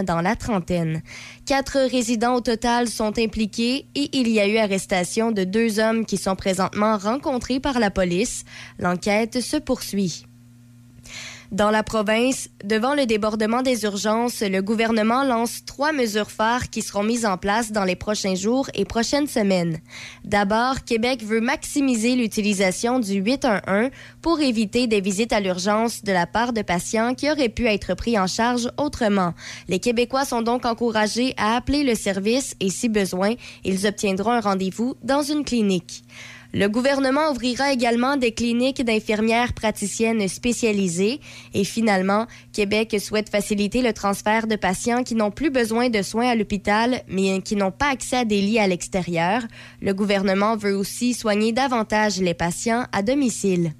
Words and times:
dans 0.00 0.20
la 0.20 0.36
trentaine. 0.36 1.02
Quatre 1.46 1.78
résidents 1.90 2.36
au 2.36 2.40
total 2.40 2.88
sont 2.88 3.18
impliqués 3.18 3.86
et 3.94 4.10
il 4.16 4.28
y 4.28 4.40
a 4.40 4.48
eu 4.48 4.56
arrestation 4.56 5.32
de 5.32 5.44
deux 5.44 5.78
hommes 5.78 6.06
qui 6.06 6.16
sont 6.16 6.36
présentement 6.36 6.96
rencontrés 6.96 7.60
par 7.60 7.78
la 7.78 7.90
police. 7.90 8.44
L'enquête 8.78 9.40
se 9.40 9.56
poursuit. 9.56 10.24
Dans 11.52 11.70
la 11.70 11.82
province, 11.82 12.48
devant 12.64 12.94
le 12.94 13.04
débordement 13.04 13.60
des 13.60 13.84
urgences, 13.84 14.40
le 14.40 14.62
gouvernement 14.62 15.22
lance 15.22 15.66
trois 15.66 15.92
mesures 15.92 16.30
phares 16.30 16.70
qui 16.70 16.80
seront 16.80 17.02
mises 17.02 17.26
en 17.26 17.36
place 17.36 17.72
dans 17.72 17.84
les 17.84 17.94
prochains 17.94 18.34
jours 18.34 18.70
et 18.72 18.86
prochaines 18.86 19.26
semaines. 19.26 19.76
D'abord, 20.24 20.82
Québec 20.86 21.22
veut 21.22 21.42
maximiser 21.42 22.16
l'utilisation 22.16 23.00
du 23.00 23.16
811 23.16 23.90
pour 24.22 24.40
éviter 24.40 24.86
des 24.86 25.02
visites 25.02 25.34
à 25.34 25.40
l'urgence 25.40 26.02
de 26.02 26.12
la 26.12 26.26
part 26.26 26.54
de 26.54 26.62
patients 26.62 27.14
qui 27.14 27.30
auraient 27.30 27.50
pu 27.50 27.66
être 27.66 27.94
pris 27.94 28.18
en 28.18 28.26
charge 28.26 28.70
autrement. 28.78 29.34
Les 29.68 29.78
Québécois 29.78 30.24
sont 30.24 30.40
donc 30.40 30.64
encouragés 30.64 31.34
à 31.36 31.54
appeler 31.54 31.84
le 31.84 31.94
service 31.94 32.56
et 32.60 32.70
si 32.70 32.88
besoin, 32.88 33.34
ils 33.62 33.86
obtiendront 33.86 34.32
un 34.32 34.40
rendez-vous 34.40 34.94
dans 35.02 35.20
une 35.22 35.44
clinique. 35.44 36.02
Le 36.54 36.68
gouvernement 36.68 37.30
ouvrira 37.30 37.72
également 37.72 38.16
des 38.16 38.32
cliniques 38.32 38.84
d'infirmières 38.84 39.54
praticiennes 39.54 40.28
spécialisées. 40.28 41.20
Et 41.54 41.64
finalement, 41.64 42.26
Québec 42.52 42.96
souhaite 43.00 43.30
faciliter 43.30 43.80
le 43.80 43.94
transfert 43.94 44.46
de 44.46 44.56
patients 44.56 45.02
qui 45.02 45.14
n'ont 45.14 45.30
plus 45.30 45.50
besoin 45.50 45.88
de 45.88 46.02
soins 46.02 46.28
à 46.28 46.34
l'hôpital, 46.34 47.02
mais 47.08 47.40
qui 47.40 47.56
n'ont 47.56 47.70
pas 47.70 47.90
accès 47.90 48.18
à 48.18 48.24
des 48.24 48.42
lits 48.42 48.58
à 48.58 48.66
l'extérieur. 48.66 49.42
Le 49.80 49.94
gouvernement 49.94 50.56
veut 50.56 50.76
aussi 50.76 51.14
soigner 51.14 51.52
davantage 51.52 52.20
les 52.20 52.34
patients 52.34 52.84
à 52.92 53.02
domicile. 53.02 53.72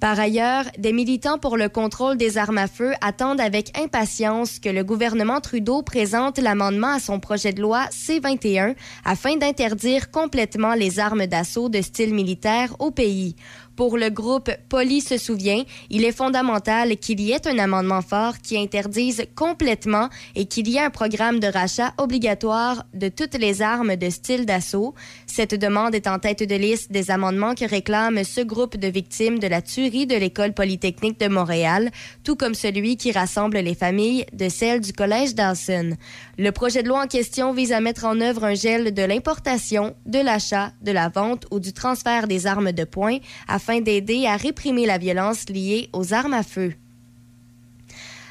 Par 0.00 0.20
ailleurs, 0.20 0.64
des 0.78 0.92
militants 0.92 1.38
pour 1.38 1.56
le 1.56 1.68
contrôle 1.68 2.16
des 2.16 2.38
armes 2.38 2.58
à 2.58 2.68
feu 2.68 2.92
attendent 3.00 3.40
avec 3.40 3.76
impatience 3.76 4.60
que 4.60 4.68
le 4.68 4.84
gouvernement 4.84 5.40
Trudeau 5.40 5.82
présente 5.82 6.38
l'amendement 6.38 6.92
à 6.92 7.00
son 7.00 7.18
projet 7.18 7.52
de 7.52 7.60
loi 7.60 7.86
C-21 7.90 8.76
afin 9.04 9.36
d'interdire 9.36 10.12
complètement 10.12 10.74
les 10.74 11.00
armes 11.00 11.26
d'assaut 11.26 11.68
de 11.68 11.82
style 11.82 12.14
militaire 12.14 12.76
au 12.78 12.92
pays. 12.92 13.34
Pour 13.78 13.96
le 13.96 14.10
groupe 14.10 14.50
Poli 14.68 15.00
se 15.00 15.18
souvient, 15.18 15.62
il 15.88 16.04
est 16.04 16.10
fondamental 16.10 16.96
qu'il 16.96 17.20
y 17.20 17.30
ait 17.30 17.46
un 17.46 17.60
amendement 17.60 18.02
fort 18.02 18.38
qui 18.42 18.58
interdise 18.58 19.24
complètement 19.36 20.08
et 20.34 20.46
qu'il 20.46 20.66
y 20.66 20.78
ait 20.78 20.80
un 20.80 20.90
programme 20.90 21.38
de 21.38 21.46
rachat 21.46 21.94
obligatoire 21.96 22.84
de 22.92 23.08
toutes 23.08 23.38
les 23.38 23.62
armes 23.62 23.94
de 23.94 24.10
style 24.10 24.46
d'assaut. 24.46 24.94
Cette 25.38 25.54
demande 25.54 25.94
est 25.94 26.08
en 26.08 26.18
tête 26.18 26.42
de 26.42 26.56
liste 26.56 26.90
des 26.90 27.12
amendements 27.12 27.54
que 27.54 27.64
réclame 27.64 28.24
ce 28.24 28.40
groupe 28.40 28.76
de 28.76 28.88
victimes 28.88 29.38
de 29.38 29.46
la 29.46 29.62
tuerie 29.62 30.04
de 30.04 30.16
l'École 30.16 30.52
polytechnique 30.52 31.20
de 31.20 31.28
Montréal, 31.28 31.92
tout 32.24 32.34
comme 32.34 32.56
celui 32.56 32.96
qui 32.96 33.12
rassemble 33.12 33.58
les 33.58 33.76
familles 33.76 34.26
de 34.32 34.48
celles 34.48 34.80
du 34.80 34.92
Collège 34.92 35.36
Dawson. 35.36 35.90
Le 36.38 36.50
projet 36.50 36.82
de 36.82 36.88
loi 36.88 37.04
en 37.04 37.06
question 37.06 37.52
vise 37.52 37.70
à 37.70 37.78
mettre 37.78 38.04
en 38.04 38.20
œuvre 38.20 38.42
un 38.42 38.54
gel 38.54 38.92
de 38.92 39.02
l'importation, 39.04 39.94
de 40.06 40.18
l'achat, 40.18 40.72
de 40.82 40.90
la 40.90 41.08
vente 41.08 41.46
ou 41.52 41.60
du 41.60 41.72
transfert 41.72 42.26
des 42.26 42.48
armes 42.48 42.72
de 42.72 42.82
poing 42.82 43.18
afin 43.46 43.68
afin 43.68 43.80
d'aider 43.80 44.26
à 44.26 44.34
réprimer 44.34 44.86
la 44.86 44.98
violence 44.98 45.48
liée 45.48 45.88
aux 45.92 46.12
armes 46.12 46.34
à 46.34 46.42
feu. 46.42 46.72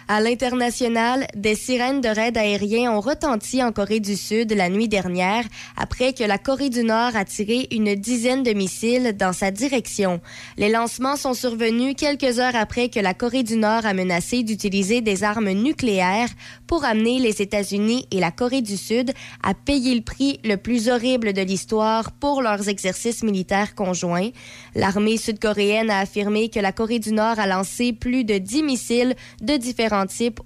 À 0.10 0.22
l'international, 0.22 1.28
des 1.36 1.56
sirènes 1.56 2.00
de 2.00 2.08
raid 2.08 2.38
aérien 2.38 2.94
ont 2.94 3.02
retenti 3.02 3.62
en 3.62 3.74
Corée 3.74 4.00
du 4.00 4.16
Sud 4.16 4.54
la 4.54 4.70
nuit 4.70 4.88
dernière 4.88 5.44
après 5.76 6.14
que 6.14 6.24
la 6.24 6.38
Corée 6.38 6.70
du 6.70 6.84
Nord 6.86 7.18
a 7.18 7.26
tiré 7.26 7.68
une 7.72 7.94
dizaine 7.94 8.42
de 8.42 8.54
missiles 8.54 9.18
dans 9.18 9.34
sa 9.34 9.52
direction. 9.52 10.22
Les 10.58 10.70
lancements 10.70 11.18
sont 11.18 11.34
survenus 11.34 11.96
quelques 11.98 12.40
heures 12.40 12.56
après 12.56 12.88
que 12.88 13.02
la 13.02 13.14
Corée 13.14 13.44
du 13.44 13.58
Nord 13.58 13.86
a 13.86 13.94
menacé 13.94 14.44
d'utiliser 14.44 15.02
des 15.02 15.26
armes 15.26 15.52
nucléaires 15.52 16.30
pour 16.68 16.86
amener 16.86 17.20
les 17.20 17.42
États-Unis 17.42 18.08
et 18.10 18.22
la 18.22 18.32
Corée 18.32 18.62
du 18.62 18.78
Sud 18.78 19.12
à 19.44 19.54
payer 19.54 19.94
le 19.94 20.04
prix 20.04 20.40
le 20.46 20.56
plus 20.56 20.88
horrible 20.88 21.34
de 21.34 21.42
l'histoire 21.42 22.14
pour 22.14 22.42
leurs 22.42 22.70
exercices 22.70 23.24
militaires 23.24 23.76
conjoints. 23.76 24.30
L'armée 24.74 25.18
sud-coréenne 25.18 25.90
a 25.90 26.00
affirmé 26.00 26.48
que 26.48 26.62
la 26.62 26.72
Corée 26.72 27.00
du 27.00 27.12
Nord 27.12 27.40
a 27.40 27.46
lancé 27.46 27.92
plus 27.92 28.24
de 28.24 28.38
10 28.38 28.64
missiles 28.64 29.14
de 29.42 29.58
différents 29.58 29.97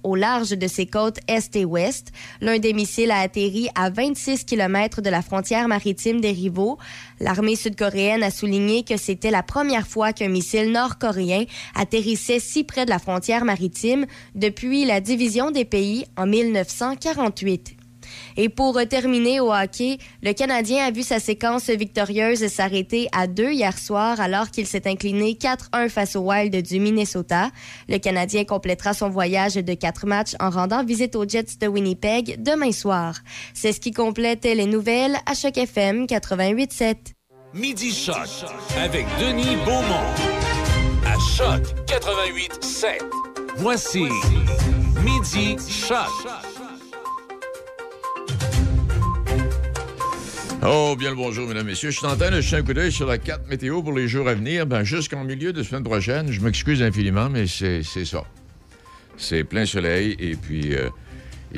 au 0.02 0.14
large 0.14 0.50
de 0.50 0.66
ses 0.66 0.86
côtes 0.86 1.18
est 1.28 1.54
et 1.56 1.64
ouest. 1.64 2.12
L'un 2.40 2.58
des 2.58 2.72
missiles 2.72 3.10
a 3.10 3.20
atterri 3.20 3.68
à 3.74 3.90
26 3.90 4.44
km 4.44 5.02
de 5.02 5.10
la 5.10 5.22
frontière 5.22 5.68
maritime 5.68 6.20
des 6.20 6.32
rivaux. 6.32 6.78
L'armée 7.20 7.56
sud-coréenne 7.56 8.22
a 8.22 8.30
souligné 8.30 8.84
que 8.84 8.96
c'était 8.96 9.30
la 9.30 9.42
première 9.42 9.86
fois 9.86 10.12
qu'un 10.12 10.28
missile 10.28 10.72
nord-coréen 10.72 11.44
atterrissait 11.74 12.40
si 12.40 12.64
près 12.64 12.84
de 12.84 12.90
la 12.90 12.98
frontière 12.98 13.44
maritime 13.44 14.06
depuis 14.34 14.84
la 14.84 15.00
division 15.00 15.50
des 15.50 15.64
pays 15.64 16.06
en 16.16 16.26
1948. 16.26 17.81
Et 18.36 18.48
pour 18.48 18.80
terminer 18.88 19.40
au 19.40 19.52
hockey, 19.52 19.98
le 20.22 20.32
Canadien 20.32 20.84
a 20.84 20.90
vu 20.90 21.02
sa 21.02 21.20
séquence 21.20 21.70
victorieuse 21.70 22.46
s'arrêter 22.48 23.08
à 23.12 23.26
deux 23.26 23.52
hier 23.52 23.76
soir 23.78 24.20
alors 24.20 24.50
qu'il 24.50 24.66
s'est 24.66 24.88
incliné 24.88 25.38
4-1 25.40 25.88
face 25.88 26.16
au 26.16 26.20
Wild 26.20 26.54
du 26.62 26.80
Minnesota. 26.80 27.50
Le 27.88 27.98
Canadien 27.98 28.44
complétera 28.44 28.94
son 28.94 29.08
voyage 29.08 29.54
de 29.54 29.74
quatre 29.74 30.06
matchs 30.06 30.34
en 30.40 30.50
rendant 30.50 30.84
visite 30.84 31.16
aux 31.16 31.28
Jets 31.28 31.58
de 31.60 31.66
Winnipeg 31.66 32.42
demain 32.42 32.72
soir. 32.72 33.18
C'est 33.54 33.72
ce 33.72 33.80
qui 33.80 33.92
complète 33.92 34.44
les 34.44 34.66
nouvelles 34.66 35.16
à 35.26 35.34
Choc 35.34 35.56
FM 35.56 36.06
88.7. 36.06 36.96
Midi 37.54 37.92
Choc 37.92 38.46
avec 38.78 39.06
Denis 39.20 39.56
Beaumont 39.64 40.08
à 41.06 41.18
Choc 41.18 41.62
88.7. 41.86 43.00
Voici 43.56 44.06
Midi 45.04 45.56
Choc. 45.68 46.51
Oh, 50.64 50.94
bien 50.96 51.10
le 51.10 51.16
bonjour, 51.16 51.48
mesdames, 51.48 51.66
messieurs. 51.66 51.90
Je 51.90 51.98
suis 51.98 52.06
en 52.06 52.14
train 52.14 52.30
de 52.30 52.40
jeter 52.40 52.54
un 52.54 52.62
coup 52.62 52.72
d'œil 52.72 52.92
sur 52.92 53.08
la 53.08 53.18
carte 53.18 53.48
météo 53.48 53.82
pour 53.82 53.92
les 53.92 54.06
jours 54.06 54.28
à 54.28 54.34
venir. 54.34 54.64
Ben, 54.64 54.84
jusqu'en 54.84 55.24
milieu 55.24 55.52
de 55.52 55.60
semaine 55.64 55.82
prochaine, 55.82 56.30
je 56.30 56.40
m'excuse 56.40 56.84
infiniment, 56.84 57.28
mais 57.28 57.48
c'est 57.48 57.82
ça. 57.82 58.22
C'est 59.16 59.42
plein 59.42 59.66
soleil 59.66 60.14
et 60.20 60.36
puis 60.36 60.76
euh, 60.76 60.88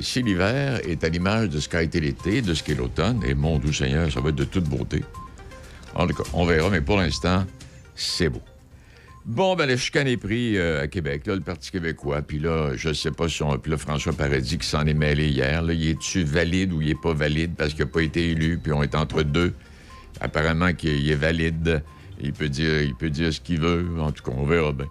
si 0.01 0.23
l'hiver 0.23 0.81
est 0.89 1.05
à 1.05 1.11
l'image 1.11 1.51
de 1.51 1.61
ce 1.61 1.69
qu'a 1.69 1.83
été 1.83 2.01
l'été, 2.01 2.41
de 2.41 2.55
ce 2.55 2.63
qu'est 2.63 2.75
l'automne, 2.75 3.23
et 3.27 3.35
mon 3.35 3.59
doux 3.59 3.75
Seigneur, 3.75 4.11
ça 4.11 4.21
va 4.21 4.31
être 4.31 4.37
de 4.37 4.45
toute 4.45 4.65
beauté. 4.65 5.05
En 5.95 6.07
tout 6.07 6.15
cas, 6.15 6.25
on 6.33 6.47
verra, 6.47 6.71
mais 6.71 6.81
pour 6.81 6.97
l'instant, 6.97 7.45
c'est 7.95 8.31
beau. 8.31 8.41
Bon, 9.27 9.57
ben, 9.57 9.65
le 9.65 9.79
chicane 9.79 10.07
est 10.07 10.19
pris 10.19 10.59
euh, 10.59 10.83
à 10.83 10.87
Québec, 10.87 11.27
là, 11.27 11.35
le 11.35 11.41
Parti 11.41 11.71
québécois. 11.71 12.21
Puis 12.21 12.39
là, 12.39 12.77
je 12.77 12.93
sais 12.93 13.11
pas 13.11 13.27
si 13.27 13.43
on. 13.43 13.57
Puis 13.59 13.71
là, 13.71 13.79
François 13.79 14.13
Paradis 14.13 14.59
qui 14.59 14.67
s'en 14.67 14.87
est 14.87 14.93
mêlé 14.93 15.29
hier. 15.29 15.63
Là, 15.63 15.73
il 15.73 15.89
est-tu 15.89 16.25
valide 16.25 16.75
ou 16.75 16.83
il 16.83 16.91
est 16.91 17.01
pas 17.01 17.15
valide? 17.15 17.55
Parce 17.57 17.73
qu'il 17.73 17.87
n'a 17.87 17.91
pas 17.91 18.03
été 18.03 18.33
élu, 18.33 18.59
puis 18.63 18.73
on 18.73 18.83
est 18.83 18.95
entre 18.95 19.23
deux. 19.23 19.55
Apparemment 20.21 20.75
qu'il 20.75 21.11
est 21.11 21.15
valide. 21.15 21.83
Il 22.21 22.35
peut 22.35 22.51
dire, 22.51 22.83
il 22.83 22.95
peut 22.95 23.09
dire 23.09 23.33
ce 23.33 23.41
qu'il 23.41 23.61
veut. 23.61 23.87
En 23.99 24.13
tout 24.13 24.23
cas, 24.23 24.33
on 24.37 24.45
verra 24.45 24.73
bien. 24.73 24.89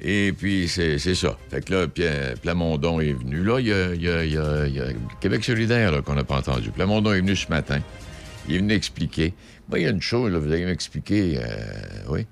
Et 0.00 0.32
puis, 0.38 0.68
c'est 0.68 0.98
ça. 0.98 1.36
Fait 1.50 1.64
que 1.64 1.74
là, 1.74 1.88
Pierre 1.88 2.34
Plamondon 2.40 3.00
est 3.00 3.12
venu. 3.12 3.42
Là, 3.42 3.58
il 3.58 3.66
y 3.66 3.72
a, 3.72 3.92
y 4.24 4.38
a, 4.38 4.92
Québec 5.20 5.42
solidaire 5.42 6.00
qu'on 6.04 6.14
n'a 6.14 6.22
pas 6.22 6.36
entendu. 6.36 6.70
Plamondon 6.70 7.12
est 7.12 7.20
venu 7.20 7.34
ce 7.34 7.48
matin. 7.48 7.80
Il 8.48 8.54
est 8.54 8.58
venu 8.58 8.72
expliquer. 8.72 9.34
Ben, 9.68 9.78
il 9.78 9.82
y 9.82 9.86
a 9.86 9.90
une 9.90 10.00
chose, 10.00 10.32
là, 10.32 10.38
vous 10.38 10.52
allez 10.52 10.64
m'expliquer. 10.64 11.38
Euh, 11.38 11.42
oui. 12.08 12.24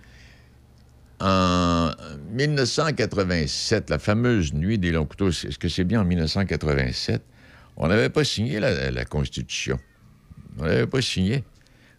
En 1.19 1.91
1987, 2.33 3.91
la 3.91 3.99
fameuse 3.99 4.53
nuit 4.53 4.79
des 4.79 4.93
longs 4.93 5.07
couteaux, 5.07 5.31
est-ce 5.31 5.59
que 5.59 5.69
c'est 5.69 5.85
bien 5.85 6.03
en 6.03 6.05
1987? 6.05 7.23
On 7.79 7.89
n'avait 7.89 8.11
pas 8.11 8.25
signé 8.25 8.61
la, 8.61 9.05
Constitution. 9.05 9.79
On 10.59 10.65
n'avait 10.65 10.87
pas 10.87 11.01
signé. 11.01 11.45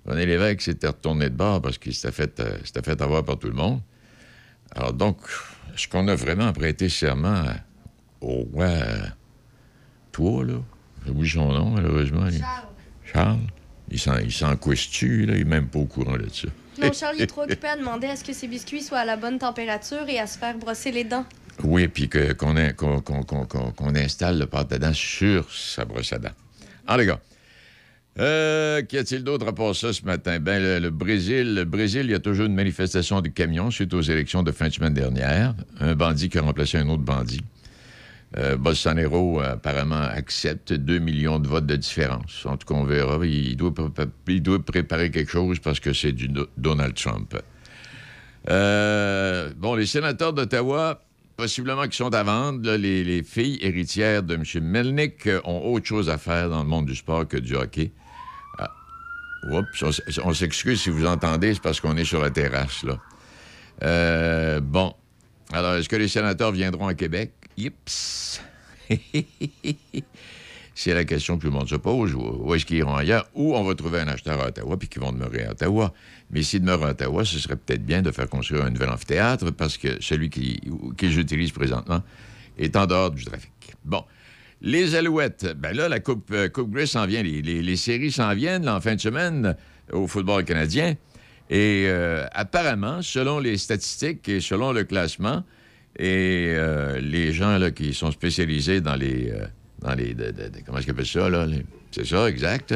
René 0.06 0.26
Lévesque 0.26 0.62
s'était 0.62 0.88
retourné 0.88 1.30
de 1.30 1.36
bord 1.36 1.62
parce 1.62 1.78
qu'il 1.78 1.94
s'était 1.94 2.12
fait, 2.12 2.40
euh, 2.40 2.58
fait 2.64 3.02
avoir 3.02 3.26
par 3.26 3.38
tout 3.38 3.48
le 3.48 3.54
monde. 3.54 3.82
Alors 4.72 4.94
donc, 4.94 5.18
est-ce 5.74 5.88
qu'on 5.88 6.08
a 6.08 6.16
vraiment 6.16 6.54
prêté 6.54 6.88
serment 6.88 7.44
au 8.22 8.48
roi 8.54 8.66
euh, 8.66 9.08
toi, 10.12 10.44
là? 10.44 10.62
J'ai 11.06 11.12
oublié 11.12 11.34
son 11.34 11.52
nom, 11.52 11.72
malheureusement. 11.72 12.30
Charles. 12.32 12.68
Charles. 13.04 13.40
Il 13.90 14.32
s'en 14.32 14.56
questu, 14.58 15.26
là? 15.26 15.34
Il 15.34 15.40
n'est 15.40 15.50
même 15.50 15.68
pas 15.68 15.80
au 15.80 15.86
courant 15.86 16.18
de 16.18 16.28
ça. 16.30 16.48
Non, 16.82 16.92
Charles, 17.00 17.16
il 17.18 17.24
est 17.24 17.28
trop 17.28 17.44
occupé 17.44 17.68
à 17.68 17.76
demander 17.76 18.08
à 18.08 18.16
ce 18.16 18.24
que 18.24 18.34
ses 18.34 18.48
biscuits 18.48 18.82
soient 18.82 19.00
à 19.00 19.06
la 19.06 19.18
bonne 19.18 19.40
température 19.40 20.08
et 20.08 20.20
à 20.20 20.28
se 20.28 20.38
faire 20.38 20.58
brosser 20.58 20.92
les 20.92 21.04
dents. 21.04 21.26
Oui, 21.64 21.88
puis 21.88 22.10
qu'on 22.10 22.56
installe 23.96 24.40
le 24.40 24.46
pâte 24.46 24.72
à 24.74 24.78
dents 24.78 24.94
sur 24.94 25.52
sa 25.52 25.86
brosse 25.86 26.14
à 26.14 26.20
dents. 26.20 26.30
En 26.88 26.96
les 26.96 27.08
gars, 27.08 27.20
euh, 28.20 28.82
qu'y 28.82 28.98
a-t-il 28.98 29.24
d'autre 29.24 29.48
à 29.48 29.54
part 29.54 29.76
ça 29.76 29.94
ce 29.94 30.04
matin? 30.04 30.40
Ben, 30.40 30.82
le, 30.82 30.90
Brésil, 30.90 31.54
le 31.54 31.66
Brésil, 31.66 32.02
il 32.06 32.12
y 32.12 32.16
a 32.16 32.20
toujours 32.20 32.46
une 32.46 32.56
manifestation 32.56 33.22
de 33.22 33.28
camions 33.28 33.70
suite 33.70 33.94
aux 33.94 34.02
élections 34.02 34.44
de 34.44 34.52
fin 34.52 34.68
de 34.68 34.74
semaine 34.74 34.94
dernière. 34.94 35.54
Un 35.80 35.96
bandit 35.96 36.30
qui 36.30 36.38
a 36.38 36.42
remplacé 36.42 36.78
un 36.78 36.90
autre 36.90 37.04
bandit. 37.04 37.44
Euh, 38.36 38.58
Bolsonaro, 38.58 39.40
apparemment, 39.40 40.02
accepte 40.02 40.74
2 40.74 41.00
millions 41.00 41.40
de 41.40 41.48
votes 41.48 41.66
de 41.66 41.78
différence. 41.78 42.46
En 42.46 42.58
tout 42.58 42.68
cas, 42.68 42.76
on 42.78 42.84
verra. 42.84 43.26
Il 43.26 43.56
doit, 43.56 43.74
il 44.28 44.42
doit 44.42 44.60
préparer 44.60 45.12
quelque 45.12 45.32
chose 45.32 45.60
parce 45.60 45.80
que 45.80 45.94
c'est 45.94 46.12
du 46.12 46.30
Donald 46.58 46.94
Trump. 46.94 47.38
Euh, 48.50 49.52
bon, 49.56 49.76
les 49.76 49.86
sénateurs 49.86 50.34
d'Ottawa 50.34 51.02
possiblement 51.38 51.88
qui 51.88 51.96
sont 51.96 52.14
à 52.14 52.24
vendre. 52.24 52.72
les, 52.76 53.04
les, 53.04 53.24
filles 53.24 53.60
héritières 53.62 54.24
de 54.24 54.36
M. 54.36 54.44
Melnick 54.62 55.30
ont 55.46 55.72
autre 55.72 55.86
chose 55.86 56.10
à 56.10 56.18
faire 56.18 56.50
dans 56.50 56.64
le 56.64 56.68
monde 56.68 56.88
du 56.88 56.96
sport 56.96 57.28
que 57.28 57.38
du 57.38 57.56
hockey. 57.56 57.92
Ah. 58.58 58.72
Oups, 59.52 59.84
on, 60.24 60.34
s'excuse 60.34 60.82
si 60.82 60.90
vous 60.90 61.06
entendez, 61.06 61.54
c'est 61.54 61.62
parce 61.62 61.80
qu'on 61.80 61.96
est 61.96 62.06
sur 62.06 62.22
la 62.22 62.32
terrasse, 62.32 62.84
là. 62.84 62.98
Euh, 63.84 64.60
bon. 64.60 64.94
Alors, 65.54 65.76
est-ce 65.76 65.88
que 65.88 65.96
les 65.96 66.08
sénateurs 66.08 66.52
viendront 66.52 66.88
à 66.88 66.96
Québec? 66.96 67.32
Yips! 67.58 68.42
C'est 70.76 70.94
la 70.94 71.06
question 71.06 71.38
que 71.38 71.42
tout 71.42 71.48
le 71.48 71.54
monde 71.54 71.68
se 71.68 71.76
pose. 71.76 72.14
Où 72.14 72.54
est-ce 72.54 72.64
qu'ils 72.68 72.78
iront 72.78 72.96
ailleurs? 72.96 73.28
Ou 73.34 73.56
on 73.56 73.64
va 73.64 73.74
trouver 73.74 74.00
un 74.00 74.08
acheteur 74.08 74.40
à 74.40 74.50
Ottawa 74.50 74.78
puis 74.78 74.88
qu'ils 74.88 75.02
vont 75.02 75.12
demeurer 75.12 75.46
à 75.46 75.52
Ottawa? 75.52 75.92
Mais 76.30 76.44
s'ils 76.44 76.62
demeurent 76.62 76.86
à 76.86 76.92
Ottawa, 76.92 77.26
ce 77.26 77.40
serait 77.40 77.56
peut-être 77.56 77.84
bien 77.84 78.04
de 78.04 78.12
faire 78.12 78.30
construire 78.30 78.64
un 78.64 78.70
nouvel 78.70 78.90
amphithéâtre 78.90 79.52
parce 79.52 79.80
que 79.80 80.00
celui 80.02 80.30
qui, 80.30 80.62
que 80.96 81.10
j'utilise 81.10 81.52
présentement 81.52 82.04
est 82.60 82.76
en 82.76 82.86
dehors 82.86 83.10
du 83.10 83.26
trafic. 83.26 83.52
Bon. 83.84 84.04
Les 84.62 84.94
Alouettes, 84.94 85.48
ben 85.58 85.76
là, 85.76 85.90
la 85.90 86.00
Coupe, 86.00 86.30
euh, 86.32 86.48
coupe 86.48 86.80
s'en 86.86 87.08
vient. 87.08 87.24
Les, 87.24 87.76
séries 87.76 88.12
s'en 88.12 88.36
viennent 88.36 88.70
en 88.70 88.80
fin 88.80 88.94
de 88.94 89.02
semaine 89.02 89.56
au 89.92 90.06
football 90.06 90.46
canadien. 90.46 90.96
Et 91.50 91.86
euh, 91.88 92.28
apparemment, 92.34 93.02
selon 93.02 93.40
les 93.40 93.58
statistiques 93.58 94.30
et 94.30 94.42
selon 94.42 94.74
le 94.74 94.84
classement, 94.84 95.44
et 95.98 96.54
euh, 96.56 97.00
les 97.00 97.34
gens 97.34 97.58
là, 97.58 97.72
qui 97.72 97.94
sont 97.94 98.12
spécialisés 98.12 98.82
dans 98.82 98.96
les 98.96 99.34
dans 99.80 99.94
les. 99.94 100.16
comment 100.66 100.78
est-ce 100.78 100.86
qu'ils 100.86 100.92
appellent 100.92 101.06
ça, 101.06 101.30
là? 101.30 101.48
C'est 101.92 102.06
ça, 102.06 102.30
exact. 102.30 102.76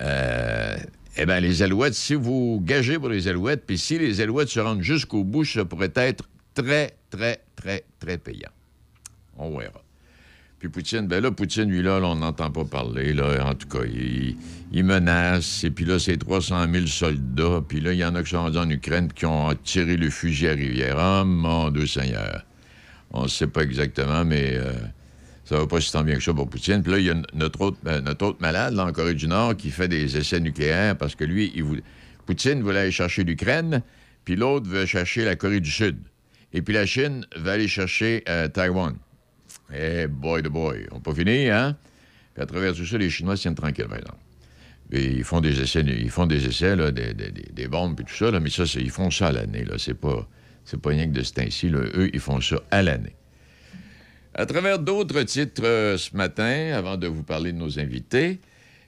Euh, 0.00 0.76
eh 1.16 1.26
bien, 1.26 1.40
les 1.40 1.62
Alouettes, 1.62 1.94
si 1.94 2.14
vous 2.14 2.60
gagez 2.62 2.98
pour 2.98 3.08
les 3.08 3.26
Alouettes, 3.28 3.66
puis 3.66 3.78
si 3.78 3.98
les 3.98 4.20
Alouettes 4.20 4.48
se 4.48 4.60
rendent 4.60 4.82
jusqu'au 4.82 5.24
bout, 5.24 5.44
ça 5.44 5.64
pourrait 5.64 5.92
être 5.96 6.28
très, 6.54 6.94
très, 7.10 7.40
très, 7.56 7.84
très 7.98 8.18
payant. 8.18 8.50
On 9.36 9.58
verra. 9.58 9.82
Puis 10.58 10.68
Poutine, 10.68 11.06
ben 11.06 11.22
là, 11.22 11.30
Poutine, 11.30 11.70
lui, 11.70 11.82
là, 11.82 12.00
on 12.02 12.16
n'entend 12.16 12.50
pas 12.50 12.64
parler, 12.64 13.12
là. 13.12 13.46
En 13.46 13.54
tout 13.54 13.68
cas, 13.68 13.84
il, 13.84 14.84
menace, 14.84 15.62
et 15.62 15.70
puis 15.70 15.84
là, 15.84 15.98
c'est 15.98 16.16
300 16.16 16.66
000 16.72 16.86
soldats, 16.86 17.62
puis 17.66 17.80
là, 17.80 17.92
il 17.92 17.98
y 17.98 18.04
en 18.04 18.14
a 18.16 18.22
qui 18.22 18.30
sont 18.30 18.42
rendus 18.42 18.58
en 18.58 18.68
Ukraine 18.68 19.12
qui 19.12 19.24
ont 19.24 19.54
tiré 19.62 19.96
le 19.96 20.10
fusil 20.10 20.48
à 20.48 20.52
Rivière. 20.52 20.96
Oh, 20.98 21.24
mon 21.24 21.70
Dieu 21.70 21.86
Seigneur. 21.86 22.44
On 23.12 23.24
ne 23.24 23.28
sait 23.28 23.46
pas 23.46 23.62
exactement, 23.62 24.24
mais... 24.24 24.54
Euh, 24.54 24.72
ça 25.48 25.58
va 25.58 25.66
pas 25.66 25.80
si 25.80 25.90
tant 25.90 26.04
bien 26.04 26.16
que 26.16 26.22
ça 26.22 26.34
pour 26.34 26.50
Poutine. 26.50 26.82
Puis 26.82 26.92
là, 26.92 26.98
il 26.98 27.06
y 27.06 27.10
a 27.10 27.14
notre 27.32 27.62
autre, 27.62 27.78
ben, 27.82 28.02
notre 28.02 28.26
autre 28.26 28.38
malade, 28.42 28.74
là, 28.74 28.84
en 28.84 28.92
Corée 28.92 29.14
du 29.14 29.26
Nord, 29.28 29.56
qui 29.56 29.70
fait 29.70 29.88
des 29.88 30.18
essais 30.18 30.40
nucléaires 30.40 30.94
parce 30.96 31.14
que 31.14 31.24
lui, 31.24 31.50
il. 31.54 31.82
Poutine 32.26 32.62
voulait 32.62 32.80
aller 32.80 32.90
chercher 32.90 33.24
l'Ukraine, 33.24 33.82
puis 34.26 34.36
l'autre 34.36 34.68
veut 34.68 34.84
chercher 34.84 35.24
la 35.24 35.36
Corée 35.36 35.60
du 35.60 35.70
Sud. 35.70 35.96
Et 36.52 36.60
puis 36.60 36.74
la 36.74 36.84
Chine 36.84 37.24
va 37.34 37.52
aller 37.52 37.66
chercher 37.66 38.22
euh, 38.28 38.48
Taïwan. 38.48 38.96
Eh, 39.74 40.06
boy 40.06 40.42
de 40.42 40.48
boy. 40.48 40.86
On 40.92 41.00
pas 41.00 41.14
fini, 41.14 41.48
hein? 41.48 41.76
Puis 42.34 42.42
à 42.42 42.46
travers 42.46 42.74
tout 42.74 42.86
ça, 42.86 42.98
les 42.98 43.10
Chinois 43.10 43.36
tiennent 43.36 43.54
tranquille 43.54 43.88
maintenant. 43.88 44.16
Et 44.90 45.04
ils 45.04 45.24
font 45.24 45.40
des 45.40 45.60
essais, 45.60 45.82
ils 45.82 46.10
font 46.10 46.26
des 46.26 46.46
essais, 46.46 46.74
des, 46.92 47.68
bombes, 47.68 47.94
puis 47.94 48.06
tout 48.06 48.14
ça, 48.14 48.38
mais 48.40 48.48
ça, 48.48 48.64
ils 48.76 48.90
font 48.90 49.10
ça 49.10 49.28
à 49.28 49.32
l'année, 49.32 49.64
là. 49.64 49.74
C'est 49.76 49.94
pas, 49.94 50.26
c'est 50.64 50.80
pas 50.80 50.90
rien 50.90 51.06
que 51.06 51.12
de 51.12 51.22
ce 51.22 51.34
temps-ci, 51.34 51.68
Eux, 51.68 52.10
ils 52.12 52.20
font 52.20 52.40
ça 52.40 52.62
à 52.70 52.82
l'année. 52.82 53.14
À 54.34 54.46
travers 54.46 54.78
d'autres 54.78 55.22
titres 55.24 55.62
euh, 55.64 55.98
ce 55.98 56.16
matin, 56.16 56.72
avant 56.74 56.96
de 56.96 57.06
vous 57.06 57.22
parler 57.22 57.52
de 57.52 57.58
nos 57.58 57.78
invités, 57.78 58.40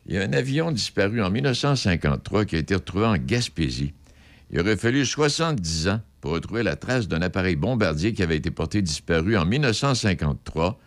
il 0.06 0.14
y 0.14 0.18
a 0.18 0.22
un 0.22 0.32
avion 0.32 0.70
disparu 0.70 1.22
en 1.22 1.30
1953 1.30 2.44
qui 2.44 2.56
a 2.56 2.58
été 2.60 2.74
retrouvé 2.74 3.06
en 3.06 3.16
Gaspésie. 3.16 3.92
Il 4.50 4.60
aurait 4.60 4.76
fallu 4.76 5.04
70 5.04 5.88
ans 5.88 6.00
pour 6.20 6.32
retrouver 6.32 6.62
la 6.62 6.76
trace 6.76 7.08
d'un 7.08 7.22
appareil 7.22 7.56
bombardier 7.56 8.12
qui 8.12 8.22
avait 8.22 8.36
été 8.36 8.50
porté 8.50 8.82
disparu 8.82 9.36
en 9.36 9.44
1953. 9.44 10.78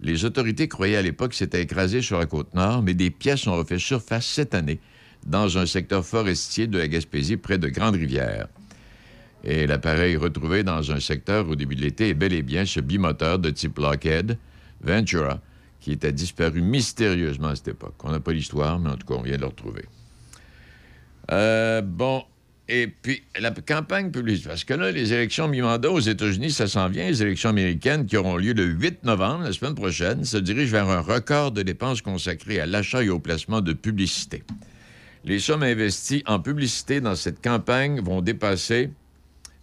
Les 0.00 0.24
autorités 0.24 0.68
croyaient 0.68 0.96
à 0.96 1.02
l'époque 1.02 1.30
que 1.30 1.36
c'était 1.36 1.62
écrasé 1.62 2.02
sur 2.02 2.18
la 2.18 2.26
côte 2.26 2.54
nord, 2.54 2.82
mais 2.82 2.94
des 2.94 3.10
pièces 3.10 3.46
ont 3.46 3.56
refait 3.56 3.78
surface 3.78 4.26
cette 4.26 4.54
année 4.54 4.80
dans 5.26 5.58
un 5.58 5.66
secteur 5.66 6.04
forestier 6.04 6.66
de 6.66 6.78
la 6.78 6.88
Gaspésie 6.88 7.36
près 7.36 7.58
de 7.58 7.68
Grande-Rivière. 7.68 8.48
Et 9.44 9.66
l'appareil 9.66 10.16
retrouvé 10.16 10.62
dans 10.62 10.92
un 10.92 11.00
secteur 11.00 11.48
au 11.48 11.56
début 11.56 11.76
de 11.76 11.82
l'été 11.82 12.10
est 12.10 12.14
bel 12.14 12.32
et 12.32 12.42
bien 12.42 12.64
ce 12.66 12.80
bimoteur 12.80 13.38
de 13.38 13.50
type 13.50 13.78
Lockheed 13.78 14.38
Ventura 14.82 15.40
qui 15.80 15.92
était 15.92 16.12
disparu 16.12 16.60
mystérieusement 16.60 17.48
à 17.48 17.56
cette 17.56 17.68
époque. 17.68 17.94
On 18.04 18.12
n'a 18.12 18.20
pas 18.20 18.32
l'histoire, 18.32 18.78
mais 18.78 18.90
en 18.90 18.96
tout 18.96 19.06
cas, 19.06 19.14
on 19.14 19.22
vient 19.22 19.36
de 19.36 19.40
le 19.40 19.46
retrouver. 19.46 19.86
Euh, 21.30 21.80
bon, 21.80 22.24
et 22.70 22.86
puis 22.86 23.22
la 23.38 23.50
campagne 23.50 24.12
publique, 24.12 24.46
parce 24.46 24.62
que 24.62 24.74
là, 24.74 24.92
les 24.92 25.12
élections 25.12 25.48
mi-mandat 25.48 25.90
aux 25.90 25.98
États-Unis, 25.98 26.52
ça 26.52 26.68
s'en 26.68 26.88
vient, 26.88 27.08
les 27.08 27.20
élections 27.20 27.50
américaines 27.50 28.06
qui 28.06 28.16
auront 28.16 28.36
lieu 28.36 28.52
le 28.52 28.64
8 28.64 29.02
novembre, 29.02 29.42
la 29.42 29.52
semaine 29.52 29.74
prochaine, 29.74 30.24
se 30.24 30.36
dirigent 30.36 30.70
vers 30.70 30.88
un 30.88 31.00
record 31.00 31.50
de 31.50 31.62
dépenses 31.62 32.00
consacrées 32.00 32.60
à 32.60 32.66
l'achat 32.66 33.02
et 33.02 33.08
au 33.08 33.18
placement 33.18 33.60
de 33.60 33.72
publicité. 33.72 34.44
Les 35.24 35.40
sommes 35.40 35.64
investies 35.64 36.22
en 36.26 36.38
publicité 36.38 37.00
dans 37.00 37.16
cette 37.16 37.42
campagne 37.42 38.00
vont 38.00 38.22
dépasser 38.22 38.90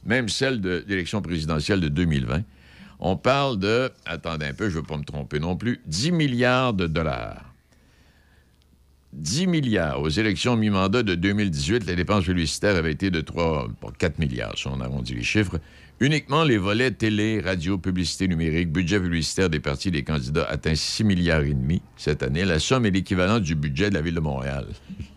même 0.05 0.27
celle 0.27 0.59
de 0.59 0.83
l'élection 0.87 1.21
présidentielle 1.21 1.79
de 1.79 1.89
2020. 1.89 2.41
On 2.99 3.15
parle 3.15 3.57
de, 3.57 3.89
attendez 4.05 4.47
un 4.47 4.53
peu, 4.53 4.69
je 4.69 4.75
ne 4.75 4.81
veux 4.81 4.87
pas 4.87 4.97
me 4.97 5.03
tromper 5.03 5.39
non 5.39 5.55
plus, 5.55 5.79
10 5.85 6.11
milliards 6.11 6.73
de 6.73 6.87
dollars. 6.87 7.53
10 9.17 9.47
milliards. 9.47 10.01
Aux 10.01 10.09
élections 10.09 10.55
mi-mandat 10.55 11.03
de 11.03 11.15
2018, 11.15 11.85
les 11.87 11.95
dépenses 11.95 12.25
publicitaires 12.25 12.75
avaient 12.75 12.91
été 12.91 13.09
de 13.09 13.21
3, 13.21 13.67
4 13.97 14.19
milliards, 14.19 14.57
si 14.57 14.67
on 14.67 14.79
arrondit 14.79 15.15
les 15.15 15.23
chiffres. 15.23 15.59
Uniquement 15.99 16.43
les 16.43 16.59
volets 16.59 16.91
télé, 16.91 17.41
radio, 17.43 17.79
publicité 17.79 18.27
numérique, 18.27 18.71
budget 18.71 18.99
publicitaire 18.99 19.49
des 19.49 19.59
partis 19.59 19.89
des 19.89 20.03
candidats 20.03 20.45
atteint 20.47 20.75
6 20.75 21.03
milliards 21.03 21.41
et 21.41 21.53
demi 21.55 21.81
cette 21.95 22.21
année. 22.21 22.45
La 22.45 22.59
somme 22.59 22.85
est 22.85 22.91
l'équivalent 22.91 23.39
du 23.39 23.55
budget 23.55 23.89
de 23.89 23.95
la 23.95 24.01
ville 24.01 24.13
de 24.13 24.19
Montréal. 24.19 24.67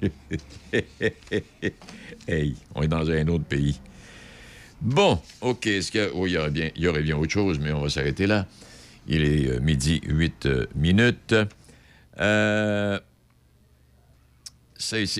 hey, 2.26 2.54
on 2.74 2.82
est 2.82 2.88
dans 2.88 3.10
un 3.10 3.28
autre 3.28 3.44
pays. 3.44 3.78
Bon, 4.80 5.20
OK. 5.42 5.66
Est-ce 5.66 5.92
que. 5.92 6.10
Il 6.26 6.32
y, 6.32 6.38
aurait 6.38 6.50
bien, 6.50 6.70
il 6.74 6.82
y 6.82 7.02
bien 7.02 7.18
autre 7.18 7.32
chose, 7.32 7.58
mais 7.58 7.72
on 7.72 7.82
va 7.82 7.90
s'arrêter 7.90 8.26
là. 8.26 8.46
Il 9.06 9.22
est 9.22 9.50
euh, 9.50 9.60
midi 9.60 10.00
8 10.06 10.46
euh, 10.46 10.66
minutes. 10.74 11.34
Euh, 12.18 12.98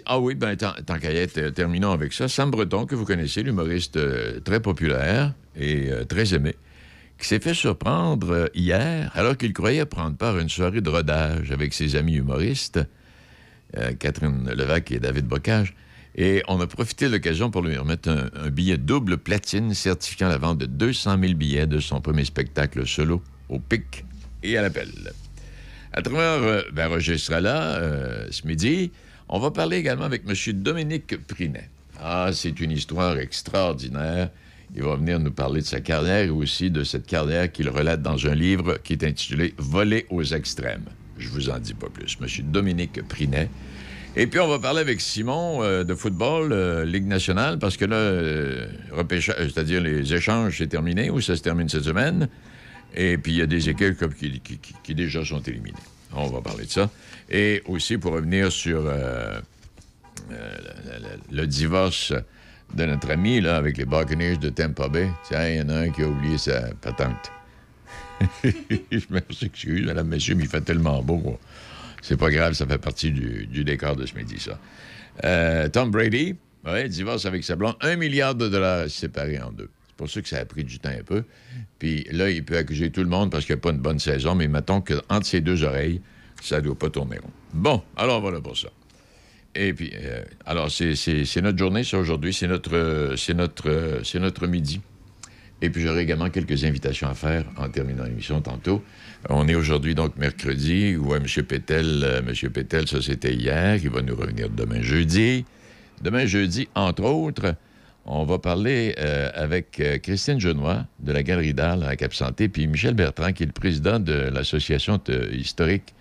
ah 0.07 0.19
oui, 0.19 0.35
ben, 0.35 0.57
tant, 0.57 0.99
qu'à 0.99 1.13
y 1.13 1.17
être, 1.17 1.51
terminons 1.51 1.93
avec 1.93 2.13
ça. 2.13 2.29
Sam 2.29 2.51
Breton, 2.51 2.87
que 2.87 2.95
vous 2.95 3.05
connaissez, 3.05 3.43
l'humoriste 3.43 3.99
très 4.45 4.61
populaire 4.61 5.35
et 5.59 5.91
très 6.09 6.35
aimé, 6.35 6.55
qui 7.19 7.29
s'est 7.29 7.41
fait 7.41 7.55
surprendre 7.55 8.51
hier 8.55 9.11
alors 9.15 9.37
qu'il 9.37 9.53
croyait 9.53 9.85
prendre 9.85 10.17
part 10.17 10.37
à 10.37 10.41
une 10.41 10.49
soirée 10.49 10.81
de 10.81 10.89
rodage 10.89 11.51
avec 11.53 11.75
ses 11.75 11.97
amis 11.97 12.15
humoristes, 12.15 12.81
Catherine 13.99 14.51
Levac 14.51 14.91
et 14.93 14.99
David 14.99 15.27
Bocage. 15.27 15.75
Et 16.17 16.43
on 16.49 16.61
a 16.61 16.67
profité 16.67 17.07
de 17.07 17.13
l'occasion 17.13 17.51
pour 17.51 17.63
lui 17.63 17.77
remettre 17.77 18.09
un, 18.09 18.51
billet 18.51 18.79
double 18.79 19.19
platine 19.19 19.75
certifiant 19.75 20.29
la 20.29 20.39
vente 20.39 20.59
de 20.59 20.67
200 20.67 21.19
000 21.21 21.35
billets 21.35 21.67
de 21.67 21.79
son 21.79 22.01
premier 22.01 22.25
spectacle 22.25 22.87
solo 22.87 23.23
au 23.49 23.59
pic 23.59 24.05
et 24.43 24.57
à 24.57 24.63
l'appel. 24.63 24.91
À 25.93 26.03
travers, 26.03 26.43
euh, 26.43 26.63
ben 26.73 26.89
Roger 26.89 27.19
sera 27.19 27.39
euh, 27.39 28.27
ce 28.31 28.47
midi. 28.47 28.93
On 29.33 29.39
va 29.39 29.53
parler 29.53 29.77
également 29.77 30.05
avec 30.05 30.23
M. 30.29 30.35
Dominique 30.55 31.25
Prinet. 31.29 31.71
Ah, 32.03 32.31
c'est 32.33 32.59
une 32.59 32.73
histoire 32.73 33.17
extraordinaire. 33.17 34.31
Il 34.75 34.83
va 34.83 34.97
venir 34.97 35.21
nous 35.21 35.31
parler 35.31 35.61
de 35.61 35.67
sa 35.67 35.81
carrière 35.81 36.25
et 36.25 36.31
aussi 36.31 36.69
de 36.69 36.83
cette 36.83 37.07
carrière 37.07 37.51
qu'il 37.53 37.69
relate 37.69 38.03
dans 38.03 38.27
un 38.27 38.35
livre 38.35 38.79
qui 38.83 38.95
est 38.95 39.05
intitulé 39.05 39.55
Voler 39.57 40.07
aux 40.11 40.25
extrêmes. 40.25 40.85
Je 41.17 41.29
vous 41.29 41.49
en 41.49 41.61
dis 41.61 41.75
pas 41.75 41.89
plus. 41.89 42.19
M. 42.21 42.51
Dominique 42.51 43.07
Prinet 43.07 43.49
et 44.17 44.27
puis, 44.27 44.41
on 44.41 44.49
va 44.49 44.59
parler 44.59 44.81
avec 44.81 45.01
Simon 45.01 45.63
euh, 45.63 45.85
de 45.85 45.95
football, 45.95 46.53
euh, 46.53 46.85
Ligue 46.85 47.07
nationale, 47.07 47.61
parce 47.61 47.77
que 47.77 47.85
là, 47.85 47.95
euh, 47.95 48.67
c'est-à-dire 49.15 49.81
les 49.81 50.13
échanges, 50.13 50.59
c'est 50.59 50.67
terminé, 50.67 51.11
ou 51.11 51.21
ça 51.21 51.37
se 51.37 51.43
termine 51.43 51.69
cette 51.69 51.85
semaine? 51.85 52.29
Et 52.97 53.19
puis, 53.19 53.35
il 53.35 53.39
y 53.39 53.43
a 53.43 53.47
des 53.47 53.69
équipes 53.69 53.95
qui, 54.19 54.41
qui, 54.83 54.95
déjà 54.97 55.25
sont 55.25 55.41
éliminées. 55.43 55.79
On 56.13 56.29
va 56.29 56.41
parler 56.41 56.65
de 56.65 56.71
ça. 56.71 56.91
Et 57.31 57.63
aussi, 57.67 57.99
pour 57.99 58.13
revenir 58.13 58.51
sur 58.51 58.83
le, 61.31 61.47
divorce 61.47 62.13
de 62.75 62.85
notre 62.85 63.11
ami, 63.11 63.41
là, 63.41 63.57
avec 63.57 63.77
les 63.77 63.85
Buccaneers 63.85 64.37
de 64.37 64.49
Tampa 64.51 64.89
Bay. 64.89 65.09
Tiens, 65.29 65.49
il 65.49 65.57
y 65.57 65.61
en 65.63 65.69
a 65.69 65.77
un 65.77 65.91
qui 65.91 66.03
a 66.03 66.09
oublié 66.09 66.39
sa 66.39 66.73
patente. 66.81 67.31
Je 68.45 69.05
m'excuse, 69.11 69.87
madame, 69.87 70.09
monsieur, 70.09 70.35
mais 70.35 70.45
il 70.45 70.51
fait 70.51 70.61
tellement 70.61 71.03
beau. 71.03 71.39
C'est 72.03 72.17
pas 72.17 72.31
grave, 72.31 72.55
ça 72.55 72.67
fait 72.67 72.79
partie 72.79 73.11
du, 73.11 73.65
décor 73.65 73.97
de 73.97 74.07
ce 74.07 74.15
midi, 74.15 74.39
ça. 74.39 74.59
Euh, 75.25 75.69
Tom 75.69 75.91
Brady, 75.91 76.37
divorce 76.89 77.27
avec 77.27 77.45
sa 77.45 77.57
blonde, 77.57 77.77
un 77.81 77.97
milliard 77.97 78.35
de 78.35 78.49
dollars 78.49 78.89
séparés 78.89 79.41
en 79.41 79.53
deux. 79.53 79.69
Pour 80.01 80.09
ça 80.09 80.23
que 80.23 80.29
ça 80.31 80.39
a 80.39 80.47
pris 80.47 80.65
du 80.65 80.79
temps 80.79 80.89
un 80.99 81.03
peu. 81.03 81.25
Puis 81.79 82.07
là, 82.11 82.31
il 82.31 82.43
peut 82.43 82.57
accuser 82.57 82.91
tout 82.91 83.03
le 83.03 83.11
monde 83.11 83.31
parce 83.31 83.45
qu'il 83.45 83.55
n'y 83.55 83.59
a 83.59 83.61
pas 83.61 83.69
une 83.69 83.83
bonne 83.83 83.99
saison, 83.99 84.35
mais 84.35 84.49
mettons 84.49 84.81
qu'entre 84.81 85.27
ses 85.27 85.43
deux 85.43 85.63
oreilles, 85.63 86.01
ça 86.41 86.57
ne 86.57 86.63
doit 86.63 86.79
pas 86.79 86.89
tourner 86.89 87.19
rond. 87.19 87.29
Bon, 87.53 87.83
alors 87.99 88.23
voilà 88.23 88.41
pour 88.41 88.57
ça. 88.57 88.69
Et 89.55 89.75
puis, 89.75 89.93
euh, 89.95 90.25
alors, 90.47 90.71
c'est 90.71 91.43
notre 91.43 91.59
journée, 91.59 91.85
ça, 91.85 91.99
aujourd'hui. 91.99 92.33
C'est 92.33 92.47
notre, 92.47 93.13
c'est 93.19 93.35
notre, 93.35 94.01
c'est 94.03 94.21
notre 94.21 94.47
midi. 94.47 94.81
Et 95.61 95.69
puis 95.69 95.83
j'aurai 95.83 96.01
également 96.01 96.31
quelques 96.31 96.65
invitations 96.65 97.09
à 97.09 97.15
faire 97.15 97.45
en 97.59 97.69
terminant 97.69 98.05
l'émission 98.05 98.41
tantôt. 98.41 98.83
On 99.29 99.47
est 99.49 99.55
aujourd'hui 99.55 99.95
donc 99.95 100.17
mercredi. 100.17 100.97
Ouais, 100.97 101.19
M. 101.19 101.45
Pétel, 101.45 102.01
euh, 102.03 102.23
M. 102.27 102.51
Pétel, 102.51 102.89
ça 102.89 103.03
c'était 103.03 103.35
hier. 103.35 103.79
Il 103.83 103.91
va 103.91 104.01
nous 104.01 104.17
revenir 104.17 104.49
demain 104.49 104.81
jeudi. 104.81 105.45
Demain 106.01 106.25
jeudi, 106.25 106.71
entre 106.75 107.03
autres, 107.03 107.55
on 108.07 108.25
va 108.25 108.39
parler 108.39 108.95
euh, 108.99 109.31
avec 109.35 109.79
euh, 109.81 109.99
Christine 109.99 110.41
Genois 110.41 110.87
de 111.01 111.13
la 111.13 111.23
Galerie 111.23 111.55
d'Arles 111.55 111.85
à 111.85 111.97
Cap 111.97 112.15
Santé, 112.15 112.49
puis 112.49 112.67
Michel 112.67 112.95
Bertrand, 112.95 113.33
qui 113.33 113.43
est 113.45 113.47
le 113.47 113.53
président 113.53 113.99
de 114.01 114.13
l'Association 114.13 115.01
historique 115.33 115.95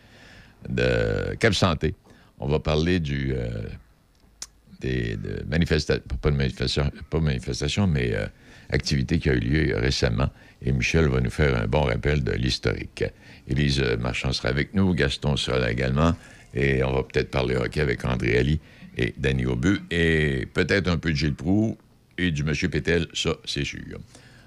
de 0.68 1.36
Cap 1.40 1.54
Santé. 1.54 1.94
On 2.40 2.48
va 2.48 2.60
parler 2.60 3.00
du 3.00 3.34
euh, 3.34 3.64
des 4.80 5.18
de 5.18 5.44
manifesta- 5.50 6.00
pas 6.22 6.30
de 6.32 6.36
manifestation, 7.22 7.88
mais 7.88 8.14
euh, 8.14 8.26
activité 8.70 9.20
qui 9.20 9.30
a 9.30 9.34
eu 9.34 9.40
lieu 9.40 9.76
récemment. 9.76 10.30
Et 10.62 10.72
Michel 10.72 11.08
va 11.08 11.20
nous 11.22 11.30
faire 11.30 11.56
un 11.62 11.68
bon 11.68 11.82
rappel 11.82 12.24
de 12.24 12.32
l'historique. 12.32 13.04
Élise 13.48 13.82
Marchand 14.00 14.32
sera 14.32 14.50
avec 14.50 14.74
nous, 14.74 14.94
Gaston 14.94 15.36
sera 15.38 15.60
là 15.60 15.72
également, 15.72 16.14
et 16.54 16.84
on 16.84 16.94
va 16.94 17.04
peut-être 17.04 17.32
parler 17.32 17.56
hockey 17.56 17.82
avec 17.82 18.06
André 18.06 18.38
Ali 18.38 18.60
et 18.98 19.14
Danny 19.18 19.46
Aubu, 19.46 19.80
et 19.92 20.48
peut-être 20.54 20.88
un 20.88 20.98
peu 20.98 21.12
de 21.12 21.16
Gilles 21.16 21.34
Proux 21.34 21.78
et 22.20 22.32
du 22.32 22.44
Monsieur 22.44 22.70
Pétel, 22.70 23.08
ça, 23.14 23.32
c'est 23.46 23.64
sûr. 23.64 23.80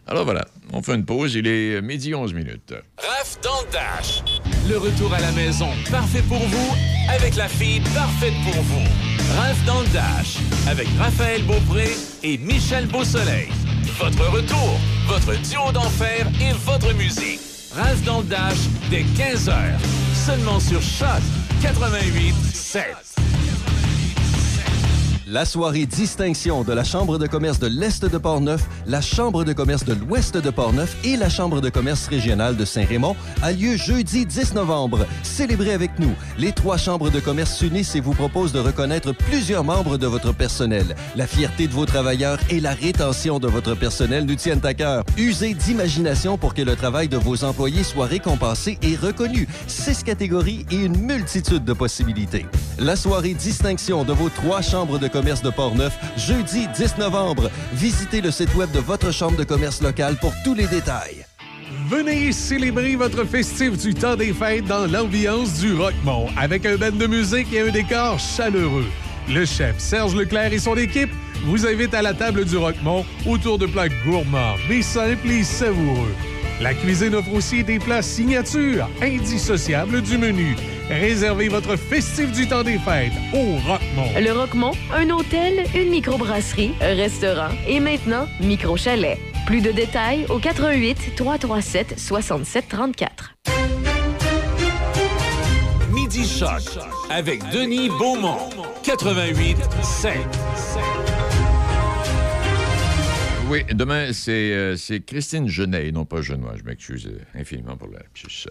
Alors 0.06 0.24
voilà, 0.24 0.44
on 0.72 0.82
fait 0.82 0.94
une 0.94 1.04
pause, 1.04 1.34
il 1.34 1.46
est 1.46 1.80
midi 1.80 2.14
11 2.14 2.34
minutes. 2.34 2.74
Raph 2.98 3.38
dans 3.42 3.60
le 3.62 3.72
Dash. 3.72 4.22
Le 4.68 4.76
retour 4.76 5.14
à 5.14 5.20
la 5.20 5.30
maison 5.32 5.68
parfait 5.90 6.22
pour 6.28 6.40
vous 6.40 6.76
avec 7.08 7.36
la 7.36 7.48
fille 7.48 7.80
parfaite 7.94 8.34
pour 8.44 8.62
vous. 8.62 8.84
Raph 9.36 9.64
dans 9.64 9.80
le 9.80 9.86
Dash 9.88 10.38
avec 10.68 10.88
Raphaël 10.98 11.42
Beaupré 11.44 11.88
et 12.24 12.36
Michel 12.38 12.86
Beausoleil. 12.86 13.48
Votre 13.98 14.28
retour, 14.30 14.80
votre 15.06 15.40
duo 15.48 15.70
d'enfer 15.72 16.26
et 16.40 16.52
votre 16.64 16.92
musique. 16.94 17.40
Raph 17.72 18.02
dans 18.02 18.20
le 18.20 18.26
Dash 18.26 18.58
dès 18.90 19.02
15h. 19.02 19.54
Seulement 20.26 20.58
sur 20.58 20.82
Choc 20.82 21.22
88 21.62 22.34
7. 22.52 23.11
La 25.32 25.46
soirée 25.46 25.86
distinction 25.86 26.62
de 26.62 26.74
la 26.74 26.84
Chambre 26.84 27.16
de 27.16 27.26
commerce 27.26 27.58
de 27.58 27.66
l'Est 27.66 28.04
de 28.04 28.18
Portneuf, 28.18 28.68
la 28.86 29.00
Chambre 29.00 29.44
de 29.44 29.54
commerce 29.54 29.82
de 29.82 29.94
l'Ouest 29.94 30.36
de 30.36 30.50
Portneuf 30.50 30.94
et 31.04 31.16
la 31.16 31.30
Chambre 31.30 31.62
de 31.62 31.70
commerce 31.70 32.06
régionale 32.06 32.54
de 32.54 32.66
Saint-Raymond 32.66 33.16
a 33.40 33.52
lieu 33.52 33.78
jeudi 33.78 34.26
10 34.26 34.52
novembre. 34.52 35.06
Célébrez 35.22 35.72
avec 35.72 35.98
nous. 35.98 36.12
Les 36.36 36.52
trois 36.52 36.76
chambres 36.76 37.08
de 37.08 37.18
commerce 37.18 37.56
s'unissent 37.56 37.96
et 37.96 38.00
vous 38.00 38.12
proposent 38.12 38.52
de 38.52 38.58
reconnaître 38.58 39.12
plusieurs 39.12 39.64
membres 39.64 39.96
de 39.96 40.06
votre 40.06 40.34
personnel. 40.34 40.94
La 41.16 41.26
fierté 41.26 41.66
de 41.66 41.72
vos 41.72 41.86
travailleurs 41.86 42.38
et 42.50 42.60
la 42.60 42.74
rétention 42.74 43.38
de 43.38 43.48
votre 43.48 43.74
personnel 43.74 44.26
nous 44.26 44.34
tiennent 44.34 44.66
à 44.66 44.74
cœur. 44.74 45.02
Usez 45.16 45.54
d'imagination 45.54 46.36
pour 46.36 46.52
que 46.52 46.60
le 46.60 46.76
travail 46.76 47.08
de 47.08 47.16
vos 47.16 47.42
employés 47.42 47.84
soit 47.84 48.04
récompensé 48.04 48.78
et 48.82 48.96
reconnu. 48.96 49.48
Six 49.66 50.02
catégories 50.02 50.66
et 50.70 50.76
une 50.76 50.98
multitude 50.98 51.64
de 51.64 51.72
possibilités. 51.72 52.44
La 52.78 52.96
soirée 52.96 53.32
distinction 53.32 54.04
de 54.04 54.12
vos 54.12 54.28
trois 54.28 54.60
chambres 54.60 54.98
de 54.98 55.08
commerce 55.08 55.21
de 55.22 55.50
Portneuf, 55.50 55.96
jeudi 56.16 56.66
10 56.74 56.98
novembre. 56.98 57.48
Visitez 57.74 58.20
le 58.20 58.32
site 58.32 58.52
web 58.56 58.70
de 58.72 58.80
votre 58.80 59.12
chambre 59.12 59.36
de 59.36 59.44
commerce 59.44 59.80
locale 59.80 60.16
pour 60.20 60.32
tous 60.44 60.54
les 60.54 60.66
détails. 60.66 61.24
Venez 61.88 62.32
célébrer 62.32 62.96
votre 62.96 63.24
festif 63.24 63.78
du 63.78 63.94
temps 63.94 64.16
des 64.16 64.32
fêtes 64.32 64.64
dans 64.66 64.86
l'ambiance 64.86 65.60
du 65.60 65.74
Rockmont 65.74 66.28
avec 66.36 66.66
un 66.66 66.76
band 66.76 66.90
de 66.90 67.06
musique 67.06 67.52
et 67.52 67.60
un 67.60 67.70
décor 67.70 68.18
chaleureux. 68.18 68.86
Le 69.28 69.44
chef 69.44 69.78
Serge 69.78 70.16
Leclerc 70.16 70.52
et 70.52 70.58
son 70.58 70.76
équipe 70.76 71.12
vous 71.44 71.66
invitent 71.66 71.94
à 71.94 72.02
la 72.02 72.14
table 72.14 72.44
du 72.44 72.56
Rockmont 72.56 73.04
autour 73.24 73.58
de 73.58 73.66
plats 73.66 73.88
gourmands, 74.04 74.56
mais 74.68 74.82
simples 74.82 75.30
et 75.30 75.44
savoureux. 75.44 76.14
La 76.60 76.74
cuisine 76.74 77.14
offre 77.14 77.32
aussi 77.32 77.64
des 77.64 77.78
plats 77.78 78.02
signatures, 78.02 78.88
indissociables 79.00 80.02
du 80.02 80.18
menu. 80.18 80.56
Réservez 80.88 81.48
votre 81.48 81.76
festif 81.76 82.30
du 82.32 82.46
temps 82.46 82.62
des 82.62 82.78
fêtes 82.78 83.12
au 83.32 83.56
Rockmont. 83.66 84.12
Le 84.20 84.32
Roquemont, 84.32 84.72
un 84.94 85.10
hôtel, 85.10 85.64
une 85.74 85.90
microbrasserie, 85.90 86.72
un 86.80 86.94
restaurant 86.94 87.48
et 87.66 87.80
maintenant 87.80 88.26
micro-chalet. 88.40 89.18
Plus 89.46 89.60
de 89.60 89.72
détails 89.72 90.26
au 90.28 90.38
88 90.38 91.16
337 91.16 91.98
67 91.98 92.68
34. 92.68 93.34
Midi 95.92 96.26
Choc 96.26 96.78
avec 97.10 97.42
Denis 97.50 97.88
Beaumont 97.88 98.50
88 98.82 99.56
7. 99.82 100.12
Oui, 103.52 103.64
demain, 103.70 104.14
c'est 104.14 104.54
euh, 104.54 104.76
c'est 104.76 105.00
Christine 105.00 105.46
Genet, 105.46 105.88
et 105.88 105.92
non 105.92 106.06
pas 106.06 106.22
Genois. 106.22 106.54
Je 106.56 106.64
m'excuse 106.64 107.12
infiniment 107.34 107.76
pour 107.76 107.88
la 107.88 107.98
lapsus. 107.98 108.48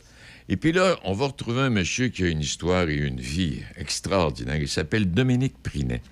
Et 0.48 0.58
puis 0.58 0.74
là, 0.74 0.96
on 1.04 1.14
va 1.14 1.26
retrouver 1.26 1.62
un 1.62 1.72
monsieur 1.72 2.10
qui 2.10 2.24
a 2.24 2.28
une 2.28 2.42
histoire 2.42 2.88
et 2.88 2.98
une 2.98 3.20
vie 3.20 3.64
extraordinaire. 3.78 4.58
Il 4.58 4.68
s'appelle 4.68 5.10
Dominique 5.10 5.56
Prinet. 5.64 6.04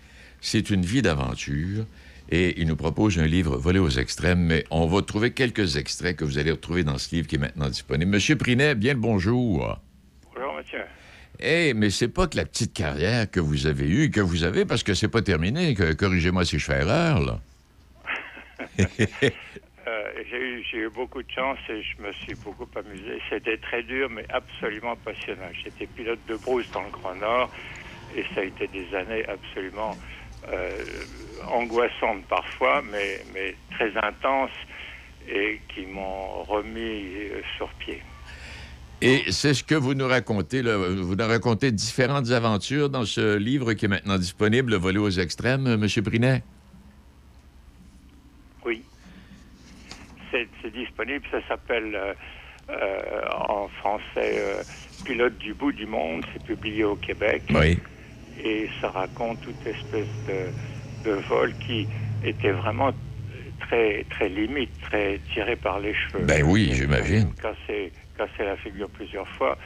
C'est 0.41 0.71
une 0.71 0.83
vie 0.83 1.03
d'aventure 1.03 1.85
et 2.31 2.59
il 2.59 2.67
nous 2.67 2.75
propose 2.75 3.19
un 3.19 3.27
livre 3.27 3.57
volé 3.57 3.77
aux 3.77 3.91
extrêmes, 3.91 4.39
mais 4.39 4.65
on 4.71 4.87
va 4.87 5.03
trouver 5.03 5.33
quelques 5.33 5.77
extraits 5.77 6.15
que 6.15 6.25
vous 6.25 6.39
allez 6.39 6.49
retrouver 6.49 6.83
dans 6.83 6.97
ce 6.97 7.13
livre 7.13 7.27
qui 7.27 7.35
est 7.35 7.39
maintenant 7.39 7.69
disponible. 7.69 8.09
Monsieur 8.09 8.37
Prinet, 8.37 8.73
bien 8.73 8.95
le 8.95 8.99
bonjour. 8.99 9.79
Bonjour, 10.33 10.55
monsieur. 10.57 10.85
Eh, 11.39 11.75
mais 11.75 11.91
c'est 11.91 12.07
pas 12.07 12.25
que 12.25 12.37
la 12.37 12.45
petite 12.45 12.73
carrière 12.73 13.29
que 13.29 13.39
vous 13.39 13.67
avez 13.67 13.87
eue, 13.87 14.09
que 14.09 14.19
vous 14.19 14.43
avez, 14.43 14.65
parce 14.65 14.81
que 14.81 14.95
c'est 14.95 15.09
pas 15.09 15.21
terminé. 15.21 15.75
Corrigez-moi 15.75 16.43
si 16.43 16.57
je 16.57 16.65
fais 16.65 16.79
erreur, 16.79 17.19
là. 17.19 17.39
Euh, 19.87 20.11
j'ai 20.29 20.77
eu, 20.77 20.89
beaucoup 20.89 21.23
de 21.23 21.31
chance 21.31 21.57
et 21.69 21.81
je 21.81 22.03
me 22.03 22.11
suis 22.11 22.35
beaucoup 22.35 22.67
amusé. 22.75 23.19
C'était 23.29 23.57
très 23.57 23.81
dur, 23.81 24.07
mais 24.09 24.25
absolument 24.29 24.95
passionnant. 24.97 25.49
J'étais 25.63 25.87
pilote 25.87 26.19
de 26.27 26.35
brousse 26.35 26.69
dans 26.71 26.83
le 26.83 26.91
Grand 26.91 27.15
Nord 27.15 27.49
et 28.15 28.23
ça 28.35 28.41
a 28.41 28.43
été 28.43 28.67
des 28.67 28.93
années 28.93 29.25
absolument 29.27 29.95
euh, 30.51 30.83
angoissantes 31.47 32.23
parfois, 32.27 32.83
mais, 32.91 33.55
très 33.71 33.95
intenses 33.97 34.51
et 35.27 35.59
qui 35.73 35.85
m'ont 35.85 36.43
remis 36.43 37.29
euh, 37.31 37.41
sur 37.57 37.69
pied. 37.75 38.01
Et 39.01 39.31
c'est 39.31 39.53
ce 39.53 39.63
que 39.63 39.75
vous 39.75 39.93
nous 39.93 40.07
racontez. 40.07 40.61
Vous 40.61 41.15
nous 41.15 41.27
racontez 41.27 41.71
différentes 41.71 42.31
aventures 42.31 42.89
dans 42.89 43.05
ce 43.05 43.37
livre 43.37 43.73
qui 43.73 43.85
est 43.85 43.89
maintenant 43.89 44.17
disponible, 44.17 44.71
Le 44.71 44.77
volet 44.77 44.99
aux 44.99 45.09
extrêmes, 45.09 45.67
M. 45.67 45.87
Prinet. 46.03 46.43
Oui. 48.65 48.83
C'est 50.31 50.71
disponible, 50.71 51.25
ça 51.31 51.39
s'appelle 51.47 51.95
euh, 51.95 52.13
euh, 52.69 53.21
en 53.31 53.67
français 53.67 54.03
euh, 54.17 54.63
Pilote 55.03 55.37
du 55.37 55.53
bout 55.53 55.71
du 55.71 55.85
monde, 55.85 56.25
c'est 56.33 56.43
publié 56.43 56.83
au 56.83 56.95
Québec. 56.95 57.43
Oui. 57.49 57.79
et 58.37 58.69
ça 58.79 58.89
raconte 58.89 59.41
toute 59.41 59.65
espèce 59.65 60.07
de, 60.27 60.53
de 61.03 61.11
vol 61.29 61.55
qui 61.65 61.87
était 62.21 62.51
vraiment 62.51 62.93
très 63.59 64.05
très 64.09 64.29
limite, 64.29 64.71
très 64.81 65.19
tiré 65.33 65.55
par 65.55 65.79
les 65.79 65.93
cheveux. 65.93 66.25
Ben 66.25 66.43
oui, 66.43 66.71
j'imagine. 66.73 67.33
Cassé, 67.41 67.91
cassé 68.17 68.43
la 68.43 68.57
figure 68.57 68.89
plusieurs 68.89 69.27
fois, 69.29 69.57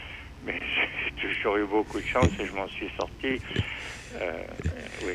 mais 0.46 0.60
j'ai 1.22 1.28
toujours 1.34 1.58
eu 1.58 1.66
beaucoup 1.66 2.00
de 2.00 2.06
chance 2.06 2.30
et 2.40 2.46
je 2.46 2.52
m'en 2.54 2.68
suis 2.68 2.90
sorti. 3.00 3.42
Euh, 4.22 4.44
oui. 5.06 5.14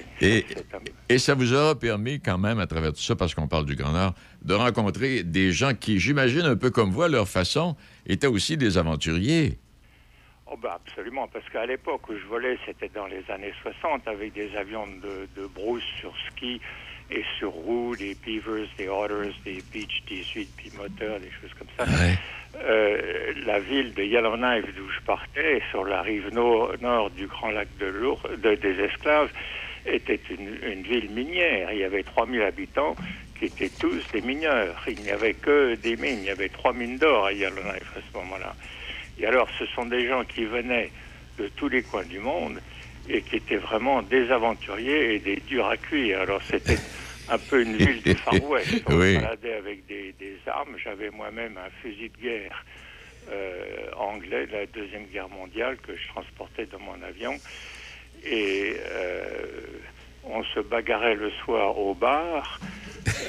Et- 1.08 1.18
ça 1.18 1.34
vous 1.34 1.52
aura 1.54 1.78
permis 1.78 2.20
quand 2.20 2.38
même, 2.38 2.58
à 2.58 2.66
travers 2.66 2.92
tout 2.92 3.00
ça, 3.00 3.14
parce 3.14 3.34
qu'on 3.34 3.46
parle 3.48 3.64
du 3.66 3.76
Grand 3.76 3.92
Nord, 3.92 4.14
de 4.42 4.54
rencontrer 4.54 5.22
des 5.22 5.52
gens 5.52 5.74
qui, 5.74 5.98
j'imagine, 6.00 6.42
un 6.42 6.56
peu 6.56 6.70
comme 6.70 6.90
vous, 6.90 7.02
à 7.02 7.08
leur 7.08 7.28
façon, 7.28 7.76
étaient 8.06 8.26
aussi 8.26 8.56
des 8.56 8.76
aventuriers. 8.78 9.58
Oh 10.50 10.56
ben 10.56 10.70
absolument, 10.70 11.28
parce 11.28 11.48
qu'à 11.50 11.66
l'époque 11.66 12.08
où 12.08 12.14
je 12.16 12.24
volais, 12.26 12.58
c'était 12.66 12.88
dans 12.88 13.06
les 13.06 13.22
années 13.30 13.52
60, 13.62 14.08
avec 14.08 14.32
des 14.32 14.56
avions 14.56 14.86
de, 14.86 15.28
de 15.40 15.46
brousse 15.46 15.82
sur 16.00 16.12
ski 16.30 16.60
et 17.10 17.22
sur 17.38 17.50
roue, 17.50 17.94
des 17.96 18.14
Beavers, 18.14 18.66
des 18.78 18.88
Otters, 18.88 19.34
des 19.44 19.62
Beach 19.72 20.02
18 20.08 20.48
bimoteurs, 20.56 21.20
des 21.20 21.30
choses 21.40 21.52
comme 21.58 21.68
ça. 21.78 21.84
Ouais. 21.84 22.18
Euh, 22.56 23.32
la 23.46 23.58
ville 23.60 23.94
de 23.94 24.02
Yellowknife, 24.02 24.64
d'où 24.76 24.88
je 24.90 25.00
partais, 25.04 25.62
sur 25.70 25.84
la 25.84 26.02
rive 26.02 26.28
nord, 26.32 26.72
nord 26.80 27.10
du 27.10 27.26
grand 27.26 27.50
lac 27.50 27.68
de 27.78 27.92
de- 28.42 28.54
des 28.56 28.80
Esclaves, 28.84 29.30
était 29.86 30.20
une, 30.30 30.58
une 30.62 30.82
ville 30.82 31.10
minière. 31.10 31.72
Il 31.72 31.78
y 31.78 31.84
avait 31.84 32.02
3000 32.02 32.42
habitants 32.42 32.96
qui 33.38 33.46
étaient 33.46 33.70
tous 33.78 34.02
des 34.12 34.20
mineurs. 34.22 34.82
Il 34.88 35.00
n'y 35.02 35.10
avait 35.10 35.34
que 35.34 35.74
des 35.76 35.96
mines. 35.96 36.18
Il 36.20 36.24
y 36.24 36.30
avait 36.30 36.48
trois 36.48 36.72
mines 36.72 36.98
d'or 36.98 37.26
à 37.26 37.32
Yellowknife 37.32 37.92
à 37.96 38.00
ce 38.10 38.18
moment-là. 38.18 38.54
Et 39.20 39.26
alors, 39.26 39.48
ce 39.58 39.66
sont 39.66 39.86
des 39.86 40.08
gens 40.08 40.24
qui 40.24 40.44
venaient 40.44 40.90
de 41.38 41.48
tous 41.56 41.68
les 41.68 41.82
coins 41.82 42.04
du 42.04 42.18
monde 42.18 42.60
et 43.08 43.22
qui 43.22 43.36
étaient 43.36 43.56
vraiment 43.56 44.02
des 44.02 44.30
aventuriers 44.30 45.14
et 45.14 45.18
des 45.20 45.36
durs 45.36 45.66
à 45.68 45.76
cuire. 45.76 46.20
Alors, 46.22 46.42
c'était 46.42 46.76
un 47.30 47.38
peu 47.38 47.62
une 47.62 47.76
ville 47.76 48.02
du 48.02 48.14
Far 48.14 48.42
West. 48.50 48.82
On 48.86 48.94
Oui. 48.96 49.16
baladait 49.16 49.54
avec 49.54 49.86
des, 49.86 50.12
des 50.18 50.38
armes. 50.46 50.76
J'avais 50.82 51.10
moi-même 51.10 51.56
un 51.58 51.70
fusil 51.82 52.08
de 52.10 52.16
guerre 52.22 52.64
euh, 53.30 53.90
anglais 53.96 54.46
de 54.46 54.52
la 54.52 54.66
Deuxième 54.66 55.04
Guerre 55.06 55.28
mondiale 55.28 55.76
que 55.86 55.94
je 55.96 56.08
transportais 56.08 56.66
dans 56.66 56.78
mon 56.80 57.00
avion. 57.02 57.34
Et 58.24 58.74
euh, 58.90 59.32
on 60.24 60.42
se 60.44 60.60
bagarrait 60.60 61.14
le 61.14 61.30
soir 61.44 61.78
au 61.78 61.94
bar. 61.94 62.58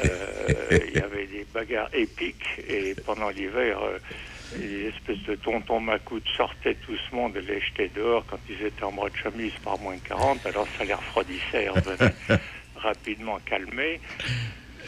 Euh, 0.05 0.79
Il 0.87 0.95
y 0.97 1.01
avait 1.01 1.27
des 1.27 1.45
bagarres 1.53 1.89
épiques 1.93 2.59
et 2.67 2.95
pendant 3.05 3.29
l'hiver, 3.29 3.79
les 4.57 4.85
espèces 4.87 5.21
de 5.27 5.35
tontons 5.35 5.79
macoutes 5.79 6.27
sortaient 6.35 6.75
tout 6.75 6.95
ce 7.09 7.15
monde 7.15 7.37
et 7.37 7.41
les 7.41 7.59
jetaient 7.61 7.91
dehors 7.95 8.25
quand 8.29 8.39
ils 8.49 8.65
étaient 8.65 8.83
en 8.83 8.91
bras 8.91 9.09
de 9.09 9.15
chemise 9.15 9.53
par 9.63 9.77
moins 9.79 9.97
40. 9.97 10.45
Alors 10.45 10.67
ça 10.77 10.83
les 10.85 10.93
refroidissait 10.93 11.67
rapidement 12.81 13.39
calmés. 13.39 14.01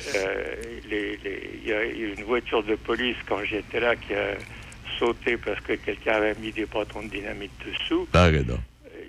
Euh, 0.08 0.80
Il 0.84 1.68
y 1.68 1.74
a 1.74 1.84
eu 1.86 2.14
une 2.14 2.24
voiture 2.24 2.64
de 2.64 2.76
police 2.76 3.18
quand 3.28 3.44
j'étais 3.44 3.80
là 3.80 3.96
qui 3.96 4.14
a 4.14 4.36
sauté 5.00 5.38
parce 5.38 5.60
que 5.62 5.74
quelqu'un 5.74 6.14
avait 6.16 6.36
mis 6.36 6.52
des 6.52 6.66
bâtons 6.66 7.04
de 7.04 7.10
dynamite 7.10 7.54
dessous. 7.66 8.08
Pardon. 8.12 8.58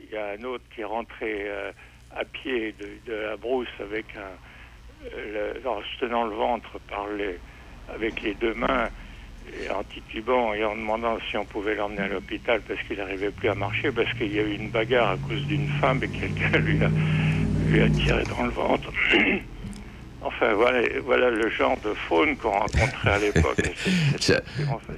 Il 0.05 0.11
y 0.13 0.17
a 0.17 0.31
un 0.39 0.45
autre 0.45 0.65
qui 0.75 0.83
est 0.83 0.85
rentré 0.85 1.49
euh, 1.49 1.73
à 2.11 2.25
pied 2.25 2.73
de, 2.73 2.89
de 3.07 3.15
la 3.15 3.37
brousse 3.37 3.73
avec 3.81 4.05
un, 4.17 4.37
euh, 5.17 5.55
le- 5.63 5.67
en 5.69 5.81
se 5.83 5.99
tenant 6.01 6.25
le 6.27 6.37
ventre 6.37 6.79
par 6.81 7.09
les, 7.09 7.39
avec 7.89 8.21
les 8.23 8.35
deux 8.35 8.55
mains 8.55 8.91
et 9.53 9.69
en 9.71 9.83
titubant 9.83 10.55
et 10.55 10.63
en 10.65 10.77
demandant 10.77 11.19
si 11.31 11.37
on 11.37 11.45
pouvait 11.47 11.75
l'emmener 11.75 12.03
à 12.03 12.09
l'hôpital 12.09 12.61
parce 12.69 12.81
qu'il 12.85 12.99
n'arrivait 12.99 13.33
plus 13.33 13.49
à 13.49 13.55
marcher 13.55 13.91
parce 13.91 14.13
qu'il 14.15 14.33
y 14.33 14.39
a 14.39 14.43
eu 14.43 14.55
une 14.55 14.71
bagarre 14.71 15.11
à 15.13 15.17
cause 15.19 15.45
d'une 15.47 15.69
femme 15.81 16.01
et 16.05 16.09
quelqu'un 16.09 16.59
lui 16.61 16.79
a, 16.85 16.91
lui 17.73 17.81
a 17.83 17.89
tiré 17.89 18.23
dans 18.25 18.45
le 18.45 18.51
ventre. 18.51 18.93
Enfin, 20.25 20.53
voilà, 20.55 20.89
voilà 21.01 21.31
le 21.31 21.51
genre 21.51 21.77
de 21.81 21.93
faune 21.95 22.37
qu'on 22.37 22.53
rencontrait 22.53 23.11
à 23.11 23.19
l'époque. 23.19 23.61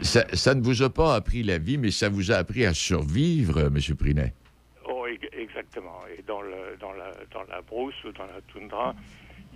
Ça, 0.02 0.54
ne 0.54 0.62
vous 0.62 0.82
a 0.82 0.90
pas 0.90 1.14
appris 1.14 1.42
la 1.42 1.56
vie, 1.56 1.78
mais 1.78 1.90
ça 1.90 2.10
vous 2.10 2.30
a 2.30 2.34
appris 2.34 2.66
à 2.66 2.74
survivre, 2.74 3.56
euh, 3.56 3.68
M. 3.68 3.96
Prinet? 3.96 4.34
Oh, 4.86 5.06
exactement. 5.32 6.00
Et 6.14 6.20
dans, 6.28 6.42
le, 6.42 6.76
dans, 6.78 6.92
la, 6.92 7.10
dans 7.32 7.42
la 7.50 7.62
brousse 7.62 7.94
ou 8.04 8.12
dans 8.12 8.26
la 8.26 8.42
toundra, 8.52 8.94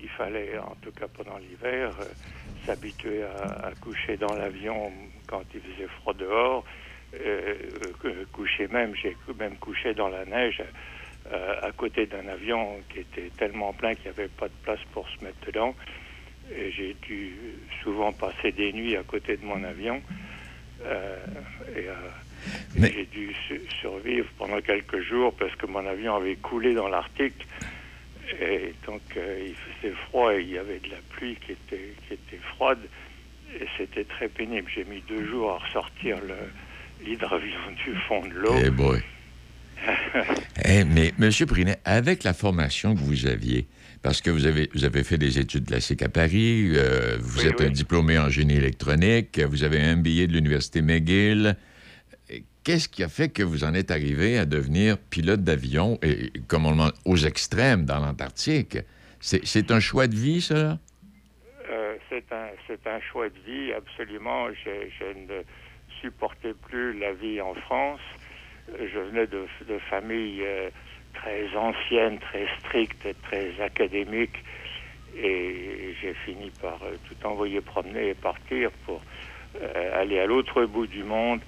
il 0.01 0.09
fallait, 0.09 0.57
en 0.59 0.75
tout 0.81 0.93
cas 0.93 1.07
pendant 1.07 1.37
l'hiver, 1.37 1.91
euh, 2.01 2.05
s'habituer 2.65 3.25
à, 3.25 3.67
à 3.67 3.73
coucher 3.73 4.17
dans 4.17 4.35
l'avion 4.37 4.91
quand 5.27 5.43
il 5.53 5.61
faisait 5.61 5.89
froid 6.01 6.15
dehors. 6.15 6.65
Euh, 7.15 7.55
coucher 8.33 8.69
même, 8.69 8.95
j'ai 8.95 9.15
même 9.39 9.57
couché 9.57 9.93
dans 9.93 10.09
la 10.09 10.25
neige 10.25 10.63
euh, 11.33 11.55
à 11.63 11.73
côté 11.73 12.07
d'un 12.07 12.27
avion 12.29 12.83
qui 12.91 13.01
était 13.01 13.31
tellement 13.37 13.73
plein 13.73 13.95
qu'il 13.95 14.11
n'y 14.11 14.19
avait 14.19 14.29
pas 14.29 14.49
de 14.49 14.55
place 14.63 14.81
pour 14.93 15.09
se 15.09 15.23
mettre 15.25 15.45
dedans. 15.47 15.75
Et 16.55 16.71
j'ai 16.73 16.95
dû 17.03 17.35
souvent 17.83 18.13
passer 18.13 18.53
des 18.53 18.73
nuits 18.73 18.97
à 18.97 19.03
côté 19.03 19.37
de 19.37 19.45
mon 19.45 19.63
avion. 19.65 20.03
Euh, 20.85 21.17
et 21.77 21.89
euh, 21.89 21.93
et 22.77 22.93
j'ai 22.93 23.05
dû 23.07 23.35
su- 23.47 23.61
survivre 23.81 24.29
pendant 24.39 24.61
quelques 24.61 25.01
jours 25.01 25.35
parce 25.37 25.55
que 25.57 25.67
mon 25.67 25.85
avion 25.87 26.15
avait 26.15 26.37
coulé 26.37 26.73
dans 26.75 26.89
l'Arctique. 26.89 27.47
Et 28.41 28.75
donc, 28.87 29.03
il 29.17 29.55
faisait 29.55 29.95
froid 30.09 30.35
et 30.35 30.41
il 30.43 30.51
y 30.51 30.59
avait 30.59 30.79
de 30.81 30.91
la 30.91 30.99
pluie 31.11 31.37
qui 31.37 31.53
était, 31.53 31.95
qui 32.07 32.15
était 32.15 32.37
froide. 32.55 32.79
Et 33.59 33.67
c'était 33.77 34.05
très 34.05 34.29
pénible. 34.29 34.71
J'ai 34.75 34.85
mis 34.85 35.01
deux 35.09 35.27
jours 35.27 35.53
à 35.53 35.59
ressortir 35.59 36.21
le- 36.21 36.51
l'hydravion 37.05 37.59
du 37.85 37.95
fond 38.07 38.21
de 38.27 38.35
l'eau. 38.35 38.55
Eh 38.65 38.71
boy. 38.71 39.01
Eh, 40.65 40.85
mais, 40.85 41.13
M. 41.21 41.31
Prinet, 41.47 41.79
avec 41.85 42.25
la 42.25 42.35
formation 42.35 42.95
que 42.95 43.01
vous 43.01 43.27
aviez, 43.27 43.67
parce 44.03 44.21
que 44.21 44.31
vous 44.31 44.47
avez, 44.47 44.69
vous 44.75 44.85
avez 44.85 45.05
fait 45.05 45.19
des 45.19 45.39
études 45.39 45.67
classiques 45.67 46.03
à 46.03 46.09
Paris, 46.09 46.73
euh, 46.75 47.17
vous 47.21 47.41
Oui, 47.41 47.47
êtes 47.47 47.61
oui. 47.61 47.67
un 47.67 47.71
diplômé 47.71 48.19
en 48.19 48.29
génie 48.29 48.57
électronique, 48.57 49.39
vous 49.41 49.63
avez 49.65 49.81
un 49.81 49.97
billet 49.97 50.27
de 50.27 50.33
l'Université 50.33 50.83
McGill. 50.83 51.57
Qu'est-ce 52.65 52.89
qui 52.89 53.03
a 53.03 53.09
fait 53.09 53.31
que 53.31 53.43
vous 53.43 53.65
en 53.65 53.73
êtes 53.73 53.91
arrivé 53.91 54.37
à 54.37 54.45
devenir 54.45 54.99
pilote 54.99 55.43
d'avion, 55.43 55.99
et, 56.03 56.33
comme 56.49 56.67
on 56.67 56.71
le 56.71 56.77
demande, 56.77 56.93
aux 57.05 57.17
extrêmes 57.17 57.85
dans 57.85 57.99
l'Antarctique? 57.99 58.79
C'est 59.21 59.71
un 59.71 59.81
choix 59.81 60.07
de 60.07 60.15
vie, 60.15 60.41
ça? 60.43 60.79
Euh, 61.71 61.97
c'est 62.11 62.87
un, 62.87 63.01
choix 63.01 63.29
de 63.29 63.39
vie, 63.47 63.73
absolument. 63.73 64.49
Je, 64.53 64.71
je 64.99 65.19
ne 65.19 65.43
supportais 66.01 66.55
plus 66.69 66.99
la 66.99 67.13
vie 67.13 67.41
en 67.41 67.55
France. 67.55 68.01
Je 68.79 68.99
venais 68.99 69.27
de, 69.27 69.47
de 69.69 69.79
familles 69.91 70.43
euh, 70.45 70.71
très 71.15 71.47
anciennes, 71.57 72.19
très 72.19 72.47
strictes, 72.61 73.07
très 73.23 73.61
académiques. 73.61 74.37
Et 75.17 75.95
j'ai 76.01 76.15
fini 76.25 76.51
par 76.61 76.83
euh, 76.83 76.97
tout 77.05 77.17
envoyer 77.27 77.61
promener 77.61 78.09
et 78.11 78.15
partir 78.15 78.71
pour 78.85 79.03
euh, 79.61 80.01
aller 80.01 80.21
à 80.21 80.27
l'autre 80.27 80.65
bout 80.67 80.87
du 80.87 81.03
monde 81.03 81.41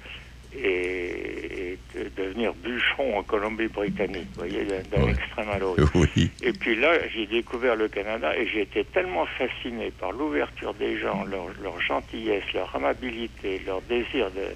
et, 0.52 1.72
et 1.72 1.78
de- 1.94 2.08
devenir 2.16 2.54
bûcheron 2.54 3.18
en 3.18 3.22
Colombie-Britannique, 3.22 4.28
vous 4.34 4.42
voyez, 4.44 4.64
d'un 4.90 5.02
Ouais. 5.04 5.12
extrême 5.12 5.50
à 5.50 5.58
l'autre. 5.58 5.88
Oui. 5.94 6.30
Et 6.42 6.52
puis 6.54 6.74
là, 6.74 7.06
j'ai 7.08 7.26
découvert 7.26 7.76
le 7.76 7.88
Canada 7.88 8.34
et 8.36 8.46
j'ai 8.46 8.62
été 8.62 8.84
tellement 8.86 9.26
fasciné 9.26 9.90
par 9.90 10.10
l'ouverture 10.10 10.72
des 10.74 10.98
gens, 10.98 11.24
leur, 11.24 11.48
leur 11.60 11.78
gentillesse, 11.80 12.44
leur 12.54 12.74
amabilité, 12.74 13.58
leur 13.60 13.82
désir 13.82 14.30
de- 14.30 14.54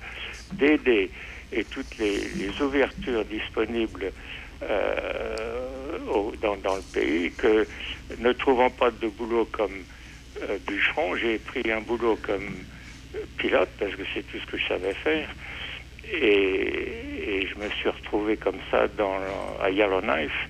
d'aider 0.53 1.13
et 1.55 1.65
toutes 1.65 1.99
les, 1.99 2.51
ouvertures 2.61 3.25
disponibles 3.25 4.13
euh, 4.63 5.57
dans, 6.41 6.77
le 6.77 6.83
pays 6.93 7.33
que 7.33 7.67
ne 8.19 8.33
trouvant 8.33 8.71
pas 8.71 8.91
de 8.91 9.09
boulot 9.09 9.47
comme 9.47 9.85
euh, 10.43 10.59
bûcheron, 10.67 11.17
j'ai 11.17 11.39
pris 11.39 11.71
un 11.71 11.81
boulot 11.81 12.19
comme 12.23 12.55
euh, 13.15 13.19
pilote 13.39 13.69
parce 13.79 13.95
que 13.95 14.03
c'est 14.13 14.23
tout 14.23 14.39
ce 14.39 14.47
que 14.51 14.59
je 14.59 14.67
savais 14.69 14.95
faire. 14.95 15.29
Et, 16.13 17.47
je 17.47 17.59
me 17.61 17.69
suis 17.71 17.89
retrouvé 17.89 18.37
comme 18.37 18.59
ça 18.71 18.87
à 19.63 19.71
Yellowknife. 19.71 20.49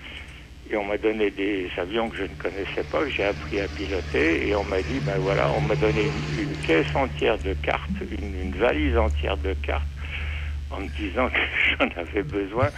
Et 0.71 0.77
on 0.77 0.85
m'a 0.85 0.97
donné 0.97 1.31
des 1.31 1.69
avions 1.77 2.09
que 2.09 2.17
je 2.17 2.23
ne 2.23 2.35
connaissais 2.39 2.83
pas, 2.91 3.01
que 3.01 3.11
j'ai 3.11 3.25
appris 3.25 3.61
à 3.61 3.69
piloter. 3.69 4.49
Et 4.49 4.55
on 4.55 4.65
m'a 4.65 4.81
dit, 4.81 5.01
ben 5.01 5.19
voilà, 5.19 5.51
on 5.53 5.61
m'a 5.61 5.77
donné 5.77 6.07
une, 6.07 6.57
caisse 6.57 6.87
entière 6.95 7.39
de 7.39 7.53
cartes, 7.53 7.91
une 8.01 8.53
valise 8.53 8.97
entière 8.97 9.37
de 9.37 9.53
cartes, 9.55 9.85
en 10.75 10.81
me 10.81 10.89
disant 10.89 11.29
que 11.29 11.41
j'en 11.79 11.89
avais 12.01 12.23
besoin, 12.23 12.69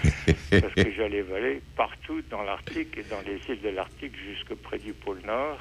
parce 0.50 0.74
que 0.74 0.92
j'allais 0.96 1.22
voler 1.22 1.62
partout 1.76 2.22
dans 2.30 2.42
l'Arctique 2.42 2.96
et 2.98 3.04
dans 3.04 3.20
les 3.26 3.40
îles 3.48 3.62
de 3.62 3.70
l'Arctique 3.70 4.12
jusque 4.16 4.54
près 4.54 4.78
du 4.78 4.92
pôle 4.92 5.20
Nord 5.26 5.58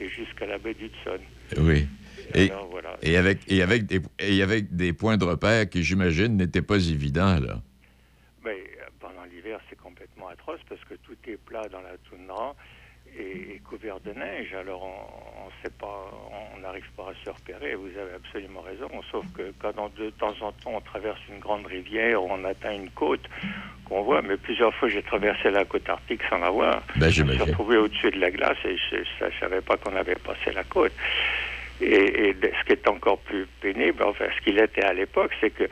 et 0.00 0.08
jusqu'à 0.08 0.46
la 0.46 0.58
baie 0.58 0.74
d'Hudson. 0.74 1.20
Oui. 1.58 1.86
Et, 2.34 2.50
Alors 2.50 2.66
voilà. 2.66 2.96
et 3.02 3.16
avec, 3.16 3.40
et, 3.48 3.62
avec 3.62 3.86
des, 3.86 4.00
et 4.18 4.42
avec 4.42 4.74
des 4.74 4.92
points 4.92 5.16
de 5.16 5.24
repère 5.24 5.68
qui, 5.68 5.82
j'imagine, 5.82 6.36
n'étaient 6.36 6.62
pas 6.62 6.76
évidents, 6.76 7.38
là. 7.38 7.62
Mais 8.44 8.50
euh, 8.50 8.88
pendant 8.98 9.24
l'hiver, 9.24 9.60
c'est 9.70 9.78
complètement 9.78 10.28
atroce 10.28 10.60
parce 10.68 10.82
que 10.84 10.94
tout 10.94 11.16
est 11.28 11.36
plat 11.36 11.68
dans 11.70 11.80
la 11.80 11.96
toundra 12.08 12.56
et, 13.16 13.54
et 13.54 13.58
couvert 13.60 14.00
de 14.00 14.12
neige. 14.12 14.52
Alors 14.54 14.82
on, 14.82 15.35
pas, 15.78 16.10
on 16.54 16.60
n'arrive 16.60 16.88
pas 16.96 17.10
à 17.10 17.24
se 17.24 17.30
repérer. 17.30 17.74
Vous 17.74 17.88
avez 17.98 18.14
absolument 18.14 18.60
raison. 18.60 18.88
Sauf 19.10 19.24
que 19.36 19.52
quand 19.58 19.74
de 19.98 20.10
temps 20.10 20.34
en 20.40 20.52
temps 20.52 20.72
on 20.74 20.80
traverse 20.80 21.18
une 21.28 21.38
grande 21.38 21.66
rivière 21.66 22.22
ou 22.22 22.28
on 22.30 22.44
atteint 22.44 22.72
une 22.72 22.90
côte 22.90 23.28
qu'on 23.84 24.02
voit, 24.02 24.22
mais 24.22 24.36
plusieurs 24.36 24.74
fois 24.74 24.88
j'ai 24.88 25.02
traversé 25.02 25.50
la 25.50 25.64
côte 25.64 25.88
arctique 25.88 26.22
sans 26.28 26.38
la 26.38 26.50
voir. 26.50 26.82
Ben, 26.96 27.08
je 27.10 27.22
me 27.22 27.32
suis 27.32 27.42
retrouvé 27.42 27.76
au-dessus 27.76 28.10
de 28.10 28.20
la 28.20 28.30
glace 28.30 28.58
et 28.64 28.76
je 28.90 29.24
ne 29.24 29.30
savais 29.40 29.60
pas 29.60 29.76
qu'on 29.76 29.94
avait 29.96 30.16
passé 30.16 30.52
la 30.52 30.64
côte. 30.64 30.92
Et, 31.80 32.28
et 32.30 32.36
ce 32.40 32.64
qui 32.64 32.72
est 32.72 32.88
encore 32.88 33.18
plus 33.18 33.46
pénible, 33.60 34.02
enfin 34.02 34.26
ce 34.34 34.42
qu'il 34.42 34.58
était 34.58 34.84
à 34.84 34.94
l'époque, 34.94 35.32
c'est 35.40 35.50
que 35.50 35.64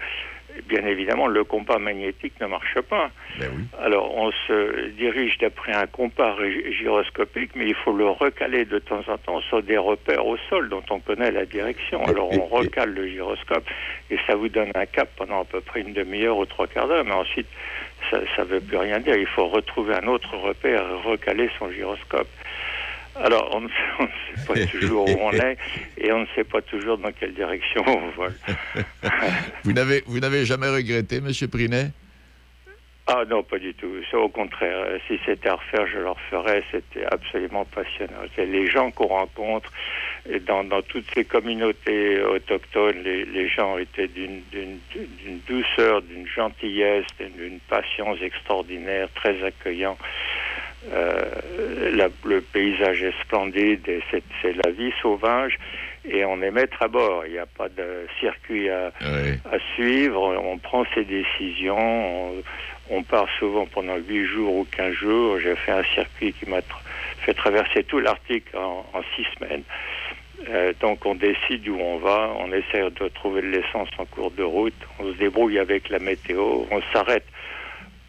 bien 0.68 0.86
évidemment 0.86 1.26
le 1.26 1.44
compas 1.44 1.78
magnétique 1.78 2.34
ne 2.40 2.46
marche 2.46 2.80
pas. 2.82 3.10
Ben 3.38 3.48
oui. 3.56 3.64
Alors, 3.82 4.16
on 4.16 4.30
se 4.46 4.88
dirige 4.90 5.38
d'après 5.38 5.72
un 5.72 5.86
compas 5.86 6.36
gy- 6.42 6.72
gyroscopique, 6.72 7.50
mais 7.54 7.66
il 7.66 7.74
faut 7.74 7.92
le 7.92 8.06
recaler 8.08 8.64
de 8.64 8.78
temps 8.78 9.02
en 9.08 9.18
temps 9.18 9.40
sur 9.42 9.62
des 9.62 9.76
repères 9.76 10.24
au 10.26 10.36
sol 10.48 10.68
dont 10.68 10.82
on 10.90 11.00
connaît 11.00 11.30
la 11.30 11.44
direction. 11.44 12.04
Alors, 12.06 12.30
on 12.32 12.46
recale 12.46 12.94
le 12.94 13.08
gyroscope 13.08 13.64
et 14.10 14.18
ça 14.26 14.34
vous 14.36 14.48
donne 14.48 14.70
un 14.74 14.86
cap 14.86 15.08
pendant 15.16 15.40
à 15.42 15.44
peu 15.44 15.60
près 15.60 15.80
une 15.80 15.92
demi-heure 15.92 16.38
ou 16.38 16.46
trois 16.46 16.66
quarts 16.66 16.88
d'heure. 16.88 17.04
Mais 17.04 17.12
ensuite, 17.12 17.48
ça 18.10 18.18
ne 18.38 18.44
veut 18.44 18.60
plus 18.60 18.76
rien 18.76 19.00
dire. 19.00 19.16
Il 19.16 19.26
faut 19.26 19.48
retrouver 19.48 19.94
un 19.94 20.06
autre 20.06 20.36
repère 20.36 20.82
et 20.82 21.08
recaler 21.08 21.50
son 21.58 21.70
gyroscope. 21.70 22.28
Alors, 23.16 23.50
on 23.54 23.60
ne, 23.60 23.68
on 24.00 24.02
ne 24.04 24.08
sait 24.08 24.46
pas 24.46 24.66
toujours 24.66 25.08
où 25.08 25.18
on 25.20 25.32
est 25.32 25.56
et 25.98 26.12
on 26.12 26.20
ne 26.20 26.26
sait 26.34 26.44
pas 26.44 26.62
toujours 26.62 26.98
dans 26.98 27.12
quelle 27.12 27.34
direction 27.34 27.82
on 27.86 28.10
vole. 28.10 28.34
Vous 29.64 29.72
n'avez, 29.72 30.44
jamais 30.44 30.68
regretté, 30.68 31.16
M. 31.16 31.30
Prinet? 31.50 31.90
Ah 33.06 33.22
non, 33.28 33.42
pas 33.42 33.58
du 33.58 33.74
tout. 33.74 33.90
Au 34.14 34.28
contraire. 34.28 34.98
Si 35.06 35.20
c'était 35.26 35.50
à 35.50 35.56
refaire, 35.56 35.86
je 35.86 35.98
le 35.98 36.10
referais. 36.10 36.64
C'était 36.72 37.04
absolument 37.04 37.66
passionnant. 37.66 38.22
C'est 38.34 38.46
les 38.46 38.66
gens 38.66 38.90
qu'on 38.90 39.08
rencontre 39.08 39.70
et 40.26 40.40
dans, 40.40 40.64
dans 40.64 40.80
toutes 40.80 41.04
ces 41.14 41.24
communautés 41.24 42.22
autochtones, 42.22 43.02
les, 43.02 43.26
les 43.26 43.48
gens 43.48 43.76
étaient 43.76 44.08
d'une, 44.08 44.40
douceur, 45.46 46.00
d'une 46.00 46.26
gentillesse, 46.26 47.04
d'une, 47.20 47.32
d'une 47.32 47.60
patience 47.60 48.18
extraordinaire, 48.22 49.08
très 49.14 49.42
accueillants. 49.44 49.98
Euh, 50.92 51.90
la- 51.92 52.08
le 52.24 52.42
paysage 52.42 53.02
est 53.02 53.14
splendide 53.22 53.88
et 53.88 54.02
c'est, 54.10 54.22
la 54.64 54.70
vie 54.70 54.92
sauvage 55.00 55.58
et 56.04 56.24
on 56.26 56.42
est 56.42 56.50
maître 56.50 56.76
à 56.82 56.88
bord. 56.88 57.24
Il 57.26 57.32
n'y 57.32 57.38
a 57.38 57.46
pas 57.46 57.68
de 57.70 58.06
circuit 58.20 58.68
à, 58.68 58.92
Oui. 59.00 59.38
à 59.50 59.58
suivre, 59.74 60.20
on 60.42 60.58
prend 60.58 60.84
ses 60.94 61.04
décisions, 61.04 61.78
on, 61.78 62.42
on 62.90 63.02
part 63.02 63.28
souvent 63.38 63.64
pendant 63.66 63.96
8 63.96 64.26
jours 64.26 64.54
ou 64.54 64.64
15 64.76 64.92
jours. 64.92 65.38
J'ai 65.40 65.56
fait 65.56 65.72
un 65.72 65.84
circuit 65.94 66.34
qui 66.34 66.48
m'a 66.50 66.60
fait 67.24 67.34
traverser 67.34 67.84
tout 67.84 67.98
l'Arctique 68.00 68.46
en, 68.54 68.84
en 68.92 69.02
six 69.16 69.26
semaines. 69.38 69.62
Euh, 70.50 70.74
donc 70.80 71.06
on 71.06 71.14
décide 71.14 71.66
où 71.68 71.78
on 71.80 71.96
va, 71.98 72.30
on 72.38 72.52
essaie 72.52 72.82
de 72.82 73.08
trouver 73.08 73.40
de 73.40 73.46
l'essence 73.46 73.88
en 73.96 74.04
cours 74.04 74.30
de 74.32 74.42
route, 74.42 74.74
on 74.98 75.04
se 75.10 75.16
débrouille 75.16 75.58
avec 75.58 75.88
la 75.88 75.98
météo, 75.98 76.64
on 76.70 76.82
s'arrête 76.92 77.24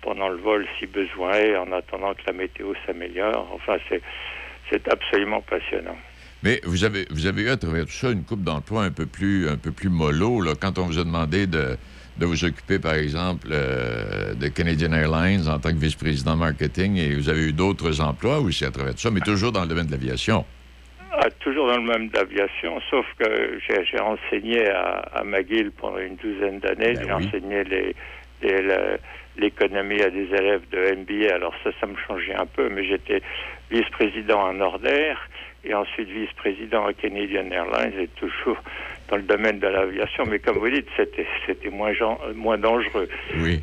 pendant 0.05 0.29
le 0.29 0.37
vol 0.37 0.65
si 0.79 0.85
besoin 0.85 1.33
est, 1.33 1.57
en 1.57 1.71
attendant 1.71 2.13
que 2.13 2.21
la 2.27 2.33
météo 2.33 2.73
s'améliore. 2.85 3.49
Enfin, 3.53 3.77
c'est, 3.89 4.87
absolument 4.89 5.41
passionnant. 5.41 5.97
Mais 6.43 6.61
vous 6.63 6.83
avez, 6.83 7.05
vous 7.09 7.25
avez 7.25 7.41
eu 7.43 7.49
à 7.49 7.57
travers 7.57 7.85
tout 7.85 7.91
ça 7.91 8.11
une 8.11 8.23
coupe 8.23 8.43
d'emploi 8.43 8.83
un 8.83 8.91
peu 8.91 9.07
plus, 9.07 9.49
un 9.49 9.57
peu 9.57 9.71
plus 9.71 9.89
mollo, 9.89 10.41
là, 10.41 10.53
quand 10.59 10.77
on 10.77 10.83
vous 10.83 10.99
a 10.99 11.03
demandé 11.03 11.47
de, 11.47 11.75
de 12.17 12.25
vous 12.25 12.45
occuper, 12.45 12.77
par 12.77 12.93
exemple, 12.93 13.47
euh, 13.51 14.33
de 14.35 14.47
Canadian 14.49 14.93
Airlines 14.93 15.47
en 15.49 15.59
tant 15.59 15.69
que 15.71 15.79
vice-président 15.79 16.35
marketing, 16.35 16.97
et 16.97 17.15
vous 17.15 17.29
avez 17.29 17.47
eu 17.49 17.53
d'autres 17.53 17.99
emplois 18.01 18.39
aussi 18.39 18.63
à 18.63 18.71
travers 18.71 18.93
tout 18.93 19.01
ça, 19.01 19.11
mais 19.11 19.21
toujours 19.21 19.51
dans 19.51 19.61
le 19.61 19.67
domaine 19.67 19.87
de 19.87 19.91
l'aviation. 19.91 20.45
Ah, 21.17 21.29
toujours 21.39 21.67
dans 21.67 21.77
le 21.77 21.87
même 21.87 22.09
d'aviation, 22.09 22.79
sauf 22.91 23.05
que 23.17 23.59
j'ai, 23.67 23.99
enseigné 23.99 24.69
à, 24.69 24.99
à 25.15 25.23
McGill 25.23 25.71
pendant 25.71 25.97
une 25.99 26.17
douzaine 26.17 26.59
d'années. 26.59 26.93
Ben 26.93 26.99
j'ai 27.05 27.13
oui. 27.13 27.25
enseigné 27.27 27.63
les, 27.63 27.95
les- 28.43 28.61
le- 28.61 28.99
l'économie 29.37 30.01
à 30.01 30.09
des 30.09 30.25
élèves 30.25 30.61
de 30.71 30.95
MBA. 30.95 31.33
Alors 31.33 31.53
ça, 31.63 31.71
ça 31.79 31.87
me 31.87 31.95
changeait 32.07 32.35
un 32.35 32.45
peu, 32.45 32.69
mais 32.69 32.85
j'étais 32.87 33.21
vice-président 33.71 34.45
à 34.47 34.53
Nordair 34.53 35.17
et 35.63 35.73
ensuite 35.73 36.07
vice-président 36.09 36.85
à 36.85 36.93
Canadian 36.93 37.49
Airlines 37.51 37.99
et 37.99 38.07
toujours 38.19 38.57
dans 39.09 39.17
le 39.17 39.23
domaine 39.23 39.59
de 39.59 39.67
l'aviation. 39.67 40.23
Mais 40.29 40.39
comme 40.39 40.57
vous 40.57 40.69
dites, 40.69 40.87
c'était, 40.95 41.25
c'était 41.47 41.69
moins, 41.69 41.91
moins 42.35 42.57
dangereux. 42.57 43.09
Oui. 43.37 43.61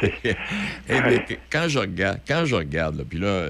C'est- 0.00 0.36
Eh 0.88 1.18
que- 1.34 1.38
quand 1.50 1.68
je 1.68 1.78
regarde, 1.78 2.18
quand 2.26 2.44
je 2.46 2.54
regarde, 2.54 2.96
là, 2.98 3.04
puis 3.08 3.18
là, 3.18 3.48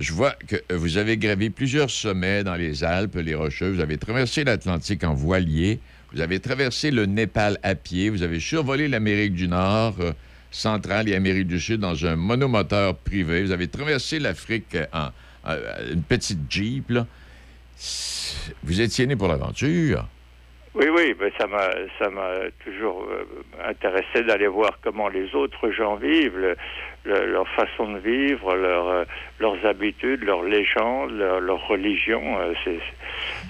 je 0.00 0.12
vois 0.12 0.32
que 0.48 0.74
vous 0.74 0.96
avez 0.96 1.16
gravi 1.16 1.50
plusieurs 1.50 1.90
sommets 1.90 2.42
dans 2.44 2.56
les 2.56 2.82
Alpes, 2.82 3.16
les 3.16 3.34
Rocheuses, 3.34 3.76
vous 3.76 3.80
avez 3.82 3.98
traversé 3.98 4.42
l'Atlantique 4.44 5.04
en 5.04 5.14
voilier, 5.14 5.78
vous 6.12 6.20
avez 6.20 6.40
traversé 6.40 6.90
le 6.90 7.06
Népal 7.06 7.58
à 7.62 7.74
pied, 7.74 8.08
vous 8.10 8.22
avez 8.22 8.40
survolé 8.40 8.88
l'Amérique 8.88 9.34
du 9.34 9.48
Nord, 9.48 9.96
euh, 10.00 10.12
centrale 10.54 11.08
et 11.08 11.14
Amérique 11.14 11.48
du 11.48 11.58
Sud 11.60 11.80
dans 11.80 12.06
un 12.06 12.16
monomoteur 12.16 12.96
privé, 12.96 13.42
vous 13.42 13.52
avez 13.52 13.68
traversé 13.68 14.18
l'Afrique 14.20 14.76
en, 14.92 15.08
une 15.92 16.02
petite 16.02 16.40
Jeep, 16.48 16.92
Vous 18.62 18.80
étiez 18.80 19.06
né 19.06 19.16
pour 19.16 19.28
l'aventure. 19.28 20.06
Oui, 20.76 20.86
oui, 20.92 21.14
ça 21.38 21.46
m'a 21.46 22.32
toujours 22.64 23.06
euh, 23.08 23.24
intéressé 23.68 24.24
d'aller 24.26 24.48
voir 24.48 24.78
comment 24.82 25.08
les 25.08 25.32
autres 25.34 25.70
gens 25.70 25.94
vivent, 25.94 26.36
le- 26.36 26.56
le- 27.04 27.26
leur 27.30 27.46
façon 27.50 27.92
de 27.92 27.98
vivre, 28.00 28.50
euh, 28.52 29.04
leurs 29.38 29.64
habitudes, 29.66 30.24
leurs 30.24 30.42
légendes, 30.42 31.12
leur, 31.12 31.38
leur 31.40 31.64
religion. 31.68 32.40
euh, 32.40 32.54
c'est 32.64 32.80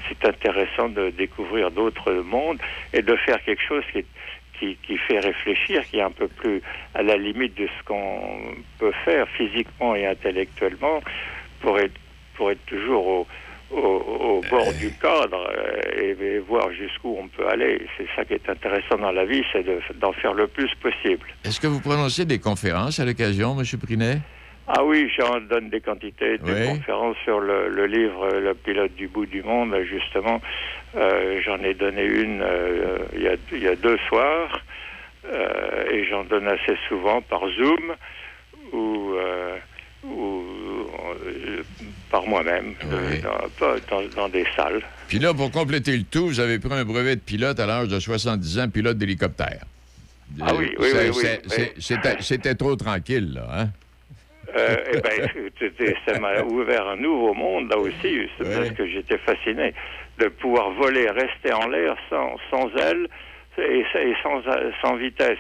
c'est 0.09 0.29
intéressant 0.29 0.91
de 0.91 1.09
découvrir 1.11 1.71
d'autres 1.71 2.13
mondes 2.13 2.59
et 2.93 3.01
de 3.01 3.17
faire 3.17 3.43
quelque 3.43 3.63
chose 3.67 3.83
qui, 3.91 4.05
qui, 4.59 4.77
qui 4.87 4.97
fait 4.99 5.19
réfléchir, 5.21 5.85
qui 5.87 5.99
est 5.99 6.03
un 6.03 6.11
peu 6.11 6.29
plus 6.29 6.63
à 6.95 7.03
la 7.03 7.17
limite 7.17 7.57
de 7.59 7.67
ce 7.67 7.85
qu'on 7.85 8.55
peut 8.79 8.93
faire 9.05 9.27
physiquement 9.37 9.95
et 9.95 10.07
intellectuellement 10.07 11.01
pour 11.61 11.79
être, 11.79 11.95
pour 12.35 12.51
être 12.51 12.65
toujours 12.67 13.07
au, 13.07 13.27
au, 13.71 13.79
au 13.79 14.41
bord 14.51 14.73
du 14.75 14.91
cadre 14.93 15.49
euh, 15.51 16.01
et, 16.01 16.11
et 16.25 16.39
voir 16.39 16.71
jusqu'où 16.73 17.17
on 17.21 17.29
peut 17.29 17.49
aller. 17.49 17.87
C'est 17.97 18.07
ça 18.15 18.25
qui 18.25 18.35
est 18.35 18.49
intéressant 18.49 18.97
dans 18.99 19.13
la 19.13 19.25
vie, 19.25 19.43
c'est 19.53 19.63
de- 19.65 19.81
d'en 19.97 20.13
faire 20.13 20.35
le 20.35 20.47
plus 20.47 20.71
possible. 20.83 21.27
Est-ce 21.45 21.61
que 21.61 21.67
vous 21.67 21.81
prononcez 21.81 22.25
des 22.25 22.39
conférences 22.39 23.01
à 23.01 23.05
l'occasion, 23.05 23.57
M. 23.59 23.65
Prinet? 23.81 24.19
Ah 24.67 24.83
oui, 24.85 25.11
j'en 25.19 25.41
donne 25.41 25.69
des 25.69 25.81
quantités 25.81 26.39
de 26.39 26.45
Oui. 26.45 26.67
conférences 26.67 27.17
sur 27.25 27.39
le, 27.41 27.69
le 27.69 27.87
livre 27.87 28.29
Le 28.39 28.55
pilote 28.55 28.95
du 28.95 29.09
bout 29.09 29.27
du 29.27 29.43
monde, 29.43 29.75
justement. 29.89 30.41
Euh, 30.97 31.41
j'en 31.45 31.59
ai 31.63 31.75
donné 31.75 32.05
une 32.05 32.41
euh, 32.43 32.99
il 33.15 33.23
y, 33.23 33.29
a, 33.29 33.35
il 33.53 33.63
y 33.63 33.69
a 33.69 33.77
deux 33.77 33.99
soirs 34.09 34.63
euh, 35.27 35.91
et 35.93 36.07
j'en 36.07 36.25
donne 36.25 36.47
assez 36.49 36.77
souvent 36.89 37.21
par 37.23 37.41
Zoom 37.59 37.95
ou, 38.73 39.13
ou 40.07 40.45
par 42.11 42.27
moi-même 42.27 42.75
Oui. 42.85 43.21
dans, 43.21 43.67
dans- 43.91 44.09
dans 44.17 44.29
des 44.29 44.47
salles. 44.57 44.81
Puis 45.09 45.19
là, 45.19 45.35
pour 45.35 45.51
compléter 45.51 45.97
le 45.97 46.05
tout, 46.05 46.27
vous 46.29 46.41
avez 46.41 46.59
pris 46.59 46.73
un 46.73 46.85
brevet 46.85 47.17
de 47.17 47.21
pilote 47.21 47.59
à 47.61 47.67
l'âge 47.67 47.89
de 47.89 47.99
70 47.99 48.59
ans, 48.61 48.69
pilote 48.71 48.97
d'hélicoptère. 48.99 49.65
Ah 50.43 50.55
oui, 50.55 50.75
oui, 50.79 50.89
oui, 51.15 51.69
c'était 52.21 52.55
trop 52.55 52.77
tranquille, 52.77 53.35
là, 53.35 53.47
hein? 53.55 53.69
Euh, 54.57 54.77
eh 54.93 55.01
ben, 55.01 55.93
ça 56.07 56.19
m'a 56.21 56.43
ouvert 56.45 56.87
un 56.89 56.97
nouveau 56.97 57.35
monde 57.35 57.69
là 57.71 57.79
aussi, 57.79 58.29
c'est 58.39 58.47
Ouais. 58.47 58.55
parce 58.57 58.71
que 58.71 58.87
j'étais 58.87 59.19
fasciné 59.19 59.75
de 60.19 60.29
pouvoir 60.29 60.71
voler, 60.73 61.09
rester 61.11 61.53
en 61.53 61.67
l'air 61.69 61.97
sans, 62.09 62.37
sans 62.51 62.69
ailes 62.77 63.09
et, 63.59 63.81
et 63.81 64.15
sans, 64.23 64.43
sans 64.81 64.95
vitesse. 64.97 65.39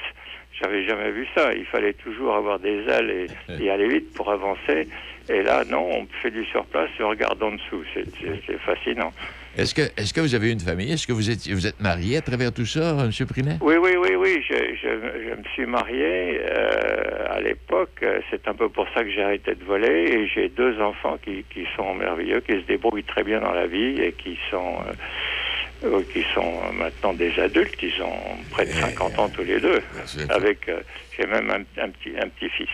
J'avais 0.60 0.84
jamais 0.84 1.10
vu 1.12 1.26
ça. 1.36 1.52
Il 1.52 1.64
fallait 1.66 1.92
toujours 1.94 2.34
avoir 2.34 2.58
des 2.58 2.84
ailes 2.88 3.28
et, 3.48 3.62
et 3.64 3.70
aller 3.70 3.88
vite 3.88 4.14
pour 4.14 4.30
avancer. 4.30 4.88
Et 5.28 5.42
là, 5.42 5.62
non, 5.70 5.88
on 5.90 6.06
fait 6.22 6.30
du 6.30 6.44
surplace 6.46 6.90
et 6.98 7.02
on 7.02 7.08
regarde 7.10 7.42
en 7.42 7.52
dessous. 7.52 7.84
C'est 7.94 8.58
fascinant. 8.60 9.12
Est-ce 9.56 9.74
que, 9.74 9.82
est 9.82 10.12
que 10.12 10.20
vous 10.20 10.34
avez 10.34 10.50
une 10.50 10.58
famille? 10.60 10.90
Est-ce 10.92 11.06
que 11.06 11.12
vous 11.12 11.30
êtes, 11.30 11.46
vous 11.48 11.66
êtes 11.66 11.80
marié 11.80 12.16
à 12.16 12.22
travers 12.22 12.52
tout 12.52 12.66
ça, 12.66 12.96
M. 12.98 13.10
Prinet? 13.26 13.58
Oui, 13.60 13.76
oui, 13.80 13.92
oui, 13.96 14.16
oui. 14.16 14.42
Je, 14.48 14.54
je, 14.54 14.88
je 14.88 15.34
me 15.38 15.44
suis 15.54 15.66
marié 15.66 16.40
euh, 16.40 17.26
à 17.36 17.40
l'époque. 17.40 18.04
C'est 18.30 18.48
un 18.48 18.54
peu 18.54 18.68
pour 18.68 18.86
ça 18.94 19.04
que 19.04 19.10
j'ai 19.10 19.22
arrêté 19.22 19.54
de 19.54 19.64
voler. 19.64 20.10
Et 20.10 20.26
j'ai 20.28 20.48
deux 20.48 20.80
enfants 20.80 21.18
qui, 21.24 21.44
qui 21.52 21.66
sont 21.76 21.94
merveilleux, 21.94 22.40
qui 22.40 22.54
se 22.54 22.66
débrouillent 22.66 23.04
très 23.04 23.22
bien 23.22 23.40
dans 23.40 23.52
la 23.52 23.68
vie 23.68 24.00
et 24.00 24.12
qui 24.12 24.36
sont, 24.50 24.78
euh, 25.84 26.02
qui 26.12 26.24
sont 26.34 26.72
maintenant 26.72 27.12
des 27.12 27.32
adultes. 27.38 27.80
Ils 27.80 28.02
ont 28.02 28.36
près 28.50 28.66
de 28.66 28.72
50 28.72 29.18
ans 29.20 29.28
tous 29.28 29.44
les 29.44 29.60
deux. 29.60 29.80
c'est- 30.06 30.30
Avec, 30.32 30.68
euh, 30.68 30.80
j'ai 31.16 31.26
même 31.26 31.48
un, 31.50 31.82
un 31.82 31.88
petit, 31.90 32.10
un 32.20 32.28
petit 32.28 32.48
fils. 32.50 32.68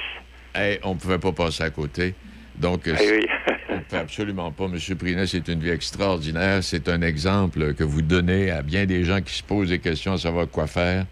Hey, 0.54 0.78
on 0.82 0.94
ne 0.94 0.98
pouvait 0.98 1.18
pas 1.18 1.32
passer 1.32 1.62
à 1.62 1.70
côté. 1.70 2.14
Donc, 2.60 2.80
Ah 2.86 2.96
oui. 3.00 3.26
on 3.70 3.74
ne 3.76 3.80
peut 3.80 3.96
absolument 3.96 4.52
pas. 4.52 4.64
M. 4.64 4.76
Prinet, 4.98 5.26
c'est 5.26 5.48
une 5.48 5.60
vie 5.60 5.70
extraordinaire. 5.70 6.62
C'est 6.62 6.88
un 6.88 7.00
exemple 7.02 7.74
que 7.74 7.84
vous 7.84 8.02
donnez 8.02 8.50
à 8.50 8.62
bien 8.62 8.84
des 8.86 9.04
gens 9.04 9.20
qui 9.20 9.32
se 9.34 9.42
posent 9.42 9.70
des 9.70 9.78
questions 9.78 10.12
à 10.12 10.18
savoir 10.18 10.46
quoi 10.48 10.66
faire. 10.66 11.06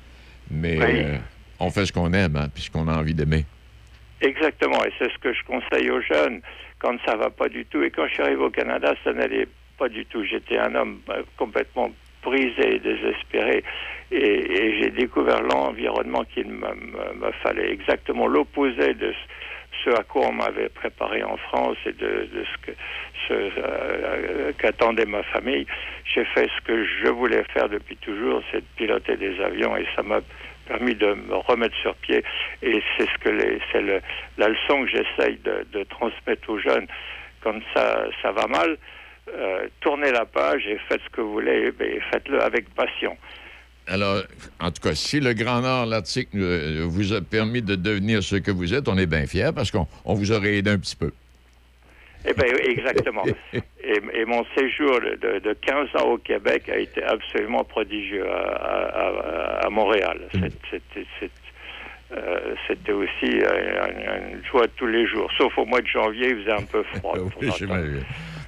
Mais 0.50 0.76
Oui. 0.78 1.00
euh, 1.04 1.16
on 1.61 1.70
fait 1.70 1.87
ce 1.87 1.92
qu'on 1.92 2.12
aime, 2.12 2.37
hein, 2.37 2.48
puis 2.52 2.64
ce 2.64 2.70
qu'on 2.70 2.87
a 2.88 2.96
envie 2.96 3.14
d'aimer. 3.14 3.44
Exactement, 4.20 4.84
et 4.84 4.92
c'est 4.98 5.11
ce 5.12 5.18
que 5.18 5.32
je 5.32 5.42
conseille 5.44 5.90
aux 5.90 6.00
jeunes 6.00 6.40
quand 6.80 6.96
ça 7.06 7.16
va 7.16 7.30
pas 7.30 7.48
du 7.48 7.64
tout. 7.66 7.82
Et 7.82 7.90
quand 7.90 8.06
je 8.08 8.14
suis 8.14 8.22
arrivé 8.22 8.42
au 8.42 8.50
Canada, 8.50 8.94
ça 9.04 9.12
n'allait 9.12 9.46
pas 9.78 9.88
du 9.88 10.04
tout. 10.06 10.24
J'étais 10.24 10.58
un 10.58 10.74
homme 10.74 10.98
euh, 11.11 11.22
complètement 11.37 11.90
brisé 12.24 12.74
et 12.76 12.78
désespéré. 12.80 13.62
Et, 14.11 14.16
et 14.16 14.82
j'ai 14.82 14.90
découvert 14.90 15.40
l'environnement 15.42 16.24
qu'il 16.34 16.48
me, 16.48 16.66
me- 16.74 17.26
me 17.26 17.30
fallait. 17.42 17.70
Exactement 17.72 18.26
l'opposé 18.26 18.94
de 18.94 19.12
ce, 19.12 19.16
ce 19.84 19.90
à 19.90 20.02
quoi 20.02 20.28
on 20.28 20.32
m'avait 20.32 20.68
préparé 20.68 21.22
en 21.22 21.36
France 21.36 21.76
et 21.86 21.92
de, 21.92 22.28
ce 23.28 23.32
euh, 23.32 24.52
qu'attendait 24.58 25.04
ma 25.04 25.22
famille. 25.24 25.66
J'ai 26.04 26.24
fait 26.24 26.48
ce 26.56 26.60
que 26.64 26.84
je 26.84 27.08
voulais 27.08 27.44
faire 27.52 27.68
depuis 27.68 27.96
toujours, 27.96 28.42
c'est 28.50 28.60
de 28.60 28.66
piloter 28.76 29.16
des 29.16 29.40
avions 29.40 29.76
et 29.76 29.86
ça 29.94 30.02
m'a 30.02 30.20
permis 30.66 30.94
de 30.94 31.14
me 31.14 31.36
remettre 31.36 31.76
sur 31.76 31.94
pied 31.96 32.22
et 32.62 32.82
c'est 32.96 33.06
ce 33.06 33.18
que 33.18 33.58
c'est 33.72 33.82
la 34.36 34.48
leçon 34.48 34.84
que 34.84 34.88
j'essaye 34.88 35.38
de, 35.38 35.84
transmettre 35.84 36.48
aux 36.50 36.58
jeunes 36.58 36.86
quand 37.42 37.58
ça, 37.74 38.04
ça 38.22 38.32
va 38.32 38.46
mal. 38.46 38.76
euh, 39.34 39.68
tournez 39.80 40.10
la 40.10 40.24
page 40.24 40.66
et 40.66 40.78
faites 40.88 41.00
ce 41.02 41.10
que 41.10 41.20
vous 41.20 41.32
voulez, 41.32 41.72
mais 41.78 42.00
faites-le 42.12 42.42
avec 42.42 42.68
passion. 42.74 43.16
Alors, 43.88 44.22
en 44.61 44.70
tout 44.70 44.83
cas, 44.83 44.94
si 44.94 45.18
le 45.20 45.33
Grand 45.33 45.61
Nord, 45.62 45.87
l'Arctique 45.87 46.29
euh, 46.35 46.85
vous 46.87 47.12
a 47.14 47.20
permis 47.20 47.62
de 47.62 47.74
devenir 47.74 48.22
ce 48.22 48.37
que 48.37 48.51
vous 48.51 48.74
êtes, 48.74 48.88
on 48.88 48.98
est 48.98 49.07
bien 49.07 49.27
fiers 49.27 49.51
parce 49.55 49.70
qu'on 49.70 49.87
on 50.05 50.14
vous 50.14 50.31
aurait 50.33 50.57
aidé 50.57 50.70
un 50.70 50.79
petit 50.79 50.96
peu. 50.96 51.11
Eh 52.27 52.35
bien, 52.35 52.46
exactement. 52.64 53.24
et, 53.55 53.62
et 54.12 54.24
mon 54.27 54.44
séjour 54.57 55.01
de, 55.01 55.16
de- 55.16 55.38
de 55.38 55.53
15 55.55 55.88
ans 56.03 56.09
au 56.09 56.18
Québec 56.18 56.68
a 56.68 56.77
été 56.77 57.03
absolument 57.03 57.64
prodigieux 57.64 58.27
à, 58.29 58.37
à- 58.37 59.09
à- 59.62 59.66
à 59.66 59.70
Montréal. 59.70 60.20
C'était 60.33 61.07
c'est- 61.20 61.31
euh, 62.11 62.55
c'était 62.66 62.92
aussi 62.92 63.27
une, 63.27 64.33
une 64.35 64.44
joie 64.51 64.66
de 64.66 64.72
tous 64.77 64.87
les 64.87 65.07
jours. 65.07 65.31
Sauf 65.38 65.57
au 65.59 65.64
mois 65.66 65.81
de 65.83 65.87
janvier, 65.87 66.31
il 66.31 66.37
faisait 66.42 66.53
un 66.53 66.64
peu 66.64 66.83
froid. 66.96 67.14
Oui. 67.40 67.48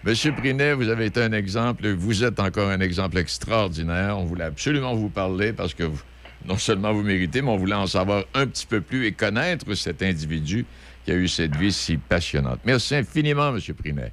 Monsieur 0.05 0.33
Prinet, 0.33 0.73
vous 0.73 0.89
avez 0.89 1.07
été 1.07 1.23
un 1.23 1.33
exemple. 1.33 1.87
Vous 1.91 2.25
êtes 2.25 2.41
encore 2.41 2.71
un 2.71 2.81
exemple 2.81 3.19
extraordinaire. 3.19 4.17
On 4.19 4.25
voulait 4.25 4.45
absolument 4.45 4.95
vous 4.95 5.11
parler 5.11 5.53
parce 5.53 5.75
que 5.75 5.83
vous- 5.85 6.01
non 6.47 6.57
seulement 6.57 6.93
vous 6.93 7.03
méritez, 7.03 7.43
mais 7.43 7.51
on 7.51 7.59
voulait 7.59 7.75
en 7.75 7.87
savoir 7.87 8.25
un 8.33 8.47
petit 8.47 8.67
peu 8.67 8.81
plus 8.81 9.07
et 9.07 9.13
connaître 9.13 9.75
cet 9.75 10.03
individu 10.03 10.65
qui 11.05 11.13
a 11.13 11.15
eu 11.15 11.29
cette 11.29 11.55
vie 11.57 11.73
si 11.73 11.99
passionnante. 11.99 12.61
Merci 12.65 12.95
infiniment, 12.97 13.53
Monsieur 13.53 13.75
Prinet. 13.75 14.13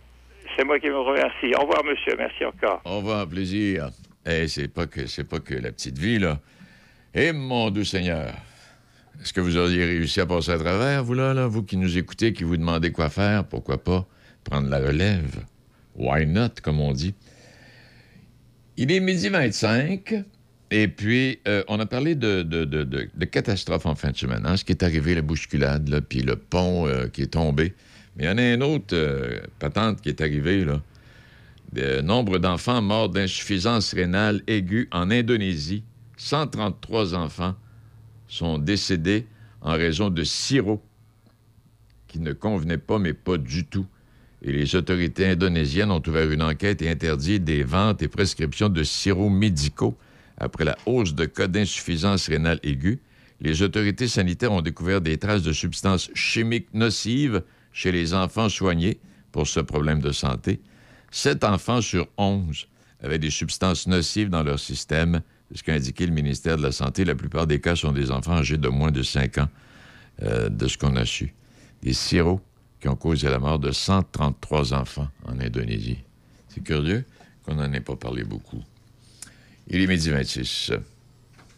C'est 0.57 0.65
moi 0.65 0.77
qui 0.79 0.89
vous 0.89 1.03
remercie. 1.03 1.53
Au 1.57 1.61
revoir, 1.61 1.83
monsieur. 1.85 2.15
Merci 2.17 2.43
encore. 2.43 2.81
Au 2.83 2.97
revoir, 2.97 3.27
plaisir. 3.27 3.89
Eh, 4.25 4.47
c'est 4.49 4.67
pas 4.67 4.87
que 4.87 5.05
c'est 5.07 5.23
pas 5.23 5.39
que 5.39 5.53
la 5.53 5.71
petite 5.71 5.97
vie, 5.97 6.19
là. 6.19 6.39
Eh, 7.13 7.31
mon 7.31 7.69
doux 7.69 7.85
Seigneur. 7.85 8.33
Est-ce 9.21 9.31
que 9.31 9.39
vous 9.39 9.55
auriez 9.55 9.85
réussi 9.85 10.19
à 10.19 10.25
passer 10.25 10.51
à 10.51 10.57
travers, 10.57 11.03
vous, 11.03 11.13
là, 11.13 11.33
là, 11.33 11.47
vous 11.47 11.63
qui 11.63 11.77
nous 11.77 11.97
écoutez, 11.97 12.33
qui 12.33 12.43
vous 12.43 12.57
demandez 12.57 12.91
quoi 12.91 13.09
faire, 13.09 13.45
pourquoi 13.45 13.81
pas? 13.81 14.05
prendre 14.43 14.69
la 14.69 14.79
relève? 14.79 15.43
Why 15.97 16.25
not, 16.25 16.61
comme 16.61 16.79
on 16.79 16.93
dit. 16.93 17.13
Il 18.77 18.91
est 18.91 18.99
midi 18.99 19.29
25. 19.29 20.23
Et 20.69 20.87
puis, 20.87 21.39
euh, 21.47 21.63
on 21.67 21.79
a 21.79 21.85
parlé 21.85 22.15
de, 22.15 22.43
de, 22.43 22.65
de, 22.65 22.83
de, 22.83 23.25
catastrophe 23.25 23.85
en 23.85 23.95
fin 23.95 24.11
de 24.11 24.17
semaine. 24.17 24.45
Hein, 24.45 24.57
ce 24.57 24.65
qui 24.65 24.73
est 24.73 24.83
arrivé, 24.83 25.15
la 25.15 25.21
bousculade, 25.21 25.87
là, 25.87 26.01
puis 26.01 26.21
le 26.21 26.35
pont 26.35 26.87
euh, 26.87 27.07
qui 27.07 27.21
est 27.21 27.33
tombé. 27.33 27.73
Mais 28.15 28.25
il 28.25 28.27
y 28.27 28.29
en 28.29 28.37
a 28.37 28.41
un 28.41 28.61
autre 28.61 28.93
euh, 28.93 29.39
patente 29.59 30.01
qui 30.01 30.09
est 30.09 30.21
arrivé, 30.21 30.65
là. 30.65 30.81
Le 31.73 32.01
nombre 32.01 32.37
d'enfants 32.37 32.81
morts 32.81 33.09
d'insuffisance 33.09 33.93
rénale 33.93 34.41
aiguë 34.47 34.87
en 34.91 35.11
Indonésie. 35.11 35.83
133 36.17 37.13
enfants 37.13 37.55
sont 38.27 38.57
décédés 38.57 39.27
en 39.61 39.73
raison 39.73 40.09
de 40.09 40.23
sirop 40.23 40.81
qui 42.07 42.19
ne 42.19 42.31
convenait 42.33 42.77
pas, 42.77 42.99
mais 42.99 43.13
pas 43.13 43.37
du 43.37 43.65
tout. 43.65 43.85
Et 44.43 44.51
les 44.51 44.75
autorités 44.75 45.27
indonésiennes 45.27 45.91
ont 45.91 46.01
ouvert 46.05 46.31
une 46.31 46.43
enquête 46.43 46.81
et 46.81 46.89
interdit 46.89 47.39
des 47.39 47.63
ventes 47.63 48.01
et 48.01 48.07
prescriptions 48.07 48.69
de 48.69 48.83
sirops 48.83 49.31
médicaux 49.31 49.97
après 50.37 50.65
la 50.65 50.77
hausse 50.85 51.15
de 51.15 51.25
cas 51.25 51.47
d'insuffisance 51.47 52.27
rénale 52.27 52.59
aiguë. 52.63 52.99
Les 53.41 53.61
autorités 53.61 54.07
sanitaires 54.07 54.51
ont 54.51 54.61
découvert 54.61 55.01
des 55.01 55.17
traces 55.17 55.43
de 55.43 55.53
substances 55.53 56.09
chimiques 56.13 56.73
nocives 56.73 57.43
chez 57.71 57.91
les 57.91 58.13
enfants 58.13 58.49
soignés 58.49 58.99
pour 59.31 59.47
ce 59.47 59.59
problème 59.59 60.01
de 60.01 60.11
santé. 60.11 60.59
Sept 61.11 61.43
enfants 61.43 61.81
sur 61.81 62.07
onze 62.17 62.67
avaient 63.01 63.19
des 63.19 63.29
substances 63.29 63.87
nocives 63.87 64.29
dans 64.29 64.43
leur 64.43 64.59
système, 64.59 65.21
ce 65.53 65.63
qu'a 65.63 65.73
indiqué 65.73 66.05
le 66.05 66.13
ministère 66.13 66.57
de 66.57 66.63
la 66.63 66.71
Santé. 66.71 67.05
La 67.05 67.15
plupart 67.15 67.47
des 67.47 67.61
cas 67.61 67.75
sont 67.75 67.91
des 67.91 68.11
enfants 68.11 68.37
âgés 68.37 68.57
de 68.57 68.67
moins 68.67 68.91
de 68.91 69.03
5 69.03 69.37
ans, 69.37 69.49
euh, 70.23 70.49
de 70.49 70.67
ce 70.67 70.77
qu'on 70.77 70.95
a 70.95 71.05
su. 71.05 71.33
Des 71.83 71.93
sirops 71.93 72.41
qui 72.79 72.87
ont 72.87 72.95
causé 72.95 73.29
la 73.29 73.39
mort 73.39 73.59
de 73.59 73.71
133 73.71 74.73
enfants 74.73 75.07
en 75.25 75.39
Indonésie. 75.39 75.99
C'est 76.49 76.63
curieux 76.63 77.05
qu'on 77.43 77.55
n'en 77.55 77.71
ait 77.73 77.81
pas 77.81 77.95
parlé 77.95 78.23
beaucoup. 78.23 78.63
Il 79.67 79.81
est 79.81 79.87
midi 79.87 80.09
26. 80.09 80.71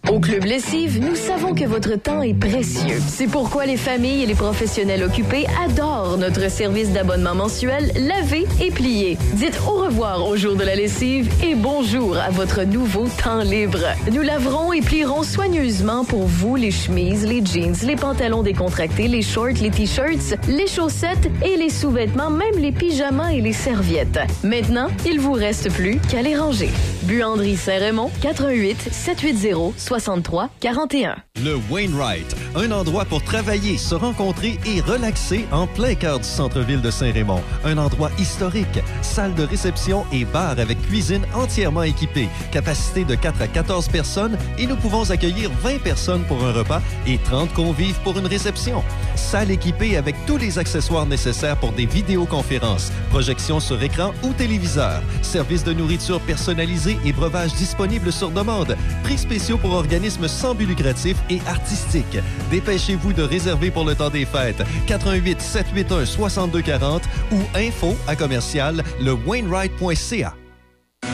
Au 0.07 0.19
Club 0.19 0.45
Lessive, 0.45 0.99
nous 0.99 1.15
savons 1.15 1.53
que 1.53 1.65
votre 1.65 1.93
temps 1.95 2.23
est 2.23 2.33
précieux. 2.33 2.99
C'est 3.07 3.27
pourquoi 3.27 3.67
les 3.67 3.77
familles 3.77 4.23
et 4.23 4.25
les 4.25 4.33
professionnels 4.33 5.03
occupés 5.03 5.45
adorent 5.63 6.17
notre 6.17 6.49
service 6.49 6.91
d'abonnement 6.91 7.35
mensuel 7.35 7.91
lavé 7.95 8.47
et 8.59 8.71
plié. 8.71 9.19
Dites 9.33 9.59
au 9.67 9.73
revoir 9.73 10.25
au 10.25 10.35
jour 10.35 10.55
de 10.55 10.63
la 10.63 10.75
lessive 10.75 11.29
et 11.43 11.53
bonjour 11.53 12.17
à 12.17 12.31
votre 12.31 12.63
nouveau 12.63 13.07
temps 13.23 13.43
libre. 13.43 13.81
Nous 14.11 14.23
laverons 14.23 14.73
et 14.73 14.81
plierons 14.81 15.21
soigneusement 15.21 16.03
pour 16.05 16.25
vous 16.25 16.55
les 16.55 16.71
chemises, 16.71 17.27
les 17.27 17.45
jeans, 17.45 17.75
les 17.85 17.95
pantalons 17.95 18.41
décontractés, 18.41 19.07
les 19.07 19.21
shorts, 19.21 19.61
les 19.61 19.69
t-shirts, 19.69 20.39
les 20.47 20.67
chaussettes 20.67 21.29
et 21.45 21.55
les 21.55 21.69
sous-vêtements, 21.69 22.31
même 22.31 22.57
les 22.57 22.71
pyjamas 22.71 23.29
et 23.29 23.41
les 23.41 23.53
serviettes. 23.53 24.19
Maintenant, 24.43 24.87
il 25.05 25.19
vous 25.19 25.33
reste 25.33 25.71
plus 25.71 25.99
qu'à 26.09 26.23
les 26.23 26.35
ranger. 26.35 26.71
Buanderie 27.03 27.57
Saint-Raymond, 27.57 28.09
88 28.21 28.89
780 28.91 29.88
63 29.89 30.51
41. 30.59 31.15
Le 31.43 31.55
Wainwright, 31.71 32.35
un 32.55 32.69
endroit 32.71 33.05
pour 33.05 33.23
travailler, 33.23 33.75
se 33.75 33.95
rencontrer 33.95 34.59
et 34.63 34.81
relaxer 34.81 35.47
en 35.51 35.65
plein 35.65 35.95
cœur 35.95 36.19
du 36.19 36.27
centre-ville 36.27 36.81
de 36.81 36.91
Saint-Raymond. 36.91 37.41
Un 37.65 37.79
endroit 37.79 38.11
historique, 38.19 38.83
salle 39.01 39.33
de 39.33 39.41
réception 39.41 40.05
et 40.13 40.25
bar 40.25 40.59
avec 40.59 40.79
cuisine 40.83 41.25
entièrement 41.33 41.81
équipée, 41.81 42.29
capacité 42.51 43.03
de 43.03 43.15
4 43.15 43.41
à 43.41 43.47
14 43.47 43.87
personnes 43.87 44.37
et 44.59 44.67
nous 44.67 44.75
pouvons 44.75 45.09
accueillir 45.09 45.49
20 45.63 45.81
personnes 45.81 46.23
pour 46.25 46.45
un 46.45 46.51
repas 46.51 46.83
et 47.07 47.17
30 47.17 47.51
convives 47.55 47.99
pour 48.03 48.15
une 48.19 48.27
réception. 48.27 48.83
Salle 49.15 49.49
équipée 49.49 49.97
avec 49.97 50.15
tous 50.27 50.37
les 50.37 50.59
accessoires 50.59 51.07
nécessaires 51.07 51.57
pour 51.57 51.71
des 51.71 51.87
vidéoconférences, 51.87 52.91
projections 53.09 53.59
sur 53.59 53.81
écran 53.81 54.13
ou 54.21 54.33
téléviseur, 54.33 55.01
service 55.23 55.63
de 55.63 55.73
nourriture 55.73 56.19
personnalisé 56.21 56.99
et 57.05 57.11
breuvages 57.11 57.55
disponibles 57.55 58.11
sur 58.11 58.29
demande, 58.29 58.77
prix 59.03 59.17
spéciaux 59.17 59.57
pour 59.57 59.78
organismes 59.79 60.27
sans 60.27 60.53
but 60.53 60.67
lucratif 60.67 61.17
et 61.29 61.39
artistiques. 61.47 62.19
Dépêchez-vous 62.51 63.13
de 63.13 63.23
réserver 63.23 63.71
pour 63.71 63.85
le 63.85 63.95
temps 63.95 64.11
des 64.11 64.25
fêtes. 64.25 64.61
88 64.85 65.41
781 65.41 66.05
6240 66.05 67.03
ou 67.31 67.37
info 67.55 67.95
à 68.07 68.15
commercial 68.15 68.83
le 69.01 69.13
Wainwright.ca. 69.13 70.35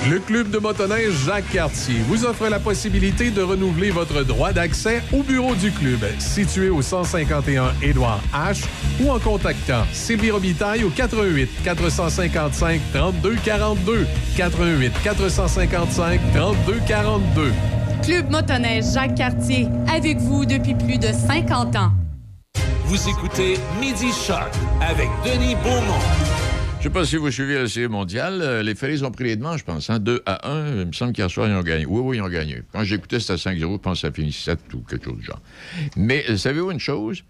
Le 0.10 0.20
club 0.20 0.52
de 0.52 0.60
motoneige 0.60 1.14
Jacques 1.26 1.50
Cartier 1.52 1.96
vous 2.08 2.26
offre 2.26 2.48
la 2.48 2.60
possibilité 2.60 3.32
de 3.32 3.42
renouveler 3.42 3.90
votre 3.90 4.24
droit 4.24 4.52
d'accès 4.52 5.02
au 5.12 5.24
bureau 5.24 5.56
du 5.56 5.72
club, 5.72 6.00
situé 6.20 6.70
au 6.70 6.82
151 6.82 7.74
Édouard 7.82 8.22
H, 8.34 8.66
ou 9.02 9.10
en 9.10 9.20
contactant 9.20 9.84
Sylvie 9.94 10.32
Robitaille 10.32 10.84
au 10.84 10.90
88 10.90 11.50
455 11.64 12.82
32 12.94 13.36
42 13.44 14.08
88 14.38 14.94
455 15.04 16.20
32 16.34 16.80
42. 16.88 17.52
Club 18.06 18.30
motoneige 18.30 18.86
Jacques 18.94 19.16
Cartier, 19.16 19.68
avec 19.88 20.18
vous 20.18 20.46
depuis 20.46 20.76
plus 20.76 20.98
de 20.98 21.08
50 21.08 21.76
ans. 21.76 21.92
Vous 22.86 23.10
écoutez 23.10 23.56
Midi 23.80 24.12
Choc 24.12 24.52
avec 24.82 25.08
Denis 25.26 25.56
Beaumont. 25.56 26.00
Je 26.80 26.84
sais 26.84 26.90
pas 26.92 27.04
si 27.06 27.16
vous 27.18 27.32
suivez 27.32 27.56
la 27.56 27.68
série 27.68 27.88
mondiale. 27.88 28.42
euh, 28.44 28.62
Les 28.62 28.76
Félix 28.76 29.02
ont 29.02 29.10
pris 29.10 29.24
les 29.24 29.36
devants, 29.36 29.58
je 29.58 29.64
pense. 29.64 29.90
Hein, 29.90 29.98
2 29.98 30.22
à 30.28 30.48
1. 30.48 30.82
Il 30.82 30.86
me 30.88 30.92
semble 30.94 31.14
qu'hier 31.14 31.32
soir, 31.32 31.48
ils 31.48 31.56
ont 31.56 31.64
gagné. 31.64 31.86
Oui, 31.88 32.02
oui, 32.04 32.18
ils 32.18 32.22
ont 32.22 32.30
gagné. 32.30 32.62
Quand 32.72 32.84
j'écoutais, 32.84 33.20
c'était 33.20 33.34
à 33.34 33.38
5-0. 33.38 33.60
Je 33.60 33.78
pense 33.78 34.02
que 34.02 34.08
ça 34.08 34.14
finit 34.14 34.32
7 34.32 34.60
ou 34.76 34.80
quelque 34.88 35.06
chose 35.06 35.18
du 35.18 35.26
genre. 35.26 35.42
Mais 35.98 36.24
euh, 36.30 36.38
savez-vous 36.38 36.70
une 36.70 36.80
chose? 36.80 37.24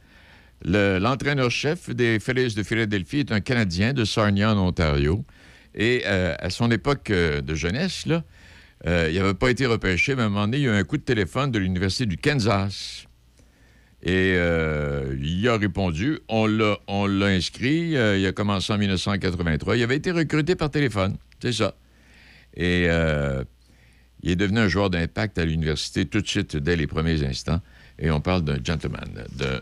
Le- 0.65 0.97
L'entraîneur-chef 0.99 1.89
des 1.89 2.19
Félix 2.19 2.53
de 2.53 2.63
Philadelphie 2.63 3.19
est 3.19 3.31
un 3.31 3.39
Canadien 3.39 3.93
de 3.93 4.03
Sarnia, 4.03 4.53
en 4.53 4.57
Ontario. 4.57 5.23
Et 5.73 6.03
euh, 6.05 6.35
à 6.39 6.49
son 6.49 6.69
époque 6.69 7.09
euh, 7.11 7.39
de 7.39 7.55
jeunesse, 7.55 8.05
là, 8.07 8.23
euh, 8.87 9.09
il 9.11 9.17
n'avait 9.17 9.33
pas 9.33 9.49
été 9.49 9.65
repêché, 9.65 10.15
mais 10.15 10.21
à 10.21 10.25
un 10.25 10.29
moment 10.29 10.45
donné, 10.45 10.57
il 10.57 10.63
y 10.63 10.67
a 10.67 10.73
eu 10.73 10.75
un 10.75 10.83
coup 10.83 10.97
de 10.97 11.03
téléphone 11.03 11.51
de 11.51 11.59
l'Université 11.59 12.05
du 12.05 12.17
Kansas. 12.17 13.07
Et 14.03 14.35
euh, 14.35 15.15
il 15.19 15.47
a 15.47 15.57
répondu. 15.57 16.19
On 16.29 16.45
l'a, 16.45 16.77
inscrit. 17.25 17.97
euh, 17.97 18.17
il 18.17 18.25
a 18.27 18.31
commencé 18.31 18.71
en 18.71 18.77
1983. 18.77 19.77
Il 19.77 19.83
avait 19.83 19.95
été 19.95 20.11
recruté 20.11 20.55
par 20.55 20.69
téléphone. 20.69 21.17
C'est 21.41 21.53
ça. 21.53 21.75
Et 22.55 22.87
il 24.23 24.31
est 24.31 24.35
devenu 24.35 24.59
un 24.59 24.67
joueur 24.67 24.89
d'impact 24.89 25.37
à 25.37 25.45
l'université 25.45 26.05
tout 26.05 26.21
de 26.21 26.27
suite, 26.27 26.55
dès 26.55 26.75
les 26.75 26.87
premiers 26.87 27.23
instants. 27.23 27.61
Et 27.99 28.11
on 28.11 28.21
parle 28.21 28.43
d'un 28.43 28.57
gentleman, 28.63 29.07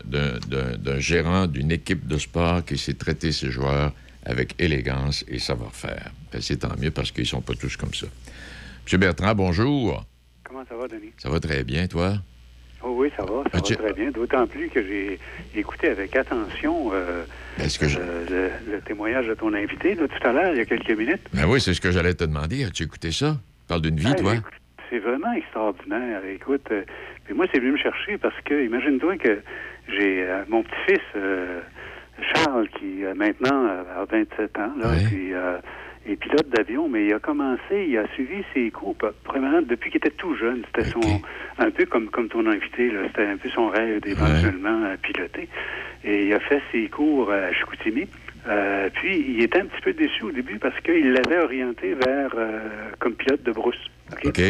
d'un, 0.04 0.98
gérant 0.98 1.46
d'une 1.46 1.70
équipe 1.70 2.06
de 2.06 2.18
sport 2.18 2.64
qui 2.64 2.78
sait 2.78 2.94
traiter 2.94 3.32
ses 3.32 3.50
joueurs 3.50 3.92
avec 4.24 4.54
élégance 4.58 5.24
et 5.28 5.38
savoir-faire. 5.38 6.12
Ben, 6.32 6.40
c'est 6.40 6.58
tant 6.58 6.74
mieux 6.78 6.90
parce 6.90 7.10
qu'ils 7.10 7.26
sont 7.26 7.42
pas 7.42 7.54
tous 7.54 7.76
comme 7.76 7.94
ça. 7.94 8.06
M. 8.92 8.98
Bertrand, 9.00 9.34
bonjour. 9.34 10.04
Comment 10.44 10.64
ça 10.68 10.76
va, 10.76 10.86
Denis? 10.88 11.12
Ça 11.18 11.28
va 11.30 11.40
très 11.40 11.64
bien, 11.64 11.86
toi? 11.86 12.14
Oh 12.82 12.94
oui, 12.98 13.10
ça 13.16 13.24
va, 13.24 13.42
ça 13.50 13.58
va 13.58 13.60
très 13.62 13.92
bien. 13.94 14.10
D'autant 14.10 14.46
plus 14.46 14.68
que 14.68 14.82
j'ai 14.82 15.18
écouté 15.54 15.88
avec 15.88 16.14
attention 16.14 16.90
euh, 16.92 17.24
que 17.56 17.88
je... 17.88 17.98
euh, 17.98 18.50
le, 18.66 18.72
le 18.74 18.80
témoignage 18.82 19.26
de 19.26 19.34
ton 19.34 19.54
invité 19.54 19.94
là, 19.94 20.06
tout 20.06 20.28
à 20.28 20.32
l'heure, 20.32 20.52
il 20.52 20.58
y 20.58 20.60
a 20.60 20.66
quelques 20.66 20.90
minutes. 20.90 21.22
Ben 21.32 21.46
oui, 21.46 21.60
c'est 21.62 21.72
ce 21.72 21.80
que 21.80 21.90
j'allais 21.90 22.12
te 22.14 22.24
demander. 22.24 22.64
As-tu 22.64 22.82
écouté 22.82 23.10
ça? 23.10 23.38
Parle 23.68 23.80
d'une 23.80 23.96
vie, 23.96 24.08
Ah, 24.10 24.14
toi? 24.14 24.32
C'est 24.90 24.98
vraiment 24.98 25.32
extraordinaire. 25.32 26.20
Écoute, 26.26 26.66
euh, 26.70 26.82
puis 27.24 27.32
moi, 27.34 27.46
c'est 27.52 27.58
venu 27.58 27.72
me 27.72 27.78
chercher 27.78 28.18
parce 28.18 28.38
que, 28.44 28.66
imagine-toi 28.66 29.16
que 29.16 29.40
j'ai 29.88 30.22
euh, 30.28 30.44
mon 30.50 30.62
petit-fils, 30.62 31.00
Charles, 32.34 32.68
qui 32.78 33.02
maintenant 33.16 33.66
a 33.66 34.04
27 34.04 34.58
ans, 34.58 34.72
là, 34.78 34.88
Ouais. 34.90 35.04
puis, 35.08 35.32
est 36.06 36.16
pilote 36.16 36.48
d'avion, 36.48 36.88
mais 36.88 37.06
il 37.06 37.12
a 37.12 37.18
commencé, 37.18 37.86
il 37.88 37.98
a 37.98 38.06
suivi 38.14 38.44
ses 38.52 38.70
cours, 38.70 38.96
premièrement, 39.24 39.62
depuis 39.62 39.90
qu'il 39.90 39.98
était 39.98 40.10
tout 40.10 40.36
jeune. 40.36 40.62
C'était 40.66 40.90
son, 40.90 41.00
un 41.58 41.70
peu 41.70 41.86
comme, 41.86 42.08
comme 42.10 42.28
ton 42.28 42.46
invité, 42.46 42.90
là, 42.90 43.00
c'était 43.08 43.26
un 43.26 43.36
peu 43.36 43.48
son 43.50 43.68
rêve 43.68 44.00
d'éventuellement 44.00 44.94
piloter. 45.02 45.48
Et 46.04 46.26
il 46.26 46.34
a 46.34 46.40
fait 46.40 46.60
ses 46.72 46.88
cours 46.88 47.32
à 47.32 47.52
Chicoutimi. 47.52 48.06
Euh, 48.46 48.90
puis, 48.92 49.24
il 49.26 49.42
était 49.42 49.60
un 49.60 49.66
petit 49.66 49.80
peu 49.80 49.92
déçu 49.94 50.24
au 50.24 50.30
début 50.30 50.58
parce 50.58 50.78
qu'il 50.80 51.12
l'avait 51.12 51.42
orienté 51.42 51.94
vers 51.94 52.30
euh, 52.36 52.90
comme 52.98 53.14
pilote 53.14 53.42
de 53.42 53.52
brousse. 53.52 53.90
OK? 54.12 54.26
OK. 54.26 54.42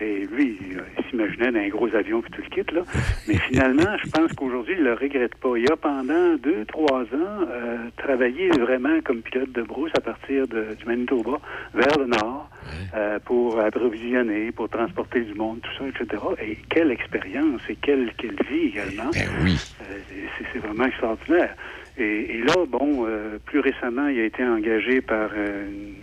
Et 0.00 0.26
lui, 0.26 0.58
il, 0.60 0.78
il 0.98 1.04
s'imaginait 1.10 1.52
dans 1.52 1.58
un 1.60 1.68
gros 1.68 1.94
avion 1.94 2.20
puis 2.20 2.30
tout 2.32 2.42
le 2.42 2.48
kit, 2.62 2.74
là. 2.74 2.82
Mais 3.28 3.36
finalement, 3.38 3.96
je 4.04 4.10
pense 4.10 4.30
qu'aujourd'hui, 4.34 4.74
il 4.76 4.84
ne 4.84 4.88
le 4.90 4.94
regrette 4.94 5.34
pas. 5.36 5.56
Il 5.56 5.70
a, 5.72 5.76
pendant 5.76 6.34
deux, 6.36 6.64
trois 6.66 7.02
ans, 7.02 7.40
euh, 7.50 7.78
travaillé 7.96 8.48
vraiment 8.50 9.00
comme 9.04 9.22
pilote 9.22 9.52
de 9.52 9.62
brousse 9.62 9.90
à 9.96 10.00
partir 10.00 10.46
de, 10.48 10.74
du 10.78 10.84
Manitoba 10.84 11.38
vers 11.74 11.98
le 11.98 12.06
nord 12.06 12.50
euh, 12.94 13.18
pour 13.24 13.58
approvisionner, 13.58 14.52
pour 14.52 14.68
transporter 14.68 15.20
du 15.20 15.32
monde, 15.34 15.60
tout 15.62 15.70
ça, 15.78 15.84
etc. 15.88 16.22
Et 16.42 16.56
quelle 16.68 16.90
expérience 16.90 17.62
et 17.70 17.76
quelle, 17.76 18.12
quelle 18.18 18.36
vie 18.50 18.66
également. 18.68 19.10
Ben 19.14 19.28
oui. 19.42 19.56
Euh, 19.80 19.98
c'est- 20.38 20.44
c'est 20.52 20.58
vraiment 20.58 20.84
extraordinaire. 20.84 21.54
Et, 21.98 22.36
et 22.36 22.42
là, 22.42 22.52
bon, 22.68 23.06
euh, 23.06 23.38
plus 23.46 23.60
récemment, 23.60 24.08
il 24.08 24.20
a 24.20 24.24
été 24.24 24.44
engagé 24.44 25.00
par 25.00 25.30
euh, 25.34 25.66
une, 25.66 25.94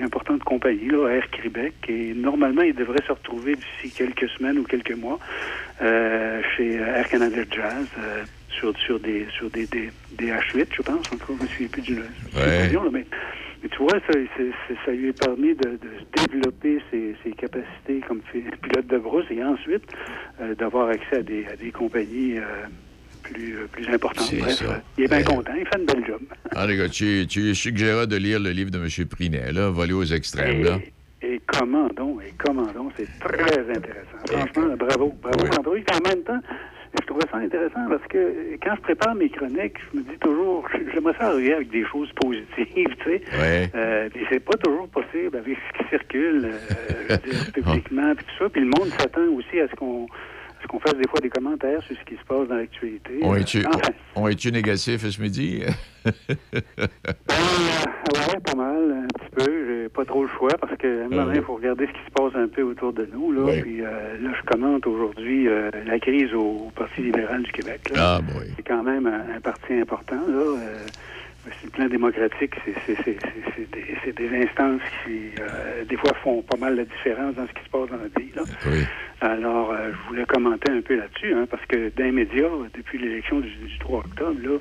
une 0.00 0.06
importante 0.06 0.42
compagnie, 0.44 0.88
là, 0.88 1.08
Air 1.08 1.28
Québec, 1.30 1.74
et 1.88 2.14
normalement, 2.14 2.62
il 2.62 2.74
devrait 2.74 3.02
se 3.06 3.12
retrouver 3.12 3.54
d'ici 3.54 3.94
quelques 3.94 4.28
semaines 4.30 4.58
ou 4.58 4.64
quelques 4.64 4.96
mois 4.96 5.18
euh, 5.82 6.40
chez 6.56 6.74
Air 6.76 7.08
Canada 7.08 7.42
Jazz. 7.50 7.86
Euh, 7.98 8.24
sur, 8.58 8.76
sur 8.78 8.98
des 8.98 9.26
sur 9.38 9.48
des, 9.48 9.66
des, 9.66 9.90
des 10.18 10.26
H8, 10.26 10.66
je 10.76 10.82
pense. 10.82 11.06
En 11.12 11.16
tout 11.16 11.18
cas, 11.18 11.32
je 11.38 11.42
me 11.44 11.48
souviens 11.48 11.68
plus 11.68 11.82
du 11.82 11.94
Ouais. 11.94 12.68
nom, 12.72 12.90
mais, 12.90 13.06
mais 13.62 13.68
tu 13.68 13.78
vois, 13.78 14.00
ça, 14.10 14.12
ça 14.84 14.90
lui 14.90 15.10
a 15.10 15.12
permis 15.12 15.54
de, 15.54 15.78
de 15.78 16.26
développer 16.26 16.78
ses, 16.90 17.14
ses 17.22 17.30
capacités 17.30 18.00
comme 18.08 18.20
pilote 18.20 18.86
de 18.88 18.98
brousse 18.98 19.26
et 19.30 19.42
ensuite 19.44 19.84
euh, 20.40 20.54
d'avoir 20.56 20.88
accès 20.88 21.18
à 21.18 21.22
des, 21.22 21.46
à 21.46 21.54
des 21.56 21.70
compagnies 21.70 22.38
euh, 22.38 22.42
plus, 23.32 23.56
euh, 23.58 23.66
plus 23.68 23.86
Bref, 23.86 24.62
euh, 24.62 24.74
il 24.98 25.04
est 25.04 25.08
bien 25.08 25.18
Ouais. 25.18 25.24
content, 25.24 25.52
il 25.58 25.66
fait 25.66 25.78
une 25.78 25.86
belle 25.86 26.06
job. 26.06 26.20
Ah, 26.56 26.66
les 26.66 26.76
gars, 26.76 26.88
tu, 26.88 27.26
tu 27.28 27.54
suggéreras 27.54 28.06
de 28.06 28.16
lire 28.16 28.40
le 28.40 28.50
livre 28.50 28.70
de 28.70 28.78
M. 28.78 29.06
Prinet, 29.08 29.52
là, 29.52 29.70
Voler 29.70 29.92
aux 29.92 30.04
extrêmes, 30.04 30.62
là. 30.64 30.78
Et, 31.22 31.34
et 31.34 31.40
comment 31.46 31.88
donc, 31.88 32.22
et 32.26 32.32
comment 32.38 32.66
donc, 32.72 32.92
c'est 32.96 33.08
très 33.20 33.60
intéressant. 33.60 34.18
Franchement, 34.26 34.66
là, 34.66 34.76
bravo, 34.76 35.14
bravo, 35.22 35.44
Oui. 35.44 35.50
Andrew. 35.58 35.76
Et 35.76 35.84
en 35.94 36.08
même 36.08 36.22
temps, 36.24 36.40
je 37.00 37.06
trouvais 37.06 37.26
ça 37.30 37.36
intéressant 37.38 37.86
parce 37.88 38.04
que 38.08 38.56
quand 38.62 38.74
je 38.76 38.80
prépare 38.80 39.14
mes 39.14 39.28
chroniques, 39.30 39.76
je 39.92 39.98
me 39.98 40.02
dis 40.02 40.18
toujours, 40.20 40.66
j'aimerais 40.92 41.14
ça 41.18 41.28
arriver 41.28 41.54
avec 41.54 41.70
des 41.70 41.84
choses 41.86 42.10
positives, 42.20 42.66
tu 43.04 43.04
sais. 43.04 43.22
Ouais. 43.38 43.70
Euh, 43.76 44.08
puis 44.12 44.24
c'est 44.28 44.40
pas 44.40 44.56
toujours 44.56 44.88
possible 44.88 45.36
avec 45.36 45.56
ce 45.56 45.78
qui 45.82 45.88
circule 45.88 46.46
euh, 46.52 46.58
je 47.08 47.14
veux 47.14 47.32
dire, 47.32 47.52
publiquement, 47.54 48.14
puis 48.16 48.24
tout 48.26 48.44
ça. 48.44 48.50
Puis 48.50 48.60
le 48.62 48.66
monde 48.78 48.88
s'attend 48.98 49.26
aussi 49.28 49.60
à 49.60 49.68
ce 49.68 49.74
qu'on 49.76 50.06
ce 50.62 50.66
qu'on 50.68 50.78
fasse 50.80 50.94
des 50.94 51.08
fois 51.08 51.20
des 51.20 51.30
commentaires 51.30 51.82
sur 51.82 51.96
ce 51.96 52.04
qui 52.04 52.14
se 52.16 52.24
passe 52.24 52.48
dans 52.48 52.56
l'actualité. 52.56 53.18
On 53.22 53.34
Euh, 53.34 53.38
est-tu 53.38 53.64
enfin, 53.66 53.92
on 54.16 54.28
est-tu 54.28 54.52
négatif 54.52 55.08
ce 55.08 55.20
midi? 55.20 55.62
Ben, 56.52 58.18
ouais, 58.28 58.40
pas 58.44 58.54
mal, 58.54 59.04
un 59.04 59.06
petit 59.06 59.30
peu. 59.44 59.66
J'ai 59.82 59.88
pas 59.88 60.04
trop 60.04 60.22
le 60.24 60.28
choix 60.36 60.50
parce 60.60 60.76
que 60.76 61.02
à 61.02 61.04
un 61.04 61.08
moment 61.08 61.24
donné, 61.26 61.38
il 61.38 61.44
faut 61.44 61.54
regarder 61.54 61.86
ce 61.86 61.92
qui 61.92 62.04
se 62.06 62.10
passe 62.12 62.34
un 62.34 62.48
peu 62.48 62.62
autour 62.62 62.92
de 62.92 63.08
nous. 63.12 63.32
Là, 63.32 63.42
Oui. 63.44 63.62
Puis 63.62 63.82
euh, 63.82 64.18
là, 64.20 64.30
je 64.38 64.42
commente 64.50 64.86
aujourd'hui 64.86 65.46
euh, 65.48 65.70
la 65.86 65.98
crise 65.98 66.32
au 66.34 66.70
Parti 66.74 67.02
libéral 67.02 67.42
du 67.42 67.52
Québec. 67.52 67.80
là. 67.94 68.18
Ah. 68.18 68.20
C'est 68.56 68.62
quand 68.66 68.82
même 68.82 69.06
un, 69.06 69.36
un 69.36 69.40
parti 69.40 69.74
important. 69.74 70.16
Là. 70.28 70.56
Euh, 71.46 71.50
sur 71.58 71.66
le 71.66 71.70
plan 71.70 71.88
démocratique, 71.88 72.54
c'est, 72.64 72.74
c'est, 72.86 72.96
c'est, 73.04 73.16
c'est, 73.20 73.52
c'est 73.56 73.70
des, 73.70 73.96
c'est 74.04 74.16
des 74.16 74.44
instances 74.44 74.82
qui, 75.04 75.30
euh, 75.40 75.84
des 75.84 75.96
fois, 75.96 76.12
font 76.22 76.42
pas 76.42 76.56
mal 76.58 76.76
la 76.76 76.84
différence 76.84 77.34
dans 77.34 77.46
ce 77.46 77.52
qui 77.52 77.64
se 77.64 77.70
passe 77.70 77.88
dans 77.88 77.96
notre 77.96 78.14
pays. 78.14 78.32
Là. 78.34 78.42
Oui. 78.66 78.84
Alors, 79.22 79.70
euh, 79.70 79.90
je 79.92 80.08
voulais 80.08 80.24
commenter 80.26 80.70
un 80.70 80.80
peu 80.80 80.96
là-dessus, 80.96 81.34
hein, 81.34 81.46
parce 81.50 81.64
que 81.66 81.90
dans 81.96 82.04
les 82.04 82.12
médias, 82.12 82.48
depuis 82.74 82.98
l'élection 82.98 83.40
du, 83.40 83.48
du 83.50 83.78
3 83.78 84.00
octobre, 84.00 84.40
là, 84.42 84.58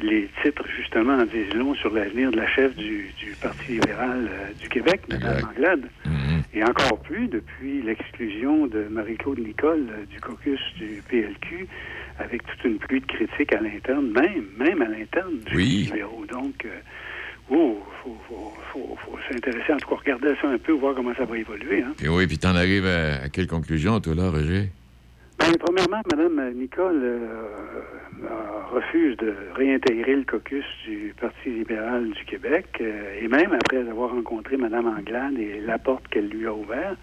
les 0.00 0.28
titres, 0.42 0.64
justement, 0.76 1.14
en 1.14 1.24
disent 1.24 1.54
long 1.54 1.74
sur 1.74 1.92
l'avenir 1.92 2.30
de 2.30 2.36
la 2.36 2.46
chef 2.48 2.74
du, 2.74 3.10
du 3.18 3.34
Parti 3.40 3.72
libéral 3.72 4.28
euh, 4.30 4.52
du 4.60 4.68
Québec, 4.68 5.02
Mme. 5.08 5.44
Anglade. 5.50 5.88
Mhm. 6.06 6.33
Et 6.54 6.62
encore 6.62 7.00
plus 7.00 7.26
depuis 7.26 7.82
l'exclusion 7.82 8.66
de 8.68 8.84
Marie-Claude 8.84 9.40
Nicole 9.40 9.88
euh, 9.90 10.04
du 10.06 10.20
caucus 10.20 10.60
du 10.76 11.02
PLQ, 11.08 11.66
avec 12.20 12.46
toute 12.46 12.64
une 12.64 12.78
pluie 12.78 13.00
de 13.00 13.06
critiques 13.06 13.52
à 13.52 13.60
l'interne, 13.60 14.12
même, 14.12 14.46
même 14.56 14.80
à 14.82 14.88
l'interne 14.88 15.40
du 15.46 15.56
Oui. 15.56 15.92
Donc, 16.30 16.64
euh, 16.64 16.68
oh, 17.50 17.82
faut, 18.02 18.16
faut, 18.28 18.52
faut, 18.72 18.96
faut 19.04 19.18
s'intéresser, 19.32 19.72
en 19.72 19.78
tout 19.78 19.88
cas, 19.88 19.96
regarder 19.96 20.34
ça 20.40 20.48
un 20.48 20.58
peu, 20.58 20.72
voir 20.72 20.94
comment 20.94 21.14
ça 21.16 21.24
va 21.24 21.36
évoluer. 21.36 21.82
Hein. 21.82 21.92
Puis 21.96 22.08
oui, 22.08 22.26
puis 22.28 22.38
t'en 22.38 22.54
arrives 22.54 22.86
à, 22.86 23.24
à 23.24 23.28
quelle 23.28 23.48
conclusion, 23.48 23.98
toi, 23.98 24.14
là, 24.14 24.30
Roger? 24.30 24.70
Ben, 25.44 25.58
premièrement, 25.58 26.00
Mme 26.10 26.54
Nicole 26.54 27.02
euh, 27.02 27.18
euh, 28.22 28.28
refuse 28.72 29.14
de 29.18 29.34
réintégrer 29.54 30.16
le 30.16 30.24
caucus 30.24 30.64
du 30.86 31.14
Parti 31.20 31.50
libéral 31.50 32.12
du 32.12 32.24
Québec, 32.24 32.66
euh, 32.80 33.20
et 33.20 33.28
même 33.28 33.52
après 33.52 33.86
avoir 33.86 34.12
rencontré 34.12 34.56
Mme 34.56 34.86
Anglade 34.86 35.38
et 35.38 35.60
la 35.60 35.76
porte 35.76 36.08
qu'elle 36.08 36.28
lui 36.28 36.46
a 36.46 36.54
ouverte, 36.54 36.96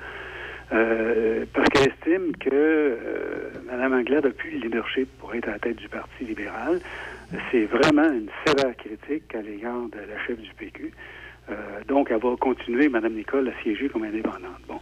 euh, 0.73 1.45
parce 1.54 1.69
qu'elle 1.69 1.89
estime 1.89 2.36
que 2.38 2.49
euh, 2.51 3.51
Mme 3.67 3.93
Anglade 3.93 4.25
a 4.25 4.32
plus 4.32 4.51
le 4.51 4.60
leadership 4.62 5.08
pour 5.19 5.36
être 5.36 5.47
à 5.47 5.51
la 5.51 5.60
tête 5.60 5.75
du 5.75 5.88
Parti 5.88 6.23
libéral. 6.23 6.80
C'est 7.51 7.65
vraiment 7.65 8.12
une 8.12 8.30
sévère 8.43 8.75
critique 8.75 9.36
à 9.36 9.41
l'égard 9.43 9.84
de 9.91 9.99
la 9.99 10.17
chef 10.25 10.39
du 10.39 10.51
PQ. 10.56 10.91
Euh, 11.49 11.54
donc, 11.88 12.10
elle 12.12 12.19
va 12.19 12.36
continuer, 12.39 12.89
Mme 12.89 13.13
Nicole, 13.13 13.49
à 13.49 13.63
siéger 13.63 13.89
comme 13.89 14.04
indépendante. 14.04 14.62
Bon. 14.67 14.80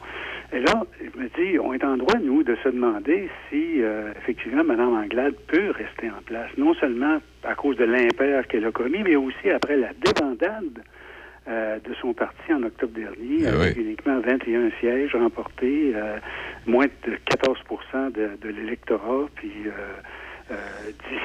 Et 0.52 0.60
là, 0.62 0.84
je 1.00 1.20
me 1.20 1.28
dis, 1.30 1.60
on 1.60 1.74
est 1.74 1.84
en 1.84 1.98
droit, 1.98 2.16
nous, 2.20 2.42
de 2.44 2.56
se 2.64 2.70
demander 2.70 3.30
si, 3.50 3.82
euh, 3.84 4.12
effectivement, 4.18 4.64
Mme 4.64 4.94
Anglade 4.96 5.36
peut 5.48 5.70
rester 5.72 6.10
en 6.10 6.22
place, 6.26 6.50
non 6.58 6.74
seulement 6.74 7.20
à 7.44 7.54
cause 7.56 7.78
de 7.78 7.86
l'impair 7.86 8.48
qu'elle 8.48 8.66
a 8.66 8.72
commis, 8.72 9.04
mais 9.04 9.16
aussi 9.16 9.50
après 9.50 9.78
la 9.78 9.90
débandade 9.94 10.82
euh, 11.48 11.78
de 11.80 11.94
son 12.02 12.14
parti 12.14 12.52
en 12.52 12.64
octobre 12.64 12.94
dernier, 12.94 13.46
Ah 13.48 13.62
avec 13.62 13.76
oui. 13.78 13.84
uniquement 13.84 14.20
21 14.20 14.72
sièges 14.80 15.16
remportés, 15.16 15.94
euh, 15.96 16.18
moins 16.66 16.88
de 17.06 17.16
14 17.26 17.60
de, 18.14 18.30
de 18.42 18.50
l'électorat, 18.50 19.28
puis 19.36 19.52
euh, 19.68 19.72
euh, 20.52 20.56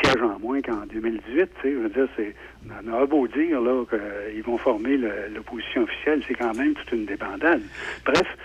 10 0.03 0.09
sièges 0.11 0.23
en 0.23 0.39
moins 0.39 0.61
qu'en 0.61 0.85
2018. 0.87 1.23
Tu 1.35 1.39
sais, 1.63 1.73
je 1.73 1.79
veux 1.79 1.89
dire, 1.89 2.09
c'est, 2.17 2.35
on 2.87 2.93
a 2.93 3.07
beau 3.07 3.27
dire 3.27 3.61
là 3.63 3.85
qu'ils 3.87 4.43
vont 4.43 4.59
former 4.59 4.99
l'opposition 5.35 5.83
officielle, 5.85 6.23
c'est 6.29 6.35
quand 6.35 6.55
même 6.57 6.75
toute 6.75 6.93
une 6.93 7.07
débandade. 7.07 7.63
Bref, 8.05 8.37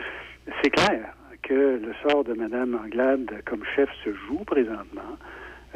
c'est 0.62 0.70
clair 0.72 1.14
que 1.44 1.54
le 1.54 1.94
sort 2.04 2.24
de 2.24 2.34
Mme 2.34 2.80
Anglade 2.84 3.42
comme 3.46 3.64
chef 3.76 3.90
se 4.04 4.12
joue 4.28 4.44
présentement. 4.46 5.18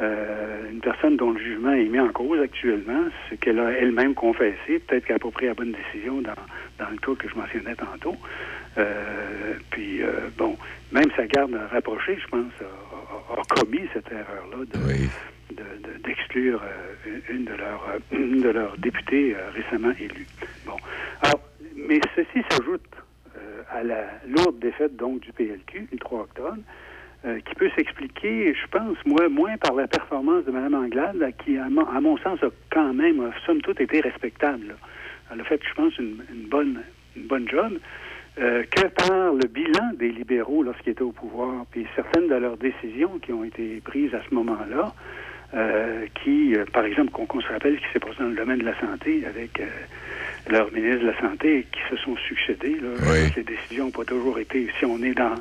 Euh, 0.00 0.70
une 0.72 0.80
personne 0.80 1.16
dont 1.16 1.30
le 1.30 1.38
jugement 1.38 1.70
est 1.72 1.84
mis 1.84 2.00
en 2.00 2.08
cause 2.08 2.40
actuellement, 2.40 3.04
ce 3.30 3.36
qu'elle 3.36 3.60
a 3.60 3.70
elle-même 3.70 4.14
confessé, 4.14 4.80
peut-être 4.80 5.04
qu'elle 5.06 5.14
n'a 5.16 5.20
pas 5.20 5.30
pris 5.30 5.46
la 5.46 5.54
bonne 5.54 5.72
décision 5.72 6.20
dans, 6.20 6.34
dans 6.78 6.90
le 6.90 6.96
cas 6.98 7.14
que 7.16 7.28
je 7.28 7.36
mentionnais 7.36 7.76
tantôt. 7.76 8.16
Euh, 8.76 9.54
puis, 9.70 10.02
euh, 10.02 10.28
bon, 10.36 10.56
même 10.90 11.10
sa 11.16 11.26
garde 11.28 11.54
rapprochée, 11.70 12.18
je 12.20 12.26
pense, 12.26 12.50
a, 12.60 13.34
a- 13.34 13.40
a 13.40 13.42
commis 13.44 13.88
cette 13.92 14.10
erreur-là 14.10 14.64
de, 14.72 14.78
Oui. 14.84 15.08
de- 15.50 15.62
de- 15.88 16.02
d'exclure 16.02 16.60
une- 17.30 17.44
de 17.44 17.54
leurs 17.54 17.86
une 18.10 18.40
de 18.40 18.48
leurs 18.48 18.76
députés 18.78 19.36
récemment 19.54 19.92
élus. 20.00 20.26
Bon. 20.66 20.76
Alors, 21.22 21.40
mais 21.76 22.00
ceci 22.16 22.42
s'ajoute 22.50 22.82
à 23.70 23.82
la 23.82 24.04
lourde 24.28 24.58
défaite 24.58 24.96
donc 24.96 25.20
du 25.20 25.32
PLQ 25.32 25.88
le 25.92 25.98
3 25.98 26.20
octobre, 26.20 26.58
euh, 27.24 27.40
qui 27.40 27.54
peut 27.54 27.70
s'expliquer, 27.74 28.54
je 28.54 28.66
pense, 28.68 28.98
moi, 29.06 29.28
moins 29.30 29.56
par 29.56 29.74
la 29.74 29.86
performance 29.86 30.44
de 30.44 30.50
Mme 30.50 30.74
Anglade, 30.74 31.32
qui, 31.42 31.56
à 31.56 31.70
mon, 31.70 31.86
à 31.86 31.98
mon 32.00 32.18
sens, 32.18 32.42
a 32.42 32.48
quand 32.70 32.92
même, 32.92 33.30
somme 33.46 33.62
toute, 33.62 33.80
été 33.80 34.00
respectable. 34.00 34.76
Elle 35.32 35.40
a 35.40 35.44
fait, 35.44 35.58
je 35.66 35.74
pense, 35.74 35.96
une, 35.98 36.22
bonne, 36.50 36.82
une 37.16 37.26
bonne 37.26 37.48
job, 37.48 37.78
euh, 38.38 38.64
que 38.64 38.88
par 38.88 39.32
le 39.32 39.48
bilan 39.48 39.92
des 39.94 40.10
libéraux 40.10 40.62
lorsqu'ils 40.62 40.90
étaient 40.90 41.02
au 41.02 41.12
pouvoir, 41.12 41.64
puis 41.70 41.86
certaines 41.96 42.28
de 42.28 42.34
leurs 42.34 42.58
décisions 42.58 43.18
qui 43.20 43.32
ont 43.32 43.44
été 43.44 43.80
prises 43.82 44.14
à 44.14 44.20
ce 44.28 44.34
moment-là, 44.34 44.92
euh, 45.54 46.06
qui, 46.22 46.54
par 46.74 46.84
exemple, 46.84 47.10
qu'on 47.10 47.40
se 47.40 47.48
rappelle 47.48 47.76
ce 47.76 47.86
qui 47.86 47.92
s'est 47.94 48.00
passé 48.00 48.16
dans 48.18 48.28
le 48.28 48.36
domaine 48.36 48.58
de 48.58 48.66
la 48.66 48.78
santé 48.78 49.24
avec 49.24 49.62
leurs 50.50 50.72
ministres 50.72 51.02
de 51.02 51.06
la 51.06 51.20
Santé 51.20 51.66
qui 51.72 51.80
se 51.90 51.96
sont 52.02 52.16
succédés. 52.16 52.76
Là, 52.80 52.88
Oui. 53.02 53.32
Les 53.36 53.42
décisions 53.42 53.86
n'ont 53.86 53.90
pas 53.90 54.04
toujours 54.04 54.38
été, 54.38 54.68
si 54.78 54.84
on 54.84 55.02
est 55.02 55.14
dans, 55.14 55.34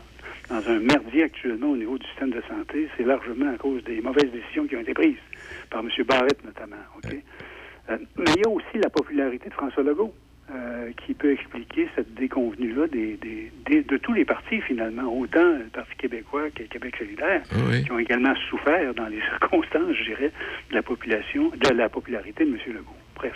dans 0.50 0.68
un 0.70 0.80
merdier 0.80 1.24
actuellement 1.24 1.72
au 1.72 1.78
niveau 1.78 1.98
du 1.98 2.06
système 2.08 2.32
de 2.32 2.42
santé, 2.48 2.88
c'est 2.98 3.04
largement 3.06 3.50
à 3.54 3.58
cause 3.58 3.84
des 3.84 4.02
mauvaises 4.02 4.32
décisions 4.32 4.66
qui 4.68 4.76
ont 4.76 4.82
été 4.82 4.94
prises 4.94 5.18
par 5.70 5.82
M. 5.82 5.90
Barrett 6.08 6.44
notamment. 6.46 6.78
OK? 6.98 7.14
Euh, 7.90 7.98
mais 8.18 8.32
il 8.36 8.42
y 8.42 8.46
a 8.48 8.50
aussi 8.50 8.78
la 8.82 8.90
popularité 8.90 9.50
de 9.50 9.54
François 9.54 9.84
Legault. 9.84 10.14
euh, 10.54 10.92
qui 11.08 11.14
peut 11.14 11.32
expliquer 11.32 11.88
cette 11.96 12.14
déconvenue-là 12.16 12.88
des, 12.88 13.16
des- 13.16 13.50
des- 13.66 13.82
de 13.82 13.96
tous 13.96 14.12
les 14.14 14.26
partis, 14.26 14.60
finalement, 14.62 15.04
autant 15.04 15.42
le 15.58 15.64
Parti 15.72 15.96
québécois 15.98 16.50
que 16.54 16.64
Québec 16.64 16.96
solidaire, 16.98 17.42
Oui. 17.70 17.84
qui 17.86 17.92
ont 17.94 17.98
également 17.98 18.36
souffert 18.50 18.94
dans 18.94 19.08
les 19.08 19.22
circonstances, 19.40 19.96
je 19.98 20.04
dirais, 20.04 20.32
de 20.70 20.76
la 20.76 20.84
population, 20.84 21.50
de 21.50 21.70
la 21.74 21.88
popularité 21.88 22.44
de 22.44 22.50
M. 22.52 22.58
Legault. 22.68 22.96
Bref. 23.16 23.34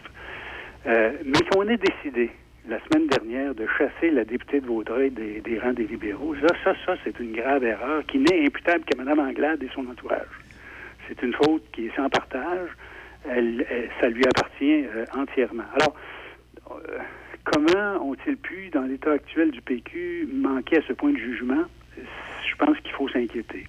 Euh, 0.88 1.12
mais 1.26 1.42
qu'on 1.52 1.68
ait 1.68 1.78
décidé 1.78 2.32
la 2.68 2.80
semaine 2.86 3.08
dernière 3.08 3.54
de 3.54 3.68
chasser 3.78 4.10
la 4.10 4.24
députée 4.24 4.62
de 4.62 4.68
Vaudreuil 4.68 5.12
des, 5.12 5.60
rangs 5.60 5.74
des 5.74 5.86
libéraux, 5.86 6.36
ça, 6.36 6.48
ça, 6.64 6.74
ça, 6.86 6.96
c'est 7.04 7.20
une 7.20 7.34
grave 7.34 7.64
erreur 7.64 8.06
qui 8.06 8.20
n'est 8.20 8.46
imputable 8.46 8.84
qu'à 8.86 8.98
Mme 8.98 9.20
Anglade 9.20 9.62
et 9.64 9.70
son 9.74 9.86
entourage. 9.88 10.28
C'est 11.08 11.22
une 11.24 11.34
faute 11.34 11.64
qui 11.74 11.88
est 11.88 11.96
sans 11.96 12.10
partage. 12.10 12.70
Elle, 13.30 13.66
ça 14.00 14.10
lui 14.10 14.24
appartient 14.26 14.86
euh, 14.86 15.06
entièrement. 15.16 15.64
Alors, 15.74 15.96
euh, 16.72 17.00
comment 17.44 18.10
ont-ils 18.10 18.38
pu, 18.38 18.70
dans 18.70 18.84
l'état 18.84 19.12
actuel 19.12 19.52
du 19.52 19.62
PQ, 19.62 20.30
manquer 20.34 20.78
à 20.78 20.82
ce 20.88 20.94
point 20.94 21.12
de 21.12 21.18
jugement? 21.18 21.64
Je 21.98 22.56
pense 22.66 22.78
qu'il 22.80 22.92
faut 22.92 23.10
s'inquiéter. 23.10 23.66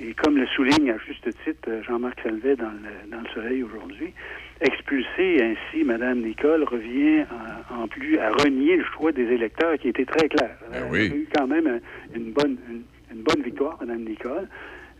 Et 0.00 0.12
comme 0.14 0.36
le 0.36 0.46
souligne 0.48 0.90
à 0.90 0.98
juste 0.98 1.28
titre 1.44 1.70
Jean-Marc 1.86 2.20
Salvet 2.22 2.56
dans 2.56 2.70
le, 2.70 3.10
dans 3.10 3.20
le 3.20 3.28
Soleil 3.28 3.62
aujourd'hui, 3.62 4.12
expulser 4.60 5.42
ainsi 5.42 5.84
Mme 5.84 6.20
Nicole 6.22 6.64
revient 6.64 7.24
en, 7.70 7.82
en 7.84 7.88
plus 7.88 8.18
à 8.18 8.30
renier 8.30 8.76
le 8.76 8.84
choix 8.84 9.12
des 9.12 9.24
électeurs 9.24 9.78
qui 9.78 9.88
était 9.88 10.04
très 10.04 10.28
clair. 10.28 10.56
Ben 10.70 10.82
Elle 10.86 10.90
oui. 10.92 11.00
a 11.12 11.14
eu 11.16 11.28
quand 11.34 11.46
même 11.46 11.66
un- 11.66 12.16
une 12.16 12.32
bonne, 12.32 12.56
une, 12.70 12.82
une 13.16 13.22
bonne 13.22 13.42
victoire, 13.42 13.78
Mme 13.80 14.04
Nicole. 14.04 14.48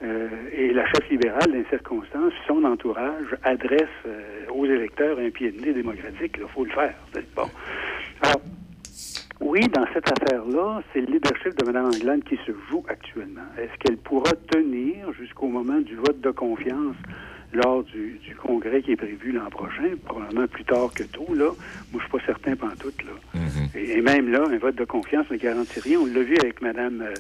Euh, 0.03 0.29
et 0.53 0.73
la 0.73 0.87
chef 0.87 1.07
libérale, 1.11 1.51
dans 1.51 1.59
les 1.59 1.65
circonstances, 1.67 2.33
son 2.47 2.65
entourage 2.65 3.37
adresse 3.43 3.83
euh, 4.07 4.47
aux 4.51 4.65
électeurs 4.65 5.19
un 5.19 5.29
pied 5.31 5.51
de 5.53 5.61
nez 5.61 5.75
démocratique. 5.75 6.37
Il 6.41 6.49
faut 6.49 6.65
le 6.65 6.71
faire. 6.71 6.95
Bon. 7.37 7.43
Alors, 8.23 8.41
oui, 9.41 9.61
dans 9.69 9.85
cette 9.93 10.11
affaire-là, 10.11 10.83
c'est 10.93 11.01
le 11.01 11.07
leadership 11.13 11.55
de 11.59 11.67
Mme 11.67 11.87
Anglade 11.87 12.23
qui 12.25 12.37
se 12.47 12.53
joue 12.71 12.83
actuellement. 12.89 13.43
Est-ce 13.59 13.77
qu'elle 13.79 13.99
pourra 13.99 14.33
tenir 14.51 15.13
jusqu'au 15.13 15.49
moment 15.49 15.81
du 15.81 15.97
vote 15.97 16.21
de 16.23 16.31
confiance 16.31 16.97
lors 17.53 17.83
du, 17.85 18.19
du 18.25 18.35
congrès 18.37 18.83
qui 18.83 18.93
est 18.93 18.97
prévu 18.97 19.33
l'an 19.33 19.51
prochain, 19.51 19.91
probablement 20.05 20.47
plus 20.47 20.65
tard 20.65 20.91
que 20.95 21.03
tôt, 21.05 21.35
là. 21.35 21.51
Moi, 21.93 21.95
je 21.95 21.99
suis 22.01 22.11
pas 22.11 22.25
certain 22.27 22.57
pantoute, 22.57 23.03
là. 23.05 23.13
Mhm. 23.41 23.69
Et, 23.75 23.99
et 23.99 24.01
même 24.03 24.31
là, 24.31 24.45
un 24.49 24.59
vote 24.59 24.77
de 24.77 24.85
confiance 24.85 25.29
ne 25.31 25.37
garantit 25.37 25.81
rien. 25.81 25.99
On 26.01 26.07
l'a 26.07 26.23
vu 26.23 26.37
avec 26.43 26.61
Mme, 26.63 27.03
euh, 27.03 27.15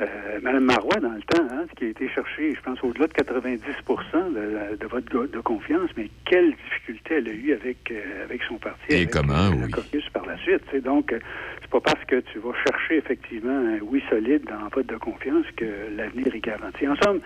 euh, 0.00 0.40
Madame 0.42 0.64
Marois 0.64 0.98
dans 1.00 1.12
le 1.12 1.22
temps, 1.22 1.46
hein, 1.52 1.66
ce 1.70 1.74
qui 1.76 1.84
a 1.84 1.88
été 1.88 2.08
cherché, 2.08 2.52
je 2.54 2.60
pense, 2.62 2.82
au-delà 2.82 3.06
de 3.06 3.12
90 3.12 3.60
de, 3.60 4.76
de 4.76 4.86
vote 4.86 5.04
de, 5.12 5.26
de 5.26 5.40
confiance. 5.40 5.88
Mais 5.96 6.10
quelle 6.24 6.50
difficulté 6.50 7.14
elle 7.18 7.28
a 7.28 7.32
eu 7.32 7.52
avec, 7.52 7.92
euh, 7.92 8.24
avec 8.24 8.42
son 8.42 8.56
parti. 8.56 8.80
Et 8.90 8.96
avec, 8.96 9.10
comment, 9.10 9.50
oui. 9.50 9.70
caucus 9.70 10.08
par 10.12 10.26
la 10.26 10.36
suite. 10.38 10.62
tu 10.66 10.76
sais. 10.76 10.80
Donc, 10.80 11.12
euh, 11.12 11.20
c'est 11.60 11.70
pas 11.70 11.80
parce 11.80 12.04
que 12.06 12.16
tu 12.32 12.40
vas 12.40 12.52
chercher 12.66 12.96
effectivement 12.96 13.56
un 13.56 13.78
oui 13.82 14.02
solide 14.10 14.42
dans 14.48 14.64
le 14.64 14.70
vote 14.74 14.86
de 14.86 14.96
confiance 14.96 15.46
que 15.56 15.64
l'avenir 15.96 16.34
est 16.34 16.40
garanti. 16.40 16.88
En 16.88 16.96
somme, 16.96 17.20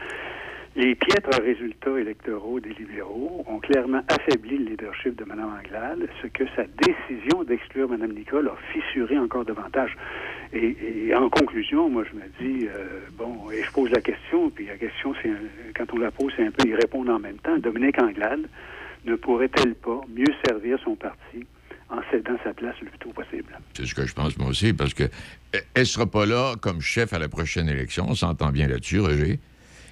les 0.76 0.94
piètres 0.94 1.42
résultats 1.42 1.98
électoraux 1.98 2.60
des 2.60 2.72
libéraux 2.74 3.44
ont 3.46 3.58
clairement 3.58 4.02
affaibli 4.08 4.58
le 4.58 4.70
leadership 4.70 5.16
de 5.16 5.24
Mme 5.24 5.58
Anglade, 5.58 6.08
ce 6.22 6.28
que 6.28 6.44
sa 6.54 6.64
décision 6.64 7.44
d'exclure 7.44 7.88
Mme 7.88 8.12
Nicole 8.12 8.48
a 8.48 8.56
fissuré 8.72 9.18
encore 9.18 9.44
davantage. 9.44 9.96
Et, 10.52 11.12
en 11.14 11.28
conclusion, 11.28 11.90
moi, 11.90 12.04
je 12.10 12.16
me 12.16 12.24
dis, 12.40 12.66
euh, 12.66 13.00
bon, 13.16 13.50
et 13.50 13.62
je 13.62 13.70
pose 13.72 13.90
la 13.90 14.00
question, 14.00 14.50
puis 14.50 14.66
la 14.66 14.76
question, 14.76 15.14
c'est 15.22 15.30
quand 15.76 15.92
on 15.92 15.98
la 15.98 16.10
pose, 16.10 16.32
c'est 16.36 16.46
un 16.46 16.50
peu 16.50 16.68
y 16.68 16.74
répondre 16.74 17.12
en 17.12 17.18
même 17.18 17.38
temps. 17.38 17.58
Dominique 17.58 18.00
Anglade 18.00 18.48
ne 19.04 19.14
pourrait-elle 19.14 19.74
pas 19.74 20.00
mieux 20.14 20.32
servir 20.46 20.78
son 20.84 20.96
parti 20.96 21.46
en 21.90 22.00
cédant 22.10 22.36
sa 22.44 22.52
place 22.52 22.74
le 22.80 22.88
plus 22.88 22.98
tôt 22.98 23.10
possible? 23.10 23.58
C'est 23.74 23.86
ce 23.86 23.94
que 23.94 24.06
je 24.06 24.14
pense, 24.14 24.38
moi 24.38 24.48
aussi, 24.48 24.72
parce 24.72 24.94
que 24.94 25.04
euh, 25.04 25.60
elle 25.74 25.86
sera 25.86 26.06
pas 26.06 26.26
là 26.26 26.54
comme 26.60 26.80
chef 26.80 27.12
à 27.12 27.18
la 27.18 27.28
prochaine 27.28 27.68
élection. 27.68 28.06
On 28.08 28.14
s'entend 28.14 28.50
bien 28.50 28.68
là-dessus, 28.68 29.00
Roger. 29.00 29.38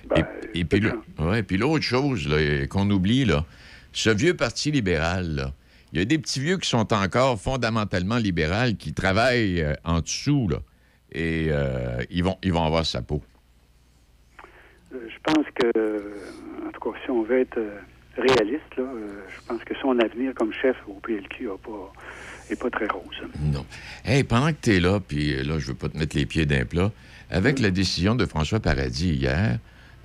Ben, 0.09 0.25
et, 0.55 0.61
et 0.61 0.65
puis, 0.65 0.81
le- 0.81 1.01
ouais, 1.19 1.43
puis 1.43 1.57
l'autre 1.57 1.85
chose 1.85 2.29
là, 2.29 2.67
qu'on 2.67 2.89
oublie, 2.91 3.25
là, 3.25 3.45
ce 3.93 4.11
vieux 4.11 4.35
Parti 4.35 4.71
libéral, 4.71 5.35
là, 5.35 5.53
il 5.93 5.99
y 6.01 6.03
a 6.03 6.05
des 6.05 6.19
petits 6.19 6.41
vieux 6.41 6.59
qui 6.59 6.69
sont 6.69 6.93
encore 6.93 7.41
fondamentalement 7.41 8.17
libéraux, 8.19 8.75
qui 8.79 8.93
travaillent 8.93 9.63
euh, 9.63 9.75
en 9.85 10.01
dessous, 10.01 10.49
là, 10.49 10.59
et 11.13 11.47
euh, 11.51 12.03
ils, 12.11 12.23
vont, 12.25 12.37
ils 12.43 12.53
vont 12.53 12.65
avoir 12.65 12.85
sa 12.85 13.03
peau. 13.03 13.23
Euh, 14.93 14.99
Je 15.09 15.33
pense 15.33 15.47
que, 15.55 16.03
en 16.67 16.71
tout 16.73 16.91
cas, 16.91 16.99
si 17.05 17.11
on 17.11 17.23
veut 17.23 17.41
être 17.41 17.59
réaliste, 18.17 18.77
là, 18.77 18.85
je 19.29 19.47
pense 19.47 19.63
que 19.65 19.75
son 19.81 19.99
avenir 19.99 20.35
comme 20.35 20.53
chef 20.53 20.77
au 20.89 20.95
PLQ 20.95 21.49
n'est 22.51 22.57
pas, 22.57 22.71
très 22.71 22.87
rose. 22.87 23.23
Non. 23.41 23.65
Hey, 24.05 24.25
pendant 24.25 24.49
que 24.53 24.59
tu 24.63 24.75
es 24.77 24.81
là, 24.81 25.01
puis 25.01 25.43
là, 25.43 25.59
je 25.59 25.67
veux 25.69 25.75
pas 25.75 25.89
te 25.89 25.99
mettre 25.99 26.17
les 26.17 26.27
pieds 26.27 26.47
d'un 26.47 26.65
plat, 26.65 26.91
avec 27.31 27.59
la 27.59 27.71
décision 27.71 28.15
de 28.15 28.25
François 28.25 28.61
Paradis 28.61 29.11
hier, 29.15 29.59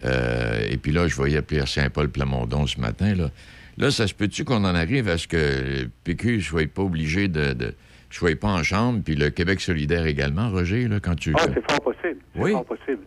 euh, 0.06 0.62
et 0.70 0.78
puis 0.78 0.91
là, 0.91 1.08
je 1.08 1.16
voyais 1.16 1.41
Pierre 1.41 1.68
Saint-Paul 1.68 2.10
Plamondon 2.10 2.68
ce 2.68 2.80
matin, 2.80 3.14
là, 3.16 3.30
là 3.78 3.91
ça 3.91 4.08
se 4.08 4.14
peut-tu 4.14 4.43
qu'on 4.43 4.64
en 4.66 4.76
arrive 4.76 5.08
à 5.10 5.18
ce 5.18 5.28
que 5.28 5.88
PQ 6.04 6.38
ne 6.38 6.41
soit 6.41 6.72
pas 6.72 6.82
obligé 6.84 7.28
de, 7.28 7.54
de 7.54 7.74
soit 8.10 8.38
pas 8.39 8.49
en 8.49 8.64
chambre, 8.64 9.02
puis 9.06 9.16
le 9.16 9.30
Québec 9.30 9.62
solidaire 9.62 10.06
également, 10.06 10.49
Roger, 10.49 10.88
là, 10.88 10.99
quand 10.99 11.16
tu... 11.16 11.34
Ah, 11.38 11.45
c'est 11.54 11.72
fort 11.72 11.82
possible. 11.82 12.18
C'est 12.36 12.41
Oui. 12.41 12.52
fort 12.52 12.66
possible. 12.66 12.99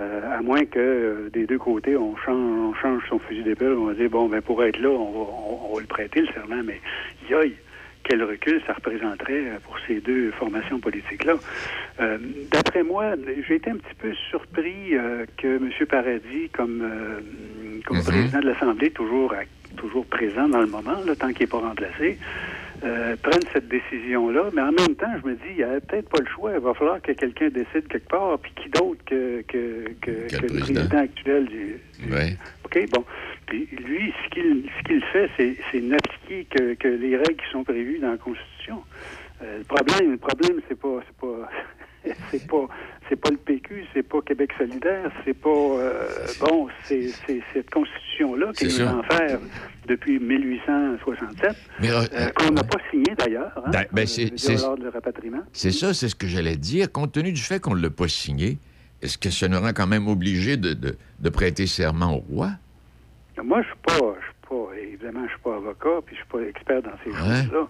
Euh, 0.00 0.38
à 0.38 0.42
moins 0.42 0.64
que 0.64 0.78
euh, 0.78 1.30
des 1.32 1.46
deux 1.46 1.56
côtés, 1.56 1.96
on 1.96 2.16
change, 2.16 2.58
on 2.58 2.74
change 2.74 3.02
son 3.08 3.18
fusil 3.20 3.44
d'épaule, 3.44 3.78
on 3.78 3.86
va 3.86 3.94
dire, 3.94 4.10
bon, 4.10 4.28
ben 4.28 4.42
pour 4.42 4.62
être 4.64 4.78
là, 4.80 4.88
on 4.88 5.12
va, 5.12 5.30
on, 5.30 5.70
on 5.70 5.74
va 5.76 5.80
le 5.80 5.86
prêter, 5.86 6.20
le 6.22 6.26
serment, 6.34 6.62
mais 6.64 6.80
yoï, 7.30 7.54
quel 8.04 8.22
recul 8.22 8.60
ça 8.66 8.74
représenterait 8.74 9.32
euh, 9.48 9.58
pour 9.64 9.76
ces 9.86 10.00
deux 10.00 10.30
formations 10.32 10.78
politiques-là. 10.78 11.34
Euh, 12.00 12.18
D'après 12.52 12.82
moi, 12.82 13.14
j'ai 13.48 13.56
été 13.56 13.70
un 13.70 13.76
petit 13.76 13.94
peu 13.98 14.12
surpris 14.30 14.94
euh, 14.94 15.24
que 15.36 15.56
M. 15.56 15.70
Paradis, 15.88 16.48
comme, 16.52 16.80
euh, 16.82 17.20
comme 17.86 17.96
Mhm. 17.98 18.04
président 18.04 18.40
de 18.40 18.46
l'Assemblée, 18.46 18.90
toujours, 18.90 19.32
à- 19.32 19.44
toujours 19.76 20.06
présent 20.06 20.48
dans 20.48 20.60
le 20.60 20.66
moment, 20.68 21.00
là, 21.06 21.16
tant 21.16 21.28
qu'il 21.32 21.40
n'est 21.40 21.50
pas 21.50 21.58
remplacé, 21.58 22.18
prenne 23.22 23.40
cette 23.52 23.68
décision-là. 23.68 24.50
Mais 24.54 24.60
en 24.60 24.72
même 24.72 24.94
temps, 24.96 25.10
je 25.22 25.26
me 25.28 25.34
dis, 25.34 25.40
il 25.50 25.56
n'y 25.56 25.62
a 25.62 25.80
peut-être 25.80 26.08
pas 26.10 26.18
le 26.20 26.26
choix. 26.26 26.52
Il 26.52 26.60
va 26.60 26.74
falloir 26.74 27.00
que 27.00 27.12
quelqu'un 27.12 27.48
décide 27.48 27.88
quelque 27.88 28.08
part. 28.08 28.38
Puis 28.40 28.52
qui 28.56 28.68
d'autre 28.68 29.00
que, 29.06 29.40
que, 29.48 29.84
que, 30.02 30.36
Que 30.36 30.42
le 30.42 30.60
président. 30.60 30.98
actuel 30.98 31.46
du, 31.46 31.76
Ouais. 32.12 32.36
OK, 32.66 32.78
bon. 32.92 33.04
Puis 33.46 33.68
lui, 33.72 34.12
ce 34.24 34.30
qu'il 34.30 34.64
ce 34.78 34.82
qu'il 34.84 35.02
fait, 35.12 35.30
c'est 35.70 35.80
n'appliquer 35.80 36.46
que, 36.50 36.74
que 36.74 36.88
les 36.88 37.16
règles 37.16 37.36
qui 37.36 37.50
sont 37.52 37.64
prévues 37.64 37.98
dans 37.98 38.10
la 38.12 38.16
Constitution. 38.18 38.82
Euh, 39.42 39.58
le 39.58 39.64
problème, 39.64 40.12
le 40.12 40.16
problème, 40.18 40.60
c'est 40.68 40.78
pas 40.78 41.00
c'est 41.06 41.16
pas 41.16 41.48
c'est 42.30 42.46
pas 42.46 42.68
c'est 43.08 43.16
pas 43.16 43.30
le 43.30 43.36
PQ, 43.36 43.84
c'est 43.92 44.02
pas 44.02 44.20
Québec 44.22 44.50
solidaire, 44.58 45.10
c'est 45.24 45.34
pas 45.38 45.48
euh, 45.50 46.08
bon, 46.40 46.68
c'est 46.84 47.10
cette 47.52 47.70
constitution-là 47.70 48.52
qui 48.56 48.70
C'est 48.70 48.82
est 48.82 48.86
en 48.86 49.02
faire 49.02 49.38
depuis 49.86 50.18
1867, 50.18 51.54
Mais, 51.80 51.90
euh, 51.90 52.28
qu'on 52.34 52.50
n'a 52.52 52.64
pas 52.64 52.78
signé 52.90 53.14
d'ailleurs, 53.18 53.52
hein, 53.66 53.70
Ben, 53.70 53.84
ben, 53.92 54.06
c'est- 54.06 54.62
lors 54.62 54.78
du 54.78 54.88
rapatriement. 54.88 55.42
Ça, 55.52 55.92
c'est 55.92 56.08
ce 56.08 56.14
que 56.14 56.26
j'allais 56.26 56.56
dire. 56.56 56.90
Compte 56.90 57.12
tenu 57.12 57.32
du 57.32 57.42
fait 57.42 57.60
qu'on 57.60 57.74
ne 57.74 57.82
l'a 57.82 57.90
pas 57.90 58.08
signé, 58.08 58.58
est-ce 59.02 59.18
que 59.18 59.28
ça 59.30 59.48
nous 59.48 59.60
rend 59.60 59.72
quand 59.74 59.86
même 59.86 60.08
obligé 60.08 60.56
de, 60.56 60.72
de- 60.72 60.96
de 61.20 61.28
prêter 61.28 61.66
serment 61.66 62.14
au 62.16 62.20
roi? 62.20 62.50
Moi, 63.42 63.62
je 63.62 63.66
suis 63.66 63.76
pas, 63.84 64.14
je 64.20 64.24
suis 64.24 64.48
pas, 64.48 64.68
évidemment, 64.80 65.24
je 65.26 65.30
suis 65.32 65.40
pas 65.42 65.56
avocat, 65.56 66.00
puis 66.06 66.14
je 66.16 66.20
suis 66.20 66.30
pas 66.30 66.40
expert 66.48 66.82
dans 66.82 66.92
ces 67.04 67.10
Ouais. 67.10 67.16
choses-là. 67.42 67.68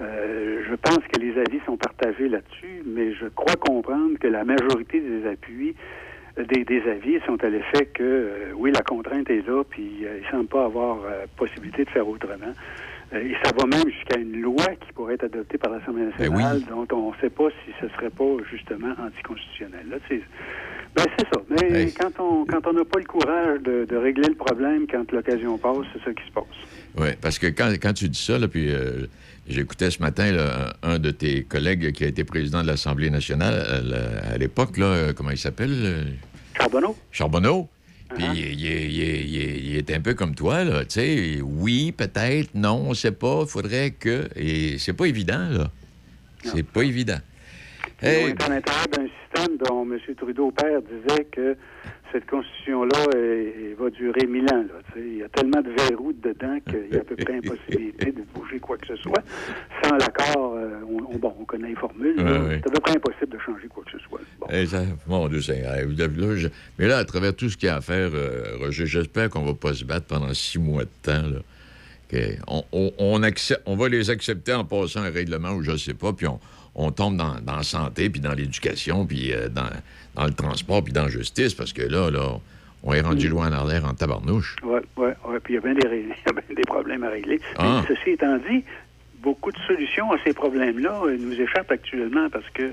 Euh, 0.00 0.62
je 0.68 0.74
pense 0.76 0.98
que 1.12 1.18
les 1.20 1.36
avis 1.38 1.60
sont 1.66 1.76
partagés 1.76 2.28
là-dessus, 2.28 2.82
mais 2.86 3.12
je 3.14 3.26
crois 3.26 3.56
comprendre 3.56 4.16
que 4.20 4.28
la 4.28 4.44
majorité 4.44 5.00
des 5.00 5.26
appuis, 5.26 5.74
euh, 6.38 6.44
des, 6.44 6.64
des 6.64 6.82
avis 6.88 7.18
sont 7.26 7.42
à 7.42 7.48
l'effet 7.48 7.86
que, 7.86 8.02
euh, 8.04 8.52
oui, 8.54 8.70
la 8.70 8.82
contrainte 8.82 9.28
est 9.30 9.44
là, 9.46 9.64
puis 9.68 10.04
euh, 10.04 10.18
il 10.20 10.24
ne 10.26 10.30
semble 10.30 10.46
pas 10.46 10.64
avoir 10.66 10.98
euh, 11.04 11.26
possibilité 11.36 11.84
de 11.84 11.90
faire 11.90 12.06
autrement. 12.08 12.52
Et 13.10 13.32
ça 13.42 13.52
va 13.58 13.64
même 13.66 13.88
jusqu'à 13.90 14.18
une 14.18 14.38
loi 14.42 14.66
qui 14.86 14.92
pourrait 14.92 15.14
être 15.14 15.24
adoptée 15.24 15.56
par 15.56 15.72
l'Assemblée 15.72 16.02
Ben 16.18 16.28
nationale, 16.30 16.60
dont 16.68 16.86
on 16.96 17.10
ne 17.12 17.16
sait 17.22 17.30
pas 17.30 17.48
si 17.64 17.72
ce 17.80 17.88
serait 17.94 18.10
pas 18.10 18.36
justement 18.50 18.94
anticonstitutionnel. 19.02 19.88
Là, 19.88 19.96
c'est, 20.08 20.20
ben, 20.98 21.10
c'est 21.18 21.26
ça. 21.32 21.42
Mais 21.50 21.80
Hey. 21.82 21.92
quand 21.92 22.10
on 22.20 22.44
quand 22.44 22.66
on 22.66 22.72
n'a 22.72 22.84
pas 22.84 22.98
le 22.98 23.04
courage 23.04 23.60
de, 23.62 23.84
de 23.88 23.96
régler 23.96 24.28
le 24.28 24.34
problème 24.34 24.86
quand 24.90 25.10
l'occasion 25.12 25.56
passe, 25.58 25.86
c'est 25.92 26.04
ça 26.04 26.12
qui 26.12 26.26
se 26.26 26.32
passe. 26.32 26.44
Oui, 26.98 27.08
parce 27.20 27.38
que 27.38 27.46
quand, 27.48 27.70
quand 27.80 27.92
tu 27.92 28.08
dis 28.08 28.20
ça, 28.22 28.38
là, 28.38 28.48
puis 28.48 28.70
euh, 28.72 29.06
j'écoutais 29.48 29.90
ce 29.90 30.00
matin 30.02 30.32
là, 30.32 30.74
un 30.82 30.98
de 30.98 31.10
tes 31.10 31.44
collègues 31.44 31.92
qui 31.92 32.04
a 32.04 32.08
été 32.08 32.24
président 32.24 32.62
de 32.62 32.66
l'Assemblée 32.66 33.10
nationale 33.10 33.64
euh, 33.92 34.34
à 34.34 34.38
l'époque, 34.38 34.76
là, 34.78 34.86
euh, 34.86 35.12
comment 35.12 35.30
il 35.30 35.38
s'appelle? 35.38 36.16
Charbonneau? 36.56 36.96
Charbonneau. 37.12 37.68
Puis 38.14 38.24
Uh-huh. 38.24 38.32
il, 38.34 38.66
est- 38.66 38.86
il 38.86 38.96
il 38.96 39.02
est- 39.42 39.58
il 39.64 39.76
est 39.76 39.90
un 39.94 40.00
peu 40.00 40.14
comme 40.14 40.34
toi, 40.34 40.64
là. 40.64 40.82
Tu 40.86 40.94
sais, 41.00 41.40
oui, 41.42 41.92
peut-être, 41.92 42.54
non, 42.54 42.86
on 42.88 42.94
sait 42.94 43.12
pas, 43.12 43.44
faudrait 43.44 43.90
que. 43.90 44.28
Et 44.34 44.78
c'est 44.78 44.94
pas 44.94 45.04
évident, 45.06 45.46
là. 45.50 45.70
C'est 46.42 46.62
pas 46.66 46.84
évident. 46.84 47.18
On 48.02 48.06
Hey, 48.06 48.28
est 48.30 48.42
à 48.42 48.48
l'intérieur 48.48 48.86
d'un 48.96 49.06
dont 49.68 49.84
M. 49.84 49.98
Trudeau 50.16 50.50
père 50.50 50.80
disait 50.82 51.24
que 51.24 51.56
cette 52.12 52.26
constitution-là 52.26 53.04
va 53.78 53.90
durer 53.90 54.26
mille 54.26 54.46
ans. 54.52 54.64
là. 54.66 54.80
Il 54.96 55.18
y 55.18 55.22
a 55.22 55.28
tellement 55.28 55.60
de 55.60 55.70
verrous 55.70 56.12
dedans 56.14 56.58
qu'il 56.66 56.88
y 56.92 56.96
a 56.96 57.00
à 57.00 57.04
peu 57.04 57.16
près 57.16 57.36
impossibilité 57.36 58.12
de 58.12 58.22
bouger 58.34 58.58
quoi 58.58 58.78
que 58.78 58.86
ce 58.86 58.96
soit. 58.96 59.22
Sans 59.84 59.94
l'accord, 59.96 60.54
euh, 60.56 60.80
on, 60.88 61.14
on- 61.14 61.18
bon, 61.18 61.34
on 61.38 61.44
connaît 61.44 61.68
les 61.68 61.74
formules. 61.76 62.18
ouais. 62.18 62.60
C'est 62.62 62.66
à 62.68 62.70
peu 62.72 62.80
près 62.80 62.96
impossible 62.96 63.28
de 63.28 63.38
changer 63.38 63.68
quoi 63.68 63.84
que 63.84 63.90
ce 63.92 63.98
soit. 64.08 64.20
Bon. 64.40 64.46
ça- 64.66 64.84
mon 65.06 65.28
Dieu, 65.28 65.40
je- 65.40 66.48
mais 66.78 66.86
là, 66.88 66.98
à 66.98 67.04
travers 67.04 67.36
tout 67.36 67.50
ce 67.50 67.56
qu'il 67.58 67.66
y 67.66 67.70
a 67.70 67.76
à 67.76 67.80
faire, 67.82 68.10
euh, 68.14 68.56
Roger, 68.58 68.86
j'espère 68.86 69.28
qu'on 69.28 69.44
va 69.44 69.52
pas 69.54 69.74
se 69.74 69.84
battre 69.84 70.06
pendant 70.06 70.32
six 70.32 70.58
mois 70.58 70.84
de 70.84 70.90
temps, 71.02 71.22
là. 71.28 71.40
On, 72.46 72.62
on- 72.72 72.92
on 72.98 73.22
accepte- 73.22 73.62
on 73.66 73.76
va 73.76 73.90
les 73.90 74.08
accepter 74.08 74.54
en 74.54 74.64
passant 74.64 75.00
un 75.02 75.10
règlement 75.10 75.50
ou 75.52 75.62
je 75.62 75.76
sais 75.76 75.92
pas, 75.92 76.14
puis 76.14 76.26
on, 76.26 76.40
on 76.78 76.92
tombe 76.92 77.16
dans, 77.16 77.34
dans 77.40 77.56
la 77.56 77.62
santé, 77.64 78.08
puis 78.08 78.20
dans 78.20 78.32
l'éducation, 78.32 79.04
puis 79.04 79.32
euh, 79.32 79.48
dans, 79.48 79.68
dans 80.14 80.24
le 80.24 80.32
transport, 80.32 80.82
puis 80.82 80.92
dans 80.92 81.02
la 81.02 81.08
justice, 81.08 81.52
parce 81.52 81.72
que 81.72 81.82
là, 81.82 82.08
là, 82.10 82.38
on 82.84 82.94
est 82.94 83.00
rendu 83.00 83.28
loin 83.28 83.48
en 83.48 83.52
arrière 83.52 83.84
en 83.84 83.94
tabarnouche. 83.94 84.56
Oui, 84.62 84.80
oui, 84.96 85.08
oui. 85.26 85.36
Puis 85.42 85.54
il 85.54 85.56
y 85.56 85.58
a 85.58 85.60
bien 85.60 85.74
des, 85.74 86.08
des 86.54 86.62
problèmes 86.62 87.02
à 87.02 87.10
régler. 87.10 87.40
Ah. 87.58 87.82
Mais 87.82 87.94
ceci 87.94 88.10
étant 88.10 88.38
dit, 88.48 88.62
beaucoup 89.20 89.50
de 89.50 89.58
solutions 89.66 90.12
à 90.12 90.18
ces 90.24 90.32
problèmes-là 90.32 91.02
euh, 91.04 91.16
nous 91.18 91.38
échappent 91.40 91.72
actuellement 91.72 92.30
parce 92.30 92.48
que, 92.54 92.70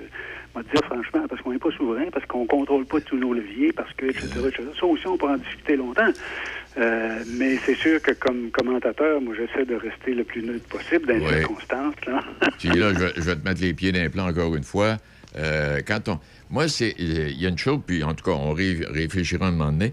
on 0.56 0.60
va 0.60 0.64
te 0.64 0.72
dire 0.72 0.86
franchement, 0.86 1.28
parce 1.30 1.41
qu'on 1.41 1.51
n'est 1.51 1.60
pas 1.60 1.72
souverain, 1.72 2.06
parce 2.14 2.26
qu'on 2.26 2.43
ne 2.43 2.47
contrôle 2.47 2.86
pas 2.86 3.01
tous 3.01 3.18
nos 3.18 3.34
leviers, 3.34 3.74
parce 3.74 3.91
que, 3.93 4.06
etc., 4.06 4.28
etc. 4.47 4.64
Ça 4.80 4.86
aussi, 4.86 5.06
on 5.08 5.18
peut 5.18 5.28
en 5.30 5.38
discuter 5.38 5.76
longtemps. 5.76 6.08
Euh, 6.78 7.20
mais 7.38 7.58
c'est 7.66 7.76
sûr 7.76 8.01
que 8.01 8.12
comme 8.12 8.49
commentateur, 8.51 9.22
moi, 9.22 9.34
j'essaie 9.38 9.66
de 9.66 9.76
rester 9.76 10.14
le 10.14 10.24
plus 10.24 10.41
neutre 10.43 10.66
possible 10.68 11.08
dans 11.08 11.14
les 11.16 11.26
Ouais. 11.26 11.39
circonstances. 11.39 11.95
Là. 12.08 12.22
Puis 12.60 12.70
là, 12.70 12.93
je 12.93 12.99
vais, 12.99 13.12
je 13.16 13.22
vais 13.22 13.36
te 13.36 13.45
mettre 13.47 13.62
les 13.62 13.74
pieds 13.74 13.91
d'un 13.91 14.10
plan 14.10 14.28
encore 14.28 14.56
une 14.56 14.64
fois. 14.64 14.97
Euh, 15.38 15.82
quand 15.86 16.08
on, 16.10 16.20
moi, 16.49 16.68
c'est, 16.68 16.95
il 16.97 17.39
y 17.41 17.45
a 17.45 17.49
une 17.49 17.58
chose, 17.58 17.80
puis 17.86 18.03
en 18.03 18.14
tout 18.14 18.24
cas, 18.24 18.32
on 18.32 18.53
ré- 18.53 18.80
réfléchira 18.89 19.47
un 19.47 19.51
moment 19.51 19.72
donné. 19.72 19.91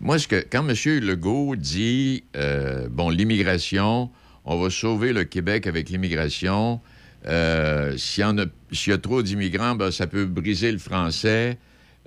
Moi, 0.00 0.18
ce 0.18 0.26
que, 0.28 0.44
quand 0.50 0.68
M. 0.68 0.74
Legault 1.00 1.54
dit, 1.56 2.24
euh, 2.36 2.88
bon, 2.90 3.08
l'immigration, 3.08 4.10
on 4.44 4.60
va 4.60 4.68
sauver 4.68 5.12
le 5.12 5.24
Québec 5.24 5.66
avec 5.66 5.88
l'immigration. 5.90 6.80
Euh, 7.26 7.96
s'il, 7.96 8.24
y 8.24 8.74
s'il 8.74 8.90
y 8.92 8.94
a 8.94 8.98
trop 8.98 9.22
d'immigrants, 9.22 9.74
ben, 9.74 9.90
ça 9.90 10.06
peut 10.06 10.24
briser 10.24 10.72
le 10.72 10.78
français. 10.78 11.58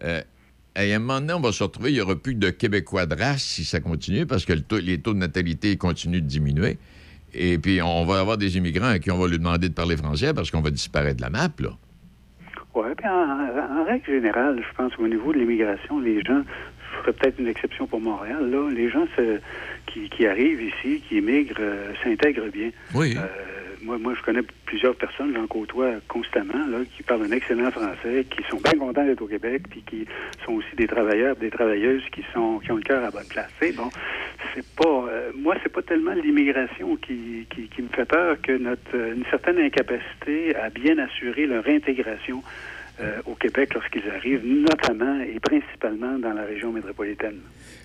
Euh, 0.04 0.22
à 0.76 0.82
un 0.82 1.00
moment 1.00 1.22
donné, 1.22 1.34
on 1.34 1.40
va 1.40 1.52
se 1.54 1.64
retrouver, 1.64 1.92
il 1.92 1.96
n'y 1.96 2.02
aura 2.02 2.16
plus 2.18 2.36
de 2.36 2.50
Québécois 2.50 3.06
de 3.06 3.16
race 3.16 3.44
si 3.44 3.64
ça 3.64 3.80
continue, 3.80 4.26
parce 4.26 4.44
que 4.44 4.52
le 4.54 4.62
taux- 4.62 4.80
les 4.80 5.00
taux 5.00 5.14
de 5.14 5.20
natalité 5.20 5.78
continuent 5.78 6.20
de 6.22 6.28
diminuer. 6.28 6.78
Et 7.34 7.58
puis, 7.58 7.82
on 7.82 8.06
va 8.06 8.20
avoir 8.20 8.38
des 8.38 8.58
immigrants 8.58 8.88
à 8.88 9.00
qui 9.00 9.10
on 9.12 9.18
va 9.18 9.28
lui 9.28 9.38
demander 9.38 9.70
de 9.70 9.74
parler 9.74 9.96
français 9.98 10.34
parce 10.34 10.52
qu'on 10.52 10.62
va 10.62 10.72
disparaître 10.72 11.18
de 11.18 11.22
la 11.22 11.30
map, 11.30 11.50
là. 11.60 11.70
Oui, 12.74 12.88
puis 12.98 13.08
en, 13.08 13.82
en 13.82 13.86
règle 13.86 14.06
générale, 14.06 14.62
je 14.62 14.76
pense 14.76 14.94
qu'au 14.96 15.08
niveau 15.08 15.32
de 15.32 15.40
l'immigration, 15.40 15.98
les 16.02 16.22
gens, 16.24 16.42
je 16.44 16.98
ferais 17.02 17.14
peut-être 17.14 17.40
une 17.40 17.48
exception 17.48 17.88
pour 17.88 18.02
Montréal, 18.02 18.50
là, 18.52 18.70
les 18.70 18.90
gens 18.90 19.06
se- 19.16 19.40
qui, 19.88 20.10
qui 20.10 20.28
arrivent 20.28 20.62
ici, 20.62 21.02
qui 21.08 21.20
immigrent, 21.20 21.56
euh, 21.60 21.94
s'intègrent 22.04 22.52
bien. 22.52 22.72
Oui. 22.94 23.16
Euh, 23.18 23.22
moi, 23.86 23.98
moi, 24.00 24.14
je 24.18 24.22
connais 24.24 24.42
plusieurs 24.66 24.96
personnes, 24.96 25.34
j'en 25.36 25.46
côtoie 25.46 25.92
constamment, 26.08 26.66
là, 26.68 26.80
qui 26.96 27.04
parlent 27.04 27.24
un 27.24 27.32
excellent 27.32 27.70
français, 27.70 28.26
qui 28.30 28.44
sont 28.50 28.58
bien 28.58 28.74
contents 28.74 29.06
d'être 29.06 29.22
au 29.22 29.28
Québec, 29.28 29.64
puis 29.70 29.84
qui 29.86 30.08
sont 30.44 30.54
aussi 30.54 30.76
des 30.76 30.88
travailleurs, 30.88 31.36
des 31.36 31.52
travailleuses 31.52 32.04
qui 32.12 32.24
sont 32.34 32.60
qui 32.60 32.72
ont 32.72 32.78
le 32.78 32.82
cœur 32.82 33.04
à 33.04 33.12
bonne 33.12 33.28
place. 33.30 33.52
Bon, 33.76 33.90
c'est 34.54 34.66
pas, 34.76 35.06
euh, 35.10 35.32
moi, 35.36 35.56
c'est 35.62 35.72
pas 35.72 35.84
tellement 35.84 36.14
l'immigration 36.14 36.96
qui, 36.96 37.46
qui, 37.50 37.68
qui 37.70 37.82
me 37.82 37.90
fait 37.90 38.06
peur 38.06 38.38
que 38.42 38.54
notre 38.54 38.96
euh, 38.96 39.14
une 39.14 39.26
certaine 39.26 39.60
incapacité 39.60 40.56
à 40.56 40.70
bien 40.70 40.98
assurer 40.98 41.46
leur 41.46 41.68
intégration 41.68 42.42
euh, 43.00 43.22
au 43.26 43.36
Québec 43.36 43.74
lorsqu'ils 43.74 44.08
arrivent, 44.10 44.46
notamment 44.46 45.20
et 45.22 45.40
principalement 45.40 46.18
dans 46.20 46.34
la 46.34 46.44
région 46.46 46.72
métropolitaine. 46.72 47.38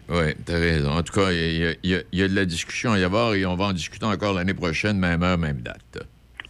Oui, 0.08 0.34
tu 0.46 0.52
as 0.52 0.56
raison. 0.58 0.90
En 0.90 1.02
tout 1.02 1.12
cas, 1.12 1.30
il 1.32 1.56
y, 1.84 1.94
a- 1.94 1.98
y 2.00 2.02
y 2.12 2.28
de 2.28 2.34
la 2.34 2.44
discussion 2.44 2.92
à 2.92 2.98
y 2.98 3.04
avoir 3.04 3.34
et 3.34 3.44
on 3.46 3.56
va 3.56 3.66
en 3.66 3.72
discuter 3.72 4.06
encore 4.06 4.34
l'année 4.34 4.54
prochaine, 4.54 4.98
même 4.98 5.22
heure, 5.22 5.38
même 5.38 5.58
date. 5.58 5.98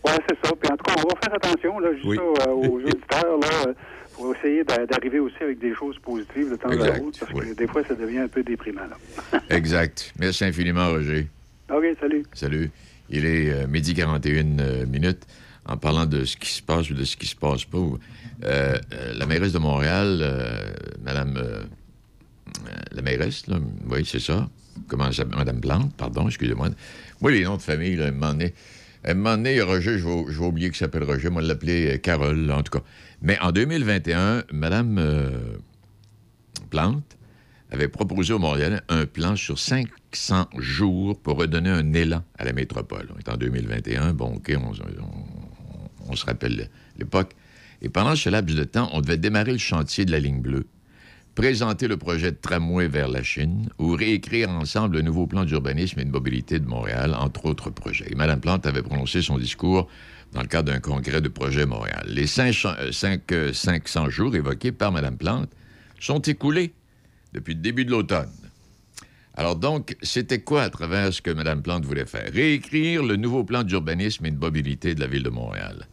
Oui, 0.04 0.12
c'est 0.28 0.46
ça. 0.46 0.52
Puis 0.54 0.72
en 0.72 0.76
tout 0.76 0.84
cas, 0.84 0.94
on 0.98 1.08
va 1.08 1.14
faire 1.22 1.34
attention, 1.34 1.78
là, 1.78 1.92
juste 1.94 2.06
Oui. 2.06 2.16
ça, 2.16 2.22
euh, 2.48 2.52
aux 2.52 2.80
auditeurs, 2.80 3.38
là, 3.40 3.48
euh, 3.68 3.72
pour 4.14 4.34
essayer 4.34 4.64
d'a- 4.64 4.86
d'arriver 4.86 5.18
aussi 5.18 5.36
avec 5.42 5.58
des 5.58 5.74
choses 5.74 5.98
positives 5.98 6.50
de 6.50 6.56
temps 6.56 6.70
Exact, 6.70 6.98
à 6.98 7.02
autre, 7.02 7.18
parce 7.20 7.32
que 7.46 7.54
des 7.54 7.66
fois, 7.66 7.82
ça 7.86 7.94
devient 7.94 8.18
un 8.20 8.28
peu 8.28 8.42
déprimant, 8.42 8.82
là. 8.82 9.40
Exact. 9.50 10.12
Merci 10.18 10.44
infiniment, 10.44 10.88
Roger. 10.88 11.26
OK, 11.72 11.84
salut. 12.00 12.22
Salut. 12.32 12.70
Il 13.10 13.24
est 13.26 13.50
euh, 13.50 13.66
midi 13.66 13.92
41 13.94 14.58
euh, 14.60 14.86
minutes. 14.86 15.26
En 15.66 15.76
parlant 15.76 16.06
de 16.06 16.24
ce 16.24 16.36
qui 16.38 16.48
se 16.50 16.62
passe 16.62 16.90
ou 16.90 16.94
de 16.94 17.04
ce 17.04 17.16
qui 17.16 17.26
se 17.26 17.36
passe 17.36 17.64
pas, 17.64 17.78
euh, 18.44 18.78
euh, 18.94 19.12
la 19.14 19.26
mairesse 19.26 19.52
de 19.52 19.58
Montréal, 19.58 20.18
euh, 20.22 20.72
Madame 21.02 21.38
la 22.92 23.02
mairesse, 23.02 23.44
oui, 23.88 24.04
c'est 24.04 24.20
ça. 24.20 24.48
Comment? 24.88 25.10
Madame 25.36 25.60
Plante, 25.60 25.94
pardon, 25.96 26.26
excusez-moi. 26.28 26.70
Moi, 27.20 27.30
les 27.30 27.44
noms 27.44 27.56
de 27.56 27.62
famille, 27.62 27.96
là, 27.96 28.06
à 28.06 28.08
un 28.08 28.12
moment 29.14 29.36
donné, 29.36 29.60
à 29.60 29.64
Roger, 29.64 29.98
je 29.98 30.06
vais, 30.06 30.24
je 30.28 30.40
oublier 30.40 30.68
qu'il 30.68 30.76
s'appelle 30.76 31.04
Roger, 31.04 31.30
moi, 31.30 31.42
l'appeler 31.42 31.94
euh, 31.94 31.98
Carole, 31.98 32.46
là, 32.46 32.58
en 32.58 32.62
tout 32.62 32.78
cas. 32.78 32.84
Mais 33.22 33.38
en 33.40 33.52
2021, 33.52 34.44
Madame 34.52 35.00
Plante 36.70 37.16
avait 37.70 37.88
proposé 37.88 38.32
au 38.32 38.38
Montréal 38.38 38.82
un 38.88 39.06
plan 39.06 39.36
sur 39.36 39.58
500 39.58 40.48
jours 40.58 41.20
pour 41.20 41.38
redonner 41.38 41.70
un 41.70 41.92
élan 41.92 42.24
à 42.38 42.44
la 42.44 42.52
métropole. 42.52 43.08
On 43.14 43.18
est 43.18 43.28
en 43.28 43.36
2021, 43.36 44.14
bon, 44.14 44.36
OK, 44.36 44.52
on 46.08 46.16
se 46.16 46.26
rappelle 46.26 46.68
l'époque. 46.98 47.34
Et 47.82 47.88
pendant 47.88 48.16
ce 48.16 48.28
laps 48.28 48.56
de 48.56 48.64
temps, 48.64 48.90
on 48.92 49.00
devait 49.00 49.16
démarrer 49.16 49.52
le 49.52 49.58
chantier 49.58 50.04
de 50.04 50.12
la 50.12 50.18
ligne 50.18 50.40
bleue, 50.40 50.66
présenter 51.34 51.88
le 51.88 51.96
projet 51.96 52.30
de 52.32 52.36
tramway 52.36 52.88
vers 52.88 53.08
la 53.08 53.22
Chine 53.22 53.70
ou 53.78 53.92
réécrire 53.92 54.50
ensemble 54.50 54.96
le 54.96 55.02
nouveau 55.02 55.26
plan 55.26 55.44
d'urbanisme 55.44 56.00
et 56.00 56.04
de 56.04 56.10
mobilité 56.10 56.58
de 56.58 56.66
Montréal, 56.66 57.14
entre 57.14 57.46
autres 57.46 57.70
projets. 57.70 58.08
Et 58.10 58.14
Mme 58.14 58.40
Plante 58.40 58.66
avait 58.66 58.82
prononcé 58.82 59.22
son 59.22 59.38
discours 59.38 59.88
dans 60.32 60.42
le 60.42 60.48
cadre 60.48 60.72
d'un 60.72 60.80
congrès 60.80 61.20
de 61.20 61.28
projet 61.28 61.66
Montréal. 61.66 62.04
Les 62.06 62.26
500, 62.26 62.68
euh, 62.78 63.16
euh, 63.32 63.52
500 63.52 64.10
jours 64.10 64.34
évoqués 64.36 64.72
par 64.72 64.92
Mme 64.92 65.16
Plante 65.16 65.50
sont 65.98 66.20
écoulés 66.20 66.74
depuis 67.32 67.54
le 67.54 67.60
début 67.60 67.84
de 67.84 67.90
l'automne. 67.90 68.30
Alors 69.34 69.56
donc, 69.56 69.96
c'était 70.02 70.40
quoi 70.40 70.62
à 70.62 70.70
travers 70.70 71.12
ce 71.12 71.22
que 71.22 71.30
Mme 71.30 71.62
Plante 71.62 71.84
voulait 71.84 72.04
faire? 72.04 72.30
Réécrire 72.32 73.02
le 73.02 73.16
nouveau 73.16 73.44
plan 73.44 73.62
d'urbanisme 73.62 74.26
et 74.26 74.30
de 74.30 74.38
mobilité 74.38 74.94
de 74.94 75.00
la 75.00 75.06
ville 75.06 75.22
de 75.22 75.30
Montréal. 75.30 75.86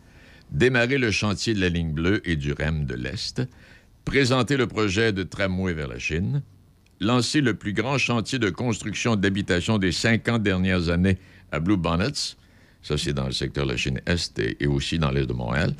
Démarrer 0.51 0.97
le 0.97 1.11
chantier 1.11 1.53
de 1.53 1.59
la 1.59 1.69
ligne 1.69 1.91
bleue 1.91 2.21
et 2.27 2.35
du 2.35 2.53
REM 2.53 2.85
de 2.85 2.95
l'Est. 2.95 3.41
Présenter 4.05 4.55
le 4.55 4.67
projet 4.67 5.11
de 5.11 5.23
tramway 5.23 5.73
vers 5.73 5.89
la 5.89 5.99
Chine. 5.99 6.41
Lancer 7.01 7.41
le 7.41 7.53
plus 7.53 7.73
grand 7.73 7.97
chantier 7.97 8.39
de 8.39 8.49
construction 8.49 9.15
d'habitation 9.15 9.77
des 9.77 9.91
50 9.91 10.41
dernières 10.41 10.89
années 10.89 11.17
à 11.51 11.59
Blue 11.59 11.77
Bonnets. 11.77 12.35
Ça, 12.81 12.97
c'est 12.97 13.13
dans 13.13 13.25
le 13.25 13.33
secteur 13.33 13.65
de 13.65 13.71
la 13.71 13.77
Chine-Est 13.77 14.39
et, 14.39 14.57
et 14.61 14.67
aussi 14.67 14.97
dans 14.97 15.11
l'Est 15.11 15.27
de 15.27 15.33
Montréal. 15.33 15.73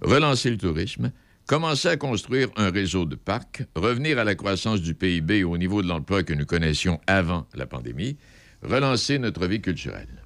Relancer 0.00 0.50
le 0.50 0.58
tourisme. 0.58 1.10
Commencer 1.46 1.88
à 1.88 1.96
construire 1.96 2.48
un 2.56 2.70
réseau 2.70 3.04
de 3.04 3.16
parcs. 3.16 3.64
Revenir 3.74 4.18
à 4.18 4.24
la 4.24 4.36
croissance 4.36 4.80
du 4.80 4.94
PIB 4.94 5.38
et 5.38 5.44
au 5.44 5.58
niveau 5.58 5.82
de 5.82 5.88
l'emploi 5.88 6.22
que 6.22 6.32
nous 6.32 6.46
connaissions 6.46 7.00
avant 7.08 7.46
la 7.54 7.66
pandémie. 7.66 8.16
Relancer 8.62 9.18
notre 9.18 9.46
vie 9.46 9.60
culturelle. 9.60 10.21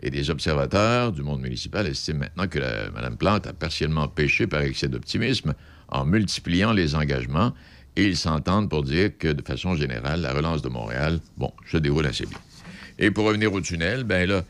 Et 0.00 0.10
des 0.10 0.30
observateurs 0.30 1.12
du 1.12 1.22
monde 1.22 1.40
municipal 1.40 1.86
estiment 1.86 2.20
maintenant 2.20 2.46
que 2.46 2.90
Mme 2.90 3.16
Plante 3.16 3.46
a 3.46 3.52
partiellement 3.52 4.08
péché 4.08 4.46
par 4.46 4.60
excès 4.62 4.88
d'optimisme 4.88 5.54
en 5.88 6.04
multipliant 6.04 6.72
les 6.72 6.94
engagements 6.94 7.52
et 7.98 8.04
ils 8.04 8.16
s'entendent 8.16 8.70
pour 8.70 8.84
dire 8.84 9.18
que, 9.18 9.26
de 9.26 9.42
façon 9.42 9.74
générale, 9.74 10.20
la 10.20 10.32
relance 10.32 10.62
de 10.62 10.68
Montréal, 10.68 11.18
bon, 11.36 11.52
se 11.66 11.78
déroule 11.78 12.06
assez 12.06 12.26
bien. 12.26 12.38
Et 13.00 13.10
pour 13.10 13.24
revenir 13.24 13.52
au 13.52 13.60
tunnel, 13.60 14.04
ben 14.04 14.28
là, 14.28 14.44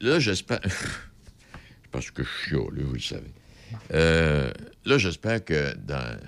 là, 0.00 0.20
j'espère... 0.20 0.60
Parce 1.90 2.12
que 2.12 2.22
je 2.22 2.28
suis 2.46 2.56
là, 2.56 2.62
vous 2.84 2.92
le 2.92 3.00
savez. 3.00 3.32
Euh, 3.94 4.52
là, 4.84 4.96
j'espère 4.96 5.44
que 5.44 5.74
dans... 5.76 6.18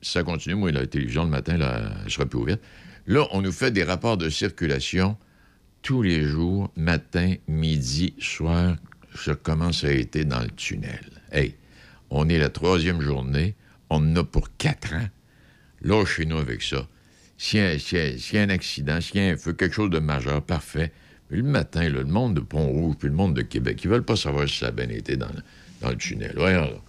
ça 0.00 0.22
continue, 0.22 0.54
moi, 0.54 0.72
la 0.72 0.86
télévision 0.86 1.24
le 1.24 1.30
matin, 1.30 1.58
là, 1.58 1.90
elle 2.04 2.10
sera 2.10 2.24
plus 2.24 2.38
ouverte. 2.38 2.62
Là, 3.06 3.26
on 3.32 3.42
nous 3.42 3.52
fait 3.52 3.70
des 3.70 3.84
rapports 3.84 4.16
de 4.16 4.30
circulation 4.30 5.18
tous 5.86 6.02
les 6.02 6.24
jours, 6.24 6.68
matin, 6.74 7.34
midi, 7.46 8.12
soir, 8.18 8.74
comment 9.44 9.70
ça 9.70 9.86
a 9.86 9.92
été 9.92 10.24
dans 10.24 10.40
le 10.40 10.50
tunnel. 10.50 11.12
Hey, 11.30 11.54
on 12.10 12.28
est 12.28 12.38
la 12.38 12.48
troisième 12.48 13.00
journée, 13.00 13.54
on 13.88 13.98
en 13.98 14.16
a 14.16 14.24
pour 14.24 14.48
quatre 14.56 14.94
ans. 14.94 15.08
Là, 15.82 16.04
chez 16.04 16.26
nous 16.26 16.38
avec 16.38 16.62
ça. 16.62 16.88
S'il 17.38 17.60
y, 17.60 17.62
a- 17.62 17.78
s'il 17.78 18.34
y 18.34 18.38
a- 18.38 18.42
un 18.42 18.48
accident, 18.48 19.00
s'il 19.00 19.20
y 19.20 19.28
a 19.28 19.30
un 19.30 19.36
feu, 19.36 19.52
quelque 19.52 19.76
chose 19.76 19.90
de 19.90 20.00
majeur, 20.00 20.42
parfait. 20.42 20.90
Le 21.28 21.44
matin, 21.44 21.88
le 21.88 22.02
monde 22.02 22.34
de 22.34 22.40
Pont-Rouge 22.40 22.96
puis 22.98 23.08
le 23.08 23.14
monde 23.14 23.34
de 23.36 23.42
Québec, 23.42 23.78
ils 23.84 23.88
veulent 23.88 24.04
pas 24.04 24.16
savoir 24.16 24.48
si 24.48 24.58
ça 24.58 24.66
a 24.66 24.70
bien 24.72 24.88
été 24.88 25.16
dans 25.16 25.28
le, 25.88 25.96
tunnel. 25.96 26.32
Voyons, 26.34 26.62
là. 26.62 26.80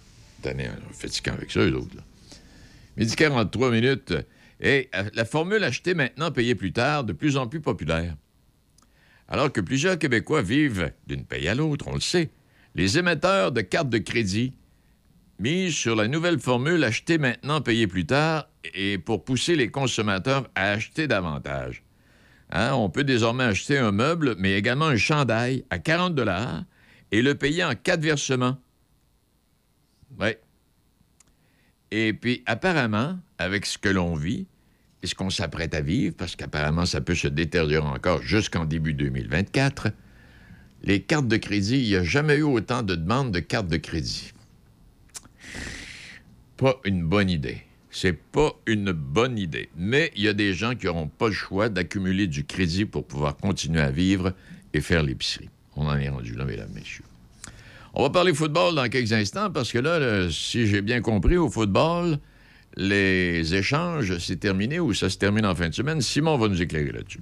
Tenez, 0.42 0.64
là, 0.64 0.72
fatigant 0.90 1.34
avec 1.34 1.52
ça, 1.52 1.60
eux 1.60 1.72
autres. 1.76 1.94
Là. 1.94 2.02
Midi 2.96 3.14
43 3.14 3.70
minutes. 3.70 4.12
Et 4.60 4.88
euh, 4.96 5.08
la 5.14 5.24
formule 5.24 5.62
acheter 5.62 5.94
maintenant, 5.94 6.32
payer 6.32 6.56
plus 6.56 6.72
tard, 6.72 7.04
de 7.04 7.12
plus 7.12 7.36
en 7.36 7.46
plus 7.46 7.60
populaire. 7.60 8.16
Alors 9.28 9.52
que 9.52 9.60
plusieurs 9.60 9.98
Québécois 9.98 10.42
vivent 10.42 10.92
d'une 11.06 11.24
paye 11.24 11.48
à 11.48 11.54
l'autre, 11.54 11.86
on 11.88 11.94
le 11.94 12.00
sait, 12.00 12.30
les 12.74 12.98
émetteurs 12.98 13.52
de 13.52 13.60
cartes 13.60 13.90
de 13.90 13.98
crédit 13.98 14.54
misent 15.38 15.74
sur 15.74 15.94
la 15.94 16.08
nouvelle 16.08 16.38
formule 16.38 16.82
acheter 16.82 17.18
maintenant, 17.18 17.60
payer 17.60 17.86
plus 17.86 18.06
tard 18.06 18.48
et 18.74 18.98
pour 18.98 19.24
pousser 19.24 19.54
les 19.54 19.70
consommateurs 19.70 20.48
à 20.54 20.70
acheter 20.70 21.06
davantage. 21.06 21.82
Hein, 22.50 22.72
on 22.72 22.88
peut 22.88 23.04
désormais 23.04 23.44
acheter 23.44 23.76
un 23.76 23.92
meuble, 23.92 24.34
mais 24.38 24.54
également 24.54 24.86
un 24.86 24.96
chandail 24.96 25.64
à 25.68 25.78
40 25.78 26.18
et 27.12 27.20
le 27.20 27.34
payer 27.34 27.64
en 27.64 27.74
quatre 27.74 28.00
versements. 28.00 28.56
Oui. 30.18 30.30
Et 31.90 32.12
puis, 32.14 32.42
apparemment, 32.46 33.18
avec 33.38 33.66
ce 33.66 33.76
que 33.76 33.88
l'on 33.88 34.14
vit 34.14 34.46
et 35.02 35.06
ce 35.06 35.14
qu'on 35.14 35.30
s'apprête 35.30 35.74
à 35.74 35.80
vivre, 35.80 36.14
parce 36.16 36.36
qu'apparemment, 36.36 36.86
ça 36.86 37.00
peut 37.00 37.14
se 37.14 37.28
détériorer 37.28 37.86
encore 37.86 38.22
jusqu'en 38.22 38.64
début 38.64 38.94
2024, 38.94 39.88
les 40.82 41.02
cartes 41.02 41.28
de 41.28 41.36
crédit, 41.36 41.78
il 41.78 41.88
n'y 41.88 41.96
a 41.96 42.04
jamais 42.04 42.36
eu 42.36 42.42
autant 42.42 42.82
de 42.82 42.94
demandes 42.94 43.32
de 43.32 43.40
cartes 43.40 43.68
de 43.68 43.76
crédit. 43.76 44.32
Pas 46.56 46.76
une 46.84 47.02
bonne 47.02 47.30
idée. 47.30 47.62
C'est 47.90 48.12
pas 48.12 48.52
une 48.66 48.92
bonne 48.92 49.38
idée. 49.38 49.70
Mais 49.76 50.12
il 50.16 50.22
y 50.22 50.28
a 50.28 50.32
des 50.32 50.52
gens 50.52 50.74
qui 50.74 50.86
n'auront 50.86 51.08
pas 51.08 51.28
le 51.28 51.32
choix 51.32 51.68
d'accumuler 51.68 52.26
du 52.26 52.44
crédit 52.44 52.84
pour 52.84 53.06
pouvoir 53.06 53.36
continuer 53.36 53.80
à 53.80 53.90
vivre 53.90 54.34
et 54.74 54.80
faire 54.80 55.02
l'épicerie. 55.02 55.48
On 55.74 55.86
en 55.86 55.96
est 55.96 56.08
rendu 56.08 56.34
là, 56.34 56.44
mesdames, 56.44 56.70
messieurs. 56.74 57.04
On 57.94 58.02
va 58.02 58.10
parler 58.10 58.34
football 58.34 58.74
dans 58.74 58.88
quelques 58.88 59.12
instants 59.12 59.50
parce 59.50 59.72
que 59.72 59.78
là, 59.78 60.28
si 60.30 60.66
j'ai 60.66 60.82
bien 60.82 61.00
compris, 61.00 61.36
au 61.36 61.50
football, 61.50 62.18
les 62.78 63.56
échanges, 63.56 64.18
c'est 64.18 64.36
terminé 64.36 64.78
ou 64.78 64.94
ça 64.94 65.10
se 65.10 65.18
termine 65.18 65.44
en 65.44 65.54
fin 65.54 65.68
de 65.68 65.74
semaine? 65.74 66.00
Simon 66.00 66.38
va 66.38 66.48
nous 66.48 66.62
éclairer 66.62 66.92
là-dessus. 66.92 67.20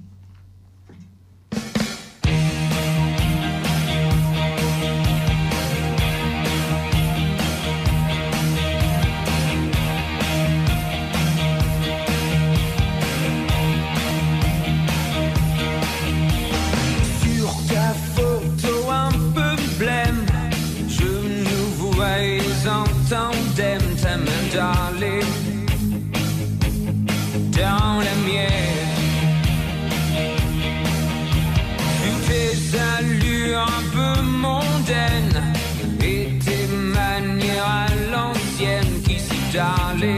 Qui 39.57 40.16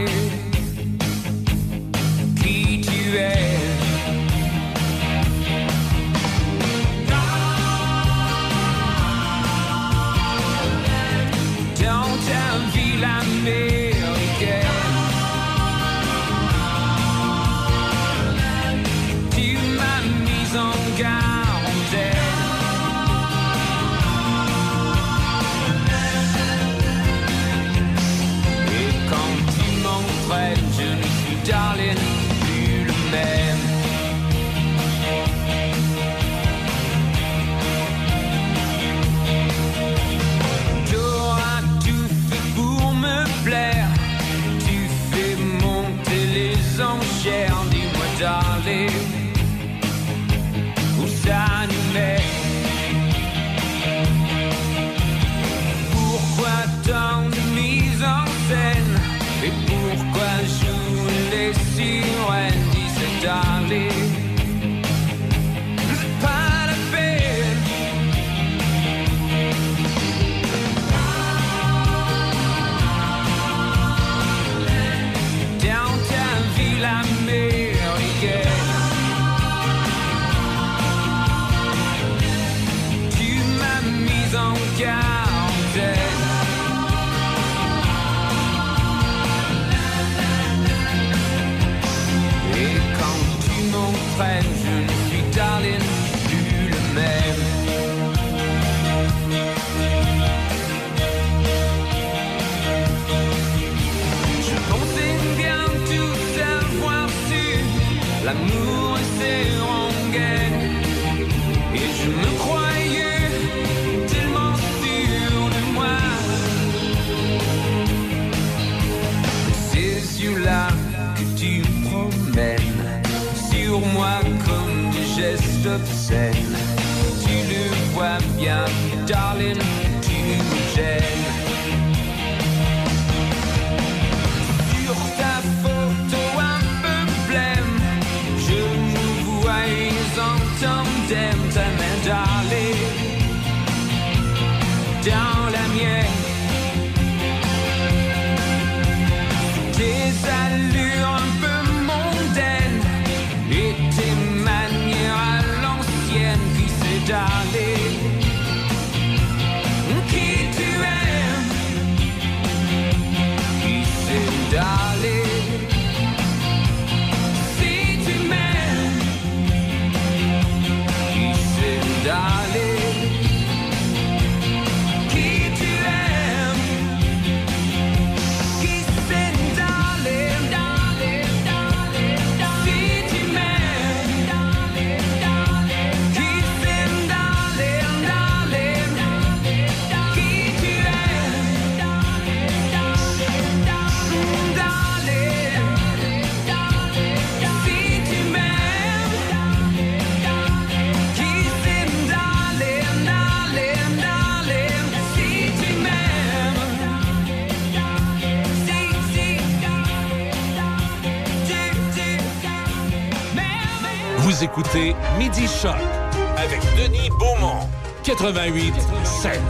88 218.32 218.74
7. 219.02 219.40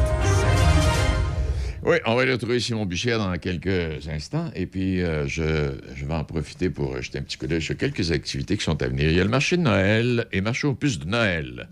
Oui, 1.85 1.97
on 2.07 2.15
va 2.15 2.23
aller 2.23 2.33
retrouver 2.33 2.61
Simon 2.61 2.87
Boucher 2.87 3.19
dans 3.19 3.37
quelques 3.37 4.09
instants. 4.09 4.51
Et 4.55 4.65
puis, 4.65 5.03
euh, 5.03 5.27
je, 5.27 5.43
vais 5.43 6.15
en 6.15 6.25
profiter 6.25 6.71
pour 6.71 6.99
jeter 7.03 7.19
un 7.19 7.23
petit 7.23 7.37
coup 7.37 7.47
d'œil 7.47 7.61
sur 7.61 7.77
quelques 7.77 8.11
activités 8.11 8.57
qui 8.57 8.65
sont 8.65 8.81
à 8.83 8.89
venir. 8.89 9.11
Il 9.11 9.17
y 9.17 9.21
a 9.21 9.25
le 9.25 9.29
marché 9.29 9.59
de 9.59 9.63
Noël 9.63 10.27
et 10.33 10.41
marché 10.41 10.67
aux 10.67 10.75
puces 10.75 10.99
de 10.99 11.05
Noël, 11.05 11.69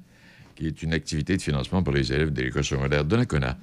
qui 0.54 0.66
est 0.66 0.82
une 0.82 0.92
activité 0.92 1.38
de 1.38 1.40
financement 1.40 1.82
pour 1.82 1.94
les 1.94 2.12
élèves 2.12 2.30
de 2.30 2.42
l'école 2.42 2.64
secondaire 2.64 3.06
de 3.06 3.16
Nakona. 3.16 3.56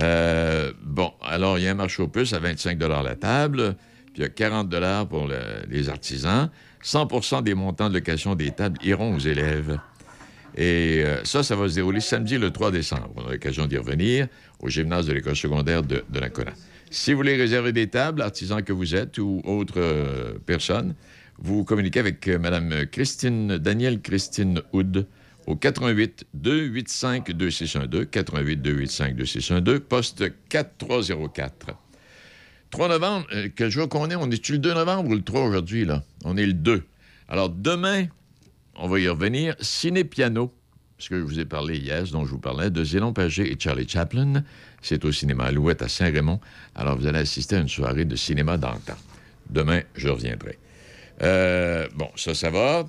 Euh, 0.00 0.72
bon, 0.82 1.12
alors, 1.22 1.58
il 1.58 1.64
y 1.64 1.68
a 1.68 1.72
un 1.72 1.74
marché 1.74 2.02
aux 2.02 2.08
puces 2.08 2.32
à 2.32 2.38
25 2.38 2.78
la 2.80 3.16
table, 3.16 3.76
puis 4.14 4.14
il 4.16 4.22
y 4.22 4.24
a 4.24 4.30
40 4.30 4.70
pour 5.10 5.26
le- 5.26 5.36
les 5.68 5.90
artisans. 5.90 6.48
100% 6.82 7.42
des 7.42 7.52
montants 7.52 7.90
de 7.90 7.94
location 7.94 8.34
des 8.34 8.50
tables 8.50 8.78
iront 8.82 9.14
aux 9.14 9.20
élèves. 9.20 9.78
Et 10.56 11.02
euh, 11.04 11.24
ça, 11.24 11.42
ça 11.42 11.56
va 11.56 11.68
se 11.68 11.74
dérouler 11.74 12.00
samedi 12.00 12.38
le 12.38 12.50
3 12.50 12.70
décembre. 12.70 13.10
On 13.16 13.26
a 13.26 13.32
l'occasion 13.32 13.66
d'y 13.66 13.78
revenir 13.78 14.28
au 14.60 14.68
gymnase 14.68 15.06
de 15.06 15.12
l'école 15.12 15.36
secondaire 15.36 15.82
de, 15.82 16.04
de. 16.08 16.20
Si 16.90 17.12
vous 17.12 17.18
voulez 17.18 17.36
réserver 17.36 17.72
des 17.72 17.88
tables, 17.88 18.20
artisan 18.20 18.62
que 18.62 18.72
vous 18.72 18.94
êtes 18.94 19.18
ou 19.18 19.40
autre 19.44 19.74
euh, 19.78 20.34
personne, 20.44 20.94
vous 21.38 21.64
communiquez 21.64 22.00
avec 22.00 22.28
euh, 22.28 22.38
Mme 22.38 22.86
Christine, 22.86 23.56
Danielle 23.56 24.00
Christine 24.02 24.60
Houd 24.72 25.06
au 25.46 25.56
88 25.56 26.26
285 26.34 27.32
2612, 27.32 28.06
88 28.10 28.56
285 28.62 29.16
2612, 29.16 29.80
poste 29.88 30.24
4304. 30.48 31.66
3 32.70 32.88
novembre, 32.88 33.26
quel 33.56 33.70
jour 33.70 33.88
qu'on 33.88 34.08
est? 34.08 34.16
On 34.16 34.30
est-tu 34.30 34.52
le 34.52 34.58
2 34.58 34.74
novembre 34.74 35.10
ou 35.10 35.14
le 35.14 35.22
3 35.22 35.42
aujourd'hui, 35.42 35.84
là? 35.84 36.02
On 36.24 36.36
est 36.36 36.46
le 36.46 36.54
2. 36.54 36.82
Alors, 37.28 37.50
demain, 37.50 38.06
on 38.82 38.88
va 38.88 38.98
y 38.98 39.08
revenir. 39.08 39.54
Ciné 39.60 40.02
Piano, 40.02 40.52
parce 40.98 41.08
que 41.08 41.16
je 41.18 41.24
vous 41.24 41.38
ai 41.38 41.44
parlé 41.44 41.78
hier, 41.78 42.02
dont 42.10 42.24
je 42.24 42.30
vous 42.30 42.40
parlais, 42.40 42.68
de 42.68 42.82
Zénon 42.82 43.12
Pagé 43.12 43.50
et 43.50 43.56
Charlie 43.58 43.88
Chaplin. 43.88 44.42
C'est 44.82 45.04
au 45.04 45.12
cinéma 45.12 45.44
Alouette 45.44 45.82
à 45.82 45.88
Saint-Raymond. 45.88 46.40
Alors, 46.74 46.98
vous 46.98 47.06
allez 47.06 47.20
assister 47.20 47.56
à 47.56 47.60
une 47.60 47.68
soirée 47.68 48.04
de 48.04 48.16
cinéma 48.16 48.56
d'antan. 48.58 48.96
Demain, 49.48 49.82
je 49.94 50.08
reviendrai. 50.08 50.58
Euh, 51.22 51.86
bon, 51.94 52.08
ça, 52.16 52.34
ça 52.34 52.50
va. 52.50 52.84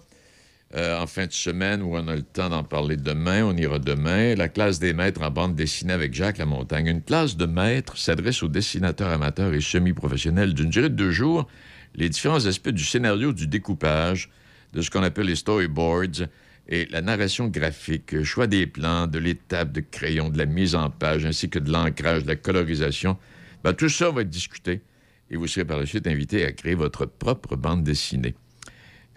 euh, 0.76 1.00
en 1.00 1.06
fin 1.06 1.28
de 1.28 1.32
semaine 1.32 1.82
où 1.84 1.96
on 1.96 2.08
a 2.08 2.16
le 2.16 2.24
temps 2.24 2.50
d'en 2.50 2.64
parler 2.64 2.98
demain. 2.98 3.44
On 3.44 3.56
ira 3.56 3.78
demain. 3.78 4.34
La 4.36 4.50
classe 4.50 4.80
des 4.80 4.94
maîtres 4.94 5.22
en 5.22 5.30
bande 5.30 5.56
dessinée 5.56 5.94
avec 5.94 6.14
Jacques 6.14 6.40
Lamontagne. 6.40 6.88
Une 6.88 7.02
classe 7.04 7.38
de 7.38 7.46
maîtres 7.46 7.98
s'adresse 7.98 8.42
aux 8.42 8.48
dessinateurs 8.48 9.10
amateurs 9.10 9.54
et 9.54 9.62
semi-professionnels 9.62 10.54
d'une 10.56 10.70
durée 10.70 10.90
de 10.90 10.96
deux 10.96 11.12
jours. 11.12 11.48
Les 11.96 12.10
différents 12.10 12.48
aspects 12.48 12.70
du 12.70 12.84
scénario, 12.84 13.34
du 13.34 13.46
découpage, 13.46 14.32
de 14.74 14.82
ce 14.82 14.90
qu'on 14.90 15.04
appelle 15.04 15.28
les 15.28 15.36
storyboards 15.36 16.28
et 16.68 16.86
la 16.86 17.02
narration 17.02 17.48
graphique, 17.48 18.24
choix 18.24 18.48
des 18.48 18.68
plans, 18.68 19.08
de 19.08 19.20
l'étape 19.20 19.72
de 19.72 19.82
crayon, 19.82 20.30
de 20.30 20.38
la 20.38 20.46
mise 20.46 20.76
en 20.76 20.90
page, 20.90 21.26
ainsi 21.26 21.50
que 21.50 21.60
de 21.60 21.72
l'ancrage, 21.72 22.24
de 22.24 22.28
la 22.28 22.36
colorisation. 22.36 23.18
Ben, 23.64 23.74
tout 23.74 23.90
ça 23.90 24.12
va 24.12 24.22
être 24.22 24.30
discuté 24.30 24.82
et 25.30 25.36
vous 25.36 25.48
serez 25.48 25.66
par 25.66 25.78
la 25.78 25.86
suite 25.86 26.08
invité 26.08 26.46
à 26.46 26.52
créer 26.52 26.76
votre 26.76 27.06
propre 27.06 27.56
bande 27.56 27.84
dessinée. 27.84 28.36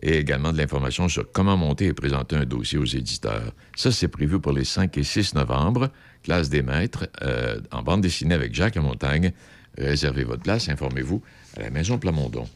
Et 0.02 0.18
également 0.18 0.52
de 0.52 0.58
l'information 0.58 1.08
sur 1.08 1.30
comment 1.32 1.56
monter 1.56 1.86
et 1.86 1.92
présenter 1.94 2.36
un 2.36 2.44
dossier 2.44 2.78
aux 2.78 2.84
éditeurs. 2.84 3.52
Ça, 3.76 3.90
c'est 3.90 4.08
prévu 4.08 4.38
pour 4.40 4.52
les 4.52 4.64
5 4.64 4.96
et 4.98 5.02
6 5.02 5.34
novembre. 5.34 5.90
Classe 6.22 6.50
des 6.50 6.62
maîtres 6.62 7.08
euh, 7.22 7.60
en 7.70 7.82
bande 7.82 8.02
dessinée 8.02 8.34
avec 8.34 8.54
Jacques 8.54 8.76
Montagne. 8.76 9.32
Réservez 9.78 10.24
votre 10.24 10.42
place, 10.42 10.68
informez-vous 10.68 11.22
à 11.56 11.60
la 11.60 11.70
Maison 11.70 11.98
Plamondon. 11.98 12.46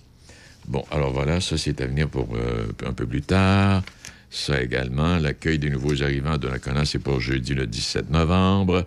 Bon, 0.67 0.85
alors 0.91 1.11
voilà, 1.13 1.41
ça, 1.41 1.57
c'est 1.59 1.81
à 1.81 1.87
venir 1.87 2.09
pour 2.09 2.29
euh, 2.37 2.67
un 2.87 2.93
peu 2.93 3.07
plus 3.07 3.23
tard. 3.23 3.83
Ça 4.31 4.61
également, 4.63 5.19
l'accueil 5.19 5.59
des 5.59 5.71
nouveaux 5.71 6.03
arrivants 6.03 6.39
de 6.39 6.47
la 6.47 6.59
connasse, 6.61 6.91
c'est 6.91 7.01
pour 7.01 7.19
jeudi 7.21 7.55
le 7.55 7.67
17 7.67 8.11
novembre. 8.11 8.87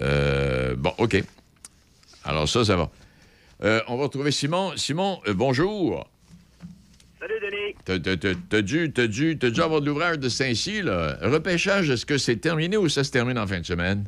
Euh, 0.00 0.74
bon, 0.76 0.92
OK. 0.98 1.22
Alors 2.24 2.48
ça, 2.48 2.64
ça 2.64 2.76
va. 2.76 2.90
Euh, 3.62 3.80
on 3.86 3.96
va 3.96 4.04
retrouver 4.04 4.32
Simon. 4.32 4.72
Simon, 4.76 5.20
bonjour. 5.34 6.08
Salut, 7.20 7.34
Denis. 7.40 7.74
T'as, 7.84 8.00
t'as- 8.00 8.16
t'as- 8.16 8.34
t'as 8.48 8.62
dû, 8.62 8.90
t'as 8.92 9.06
dû, 9.06 9.38
t'as 9.38 9.50
dû 9.50 9.60
avoir 9.60 9.80
de 9.80 9.86
l'ouvrage 9.86 10.18
de 10.18 10.28
Saint-Cy, 10.28 10.82
là. 10.82 11.16
Repêchage, 11.22 11.88
est-ce 11.90 12.04
que 12.04 12.18
c'est 12.18 12.36
terminé 12.36 12.76
ou 12.76 12.88
ça 12.88 13.04
se 13.04 13.12
termine 13.12 13.38
en 13.38 13.46
fin 13.46 13.60
de 13.60 13.66
semaine? 13.66 14.04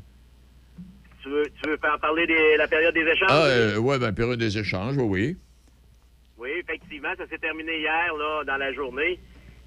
Tu 1.22 1.28
veux, 1.30 1.44
tu 1.62 1.70
veux 1.70 1.76
faire 1.76 1.96
parler 2.00 2.26
de 2.26 2.58
la 2.58 2.66
période 2.66 2.92
des 2.94 3.02
échanges? 3.02 3.28
Ah, 3.30 3.78
ouais, 3.80 3.98
ben, 4.00 4.12
période 4.12 4.40
des 4.40 4.58
échanges, 4.58 4.96
oui, 4.96 5.04
oui. 5.06 5.36
Oui, 6.36 6.50
effectivement, 6.58 7.14
ça 7.16 7.26
s'est 7.28 7.38
terminé 7.38 7.78
hier, 7.78 8.14
là, 8.18 8.42
dans 8.44 8.56
la 8.56 8.72
journée. 8.72 9.20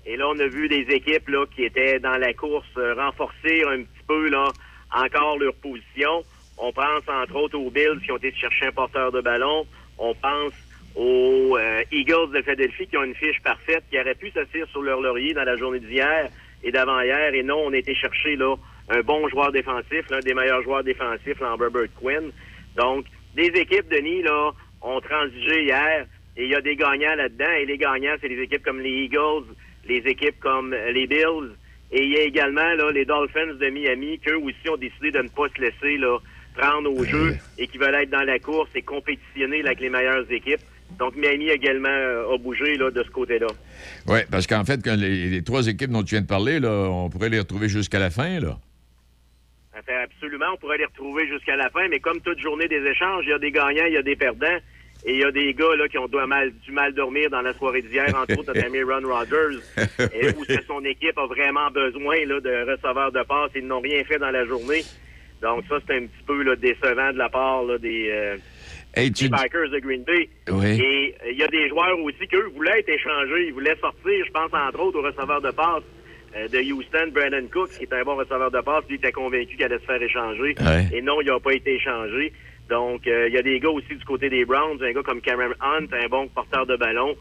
Et 0.06 0.18
là, 0.18 0.28
on 0.28 0.40
a 0.40 0.48
vu 0.48 0.68
des 0.68 0.86
équipes, 0.94 1.30
là, 1.30 1.46
qui 1.56 1.64
étaient 1.64 2.00
dans 2.00 2.18
la 2.18 2.34
course 2.34 2.66
euh, 2.78 2.94
renforcer 2.94 3.64
un 3.64 3.84
petit 3.84 4.04
peu, 4.06 4.30
là, 4.30 4.50
encore 4.94 5.38
leur 5.38 5.54
position. 5.56 6.24
On 6.58 6.74
pense, 6.74 7.04
entre 7.08 7.36
autres, 7.36 7.58
aux 7.58 7.70
Bills 7.70 8.02
qui 8.04 8.12
ont 8.12 8.18
été 8.18 8.34
chercher 8.34 8.68
un 8.68 8.72
porteur 8.72 9.12
de 9.12 9.22
ballon. 9.22 9.66
On 9.98 10.14
pense 10.16 10.54
aux 10.96 11.58
euh, 11.58 11.84
Eagles 11.92 12.32
de 12.34 12.42
Philadelphie 12.42 12.88
qui 12.88 12.98
ont 12.98 13.04
une 13.04 13.16
fiche 13.16 13.42
parfaite, 13.44 13.84
qui 13.90 14.00
auraient 14.00 14.16
pu 14.16 14.32
s'asseoir 14.32 14.68
sur 14.70 14.82
leur 14.82 15.00
laurier 15.00 15.34
dans 15.34 15.44
la 15.44 15.56
journée 15.56 15.80
d'hier 15.80 16.30
et 16.64 16.72
d'avant-hier. 16.72 17.34
Et 17.34 17.44
non, 17.44 17.60
on 17.66 17.74
a 17.74 17.78
été 17.78 17.96
chercher, 17.96 18.36
là, 18.36 18.56
un 18.90 19.02
bon 19.02 19.28
joueur 19.30 19.54
défensif, 19.54 20.10
l'un 20.10 20.20
des 20.20 20.34
meilleurs 20.34 20.64
joueurs 20.64 20.84
défensifs, 20.84 21.40
Herbert 21.40 21.88
Quinn. 22.02 22.32
Donc, 22.76 23.06
des 23.36 23.48
équipes, 23.48 23.88
Denis, 23.90 24.22
là, 24.22 24.52
ont 24.82 25.00
transigé 25.00 25.64
hier 25.64 26.06
et 26.38 26.44
il 26.44 26.50
y 26.50 26.56
a 26.56 26.62
des 26.62 26.76
gagnants 26.76 27.16
là-dedans. 27.16 27.52
Et 27.60 27.66
les 27.66 27.78
gagnants, 27.78 28.16
c'est 28.22 28.28
les 28.28 28.42
équipes 28.42 28.64
comme 28.64 28.80
les 28.80 29.06
Eagles, 29.06 29.46
les 29.88 30.04
équipes 30.06 30.40
comme 30.40 30.74
euh, 30.74 30.92
les 30.92 31.08
Bills. 31.08 31.52
Et 31.92 32.04
il 32.04 32.14
y 32.14 32.18
a 32.18 32.22
également 32.22 32.74
là, 32.76 32.92
les 32.92 33.06
Dolphins 33.06 33.54
de 33.54 33.70
Miami, 33.70 34.20
qu'eux 34.20 34.36
aussi 34.36 34.70
ont 34.70 34.78
décidé 34.78 35.12
de 35.12 35.20
ne 35.20 35.30
pas 35.30 35.48
se 35.56 35.62
laisser 35.62 35.98
là, 35.98 36.20
prendre 36.56 36.94
au 36.94 37.04
jeu 37.04 37.38
et 37.58 37.68
qui 37.68 37.78
veulent 37.78 37.96
être 37.96 38.10
dans 38.10 38.24
la 38.24 38.40
course 38.40 38.70
et 38.76 38.82
compétitionner 38.82 39.62
avec 39.62 39.80
les 39.80 39.90
meilleures 39.90 40.30
équipes. 40.32 40.62
Donc 41.00 41.16
Miami 41.16 41.50
également 41.50 41.90
euh, 41.90 42.34
a 42.34 42.38
bougé 42.38 42.76
là, 42.76 42.92
de 42.92 43.04
ce 43.04 43.10
côté-là. 43.10 43.48
Oui, 44.08 44.20
parce 44.30 44.48
qu'en 44.48 44.64
fait, 44.64 44.84
quand 44.84 44.96
les, 44.96 45.30
les 45.30 45.44
trois 45.44 45.68
équipes 45.68 45.92
dont 45.92 46.04
tu 46.04 46.16
viens 46.16 46.22
de 46.22 46.28
parler, 46.28 46.60
là, 46.60 46.70
on 46.70 47.10
pourrait 47.10 47.30
les 47.30 47.40
retrouver 47.40 47.68
jusqu'à 47.68 48.00
la 48.00 48.10
fin, 48.10 48.40
là. 48.40 48.58
Enfin, 49.80 49.94
absolument, 50.04 50.48
on 50.54 50.58
pourrait 50.58 50.80
les 50.80 50.86
retrouver 50.86 51.28
jusqu'à 51.28 51.56
la 51.56 51.70
fin, 51.70 51.88
mais 51.88 52.00
comme 52.00 52.20
toute 52.22 52.40
journée 52.40 52.68
des 52.68 52.84
échanges, 52.84 53.24
il 53.26 53.30
y 53.30 53.34
a 53.34 53.40
des 53.40 53.52
gagnants, 53.52 53.86
il 53.86 53.94
y 53.94 53.98
a 53.98 54.02
des 54.02 54.16
perdants. 54.16 54.58
Et 55.08 55.14
il 55.14 55.20
y 55.20 55.24
a 55.24 55.32
des 55.32 55.54
gars 55.54 55.76
là, 55.78 55.88
qui 55.88 55.98
ont 55.98 56.08
dû 56.08 56.18
mal, 56.28 56.52
du 56.66 56.72
mal 56.74 56.94
dormir 56.94 57.30
dans 57.30 57.42
la 57.42 57.54
soirée 57.54 57.82
d'hier, 57.82 58.08
entre 58.10 58.38
autres 58.38 58.54
notre 58.54 58.66
ami 58.66 58.84
Ron 58.84 59.08
Rodgers, 59.08 59.58
et 60.14 60.28
où 60.36 60.44
son 60.68 60.84
équipe 60.84 61.18
a 61.18 61.26
vraiment 61.26 61.72
besoin 61.72 62.26
là, 62.26 62.42
de 62.42 62.70
receveurs 62.70 63.14
de 63.14 63.24
passe. 63.24 63.52
Ils 63.56 63.66
n'ont 63.66 63.80
rien 63.80 64.04
fait 64.04 64.20
dans 64.20 64.32
la 64.32 64.46
journée. 64.46 64.84
Donc 65.42 65.64
ça, 65.70 65.78
c'est 65.88 65.96
un 65.96 66.02
petit 66.02 66.24
peu 66.26 66.44
là, 66.44 66.56
décevant 66.58 67.14
de 67.14 67.18
la 67.18 67.30
part 67.30 67.64
là, 67.64 67.78
des, 67.78 68.10
euh, 68.10 68.38
Hey, 68.98 69.12
des 69.12 69.30
de 69.30 69.80
Green 69.80 70.04
Bay. 70.04 70.28
Oui. 70.50 70.82
Et 70.82 71.16
euh, 71.24 71.32
il 71.32 71.38
y 71.38 71.44
a 71.44 71.48
des 71.48 71.70
joueurs 71.70 72.00
aussi 72.00 72.28
qu'eux 72.28 72.50
voulaient 72.56 72.80
être 72.80 72.90
échangés. 72.90 73.48
Ils 73.48 73.54
voulaient 73.54 73.78
sortir, 73.80 74.26
je 74.26 74.32
pense, 74.32 74.52
entre 74.52 74.80
autres, 74.80 75.00
au 75.00 75.04
receveur 75.04 75.40
de 75.40 75.52
passe 75.52 75.84
euh, 76.36 76.48
de 76.48 76.60
Houston, 76.74 77.12
Brandon 77.14 77.48
Cooks, 77.54 77.78
qui 77.78 77.84
est 77.84 77.94
un 77.94 78.04
bon 78.04 78.16
receveur 78.16 78.50
de 78.50 78.60
passe. 78.62 78.84
Lui 78.90 78.96
était 78.96 79.12
convaincu 79.12 79.56
qu'il 79.56 79.64
allait 79.64 79.78
se 79.78 79.86
faire 79.86 80.02
échanger. 80.02 80.56
Ouais. 80.60 80.88
Et 80.92 81.02
non, 81.02 81.22
il 81.22 81.28
n'a 81.28 81.40
pas 81.40 81.54
été 81.54 81.76
échangé. 81.76 82.34
Donc, 82.70 83.08
euh, 83.08 83.28
il 83.28 83.34
y 83.34 83.38
a 83.38 83.42
des 83.42 83.60
gars 83.60 83.70
aussi 83.70 83.96
du 83.96 84.04
côté 84.06 84.30
des 84.30 84.46
Browns, 84.46 84.82
un 84.84 84.92
gars 84.92 85.04
comme 85.04 85.22
Cameron 85.22 85.54
Hunt, 85.62 85.88
un 85.92 86.08
bon 86.08 86.28
porteur 86.28 86.66
de 86.66 86.76
ballon, 86.76 87.16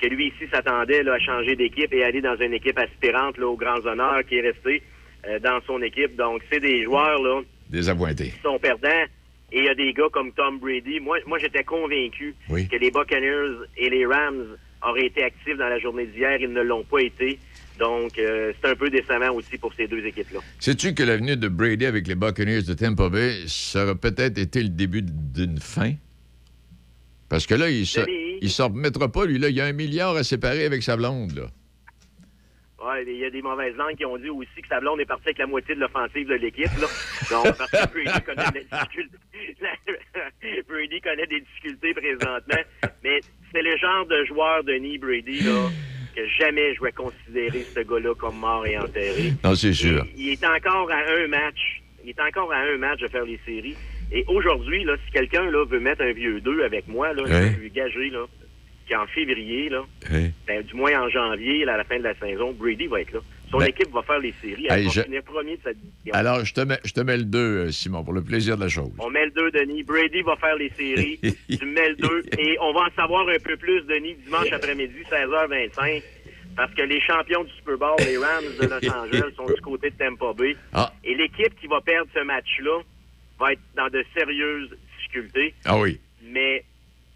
que 0.00 0.06
lui 0.08 0.28
ici 0.28 0.44
s'attendait 0.52 1.02
là, 1.02 1.14
à 1.14 1.18
changer 1.18 1.56
d'équipe 1.56 1.92
et 1.92 2.04
aller 2.04 2.20
dans 2.20 2.36
une 2.36 2.52
équipe 2.54 2.78
aspirante 2.78 3.38
là, 3.38 3.46
aux 3.46 3.56
grands 3.56 3.84
honneurs, 3.86 4.22
qui 4.28 4.38
est 4.38 4.42
resté 4.42 4.82
euh, 5.26 5.38
dans 5.38 5.60
son 5.66 5.80
équipe. 5.82 6.16
Donc, 6.16 6.42
c'est 6.50 6.60
des 6.60 6.82
joueurs 6.84 7.20
là, 7.22 7.40
Désappointé. 7.70 8.30
qui 8.30 8.40
sont 8.42 8.58
perdants. 8.58 9.04
Et 9.50 9.60
il 9.60 9.64
y 9.64 9.68
a 9.68 9.74
des 9.74 9.92
gars 9.94 10.08
comme 10.12 10.32
Tom 10.32 10.58
Brady. 10.58 11.00
Moi, 11.00 11.18
moi 11.26 11.38
j'étais 11.38 11.64
convaincu 11.64 12.34
Oui. 12.50 12.68
que 12.68 12.76
les 12.76 12.90
Buccaneers 12.90 13.64
et 13.78 13.88
les 13.88 14.04
Rams 14.04 14.56
auraient 14.86 15.06
été 15.06 15.22
actifs 15.24 15.56
dans 15.56 15.68
la 15.68 15.78
journée 15.78 16.04
d'hier. 16.06 16.36
Ils 16.40 16.52
ne 16.52 16.60
l'ont 16.62 16.84
pas 16.84 17.00
été. 17.00 17.38
Donc, 17.78 18.18
euh, 18.18 18.52
c'est 18.60 18.70
un 18.70 18.74
peu 18.74 18.90
décevant 18.90 19.32
aussi 19.34 19.56
pour 19.58 19.72
ces 19.74 19.86
deux 19.86 20.04
équipes-là. 20.04 20.40
Sais-tu 20.58 20.94
que 20.94 21.02
l'avenue 21.02 21.36
de 21.36 21.48
Brady 21.48 21.86
avec 21.86 22.06
les 22.06 22.14
Buccaneers 22.14 22.62
de 22.62 22.74
Tampa 22.74 23.08
Bay, 23.08 23.44
ça 23.46 23.84
aurait 23.84 23.94
peut-être 23.94 24.38
été 24.38 24.62
le 24.62 24.68
début 24.68 25.02
d'une 25.02 25.58
fin? 25.58 25.92
Parce 27.28 27.46
que 27.46 27.54
là, 27.54 27.68
il 27.68 27.86
il 28.40 28.50
s'en 28.50 28.68
remettra 28.68 29.10
pas, 29.10 29.26
lui. 29.26 29.38
Là, 29.38 29.48
il 29.48 29.56
y 29.56 29.60
a 29.60 29.66
un 29.66 29.72
milliard 29.72 30.16
à 30.16 30.24
séparer 30.24 30.64
avec 30.64 30.82
sa 30.82 30.96
blonde. 30.96 31.32
Là. 31.32 31.46
Ouais, 32.84 33.04
il 33.06 33.18
y 33.18 33.24
a 33.24 33.30
des 33.30 33.42
mauvaises 33.42 33.74
langues 33.76 33.96
qui 33.96 34.04
ont 34.04 34.16
dit 34.16 34.30
aussi 34.30 34.62
que 34.62 34.68
Sablon 34.68 34.96
est 34.98 35.04
parti 35.04 35.24
avec 35.26 35.38
la 35.38 35.46
moitié 35.46 35.74
de 35.74 35.80
l'offensive 35.80 36.28
de 36.28 36.34
l'équipe. 36.34 36.70
Là. 36.80 36.86
Donc, 37.28 37.56
parce 37.56 37.70
que 37.70 37.92
Brady 37.92 38.22
connaît 38.24 38.50
des 38.52 38.64
difficultés. 38.64 39.18
Brady 40.68 41.00
connaît 41.00 41.26
des 41.26 41.40
difficultés 41.40 41.94
présentement. 41.94 42.62
Mais 43.02 43.20
c'est 43.52 43.62
le 43.62 43.76
genre 43.76 44.06
de 44.06 44.24
joueur, 44.26 44.62
Denis 44.62 44.98
Brady, 44.98 45.40
là, 45.40 45.68
que 46.18 46.28
jamais 46.38 46.74
je 46.74 46.82
vais 46.82 46.92
considérer 46.92 47.62
ce 47.74 47.80
gars-là 47.80 48.14
comme 48.14 48.36
mort 48.38 48.66
et 48.66 48.76
enterré. 48.78 49.32
Non, 49.44 49.54
c'est 49.54 49.72
sûr. 49.72 50.04
Il 50.16 50.30
est 50.30 50.44
encore 50.44 50.90
à 50.90 50.98
un 51.12 51.28
match. 51.28 51.82
Il 52.04 52.10
est 52.10 52.20
encore 52.20 52.52
à 52.52 52.58
un 52.58 52.76
match 52.78 53.00
de 53.00 53.08
faire 53.08 53.24
les 53.24 53.38
séries. 53.46 53.76
Et 54.10 54.24
aujourd'hui, 54.26 54.84
là, 54.84 54.96
si 55.04 55.12
quelqu'un 55.12 55.50
là, 55.50 55.64
veut 55.64 55.80
mettre 55.80 56.02
un 56.02 56.12
vieux 56.12 56.40
2 56.40 56.64
avec 56.64 56.88
moi, 56.88 57.12
là, 57.12 57.22
je 57.26 57.32
Ouais. 57.32 57.48
vais 57.50 57.56
lui 57.60 57.70
gager 57.70 58.10
là, 58.10 58.24
qu'en 58.90 59.06
février, 59.08 59.68
là, 59.68 59.84
ben, 60.46 60.62
du 60.62 60.74
moins 60.74 60.98
en 61.02 61.08
janvier, 61.08 61.64
là, 61.64 61.74
à 61.74 61.76
la 61.76 61.84
fin 61.84 61.98
de 61.98 62.04
la 62.04 62.14
saison, 62.14 62.52
Brady 62.52 62.86
va 62.86 63.00
être 63.02 63.12
là. 63.12 63.20
Son 63.50 63.58
Ben, 63.58 63.66
équipe 63.68 63.90
va 63.92 64.02
faire 64.02 64.18
les 64.18 64.34
séries. 64.42 64.66
Elle 64.68 64.78
hey, 64.80 64.84
va 64.86 64.90
je- 64.90 65.00
finir 65.02 65.22
premier 65.22 65.56
de 65.56 65.62
sa 65.62 65.72
division. 65.72 66.12
Alors, 66.12 66.44
je 66.44 66.52
te 66.52 66.60
mets, 66.60 66.78
je 66.84 66.92
te 66.92 67.00
mets 67.00 67.16
le 67.16 67.24
2, 67.24 67.70
Simon, 67.70 68.04
pour 68.04 68.12
le 68.12 68.22
plaisir 68.22 68.56
de 68.56 68.62
la 68.62 68.68
chose. 68.68 68.90
On 68.98 69.08
met 69.10 69.24
le 69.24 69.30
2, 69.30 69.50
Denis. 69.52 69.82
Brady 69.84 70.20
va 70.22 70.36
faire 70.36 70.56
les 70.56 70.70
séries. 70.70 71.18
tu 71.58 71.64
mets 71.64 71.88
le 71.90 71.96
2. 71.96 72.22
Et 72.38 72.58
on 72.60 72.72
va 72.74 72.80
en 72.82 72.90
savoir 72.94 73.26
un 73.28 73.38
peu 73.38 73.56
plus, 73.56 73.82
Denis, 73.86 74.14
dimanche 74.24 74.52
après-midi, 74.52 74.96
16h25. 75.10 76.02
Parce 76.56 76.74
que 76.74 76.82
les 76.82 77.00
champions 77.00 77.44
du 77.44 77.52
Super 77.52 77.78
Bowl, 77.78 77.94
les 78.00 78.18
Rams 78.18 78.44
de 78.60 78.66
Los 78.66 78.92
Angeles, 78.92 79.32
sont 79.36 79.46
du 79.46 79.60
côté 79.62 79.90
de 79.90 79.94
Tampa 79.96 80.32
Bay. 80.36 80.56
Ah. 80.72 80.92
Et 81.04 81.14
l'équipe 81.14 81.58
qui 81.60 81.68
va 81.68 81.80
perdre 81.80 82.10
ce 82.12 82.20
match-là 82.24 82.80
va 83.38 83.52
être 83.52 83.60
dans 83.76 83.88
de 83.88 84.04
sérieuses 84.12 84.68
difficultés. 84.96 85.54
Ah 85.64 85.78
oui. 85.78 86.00
Mais, 86.24 86.64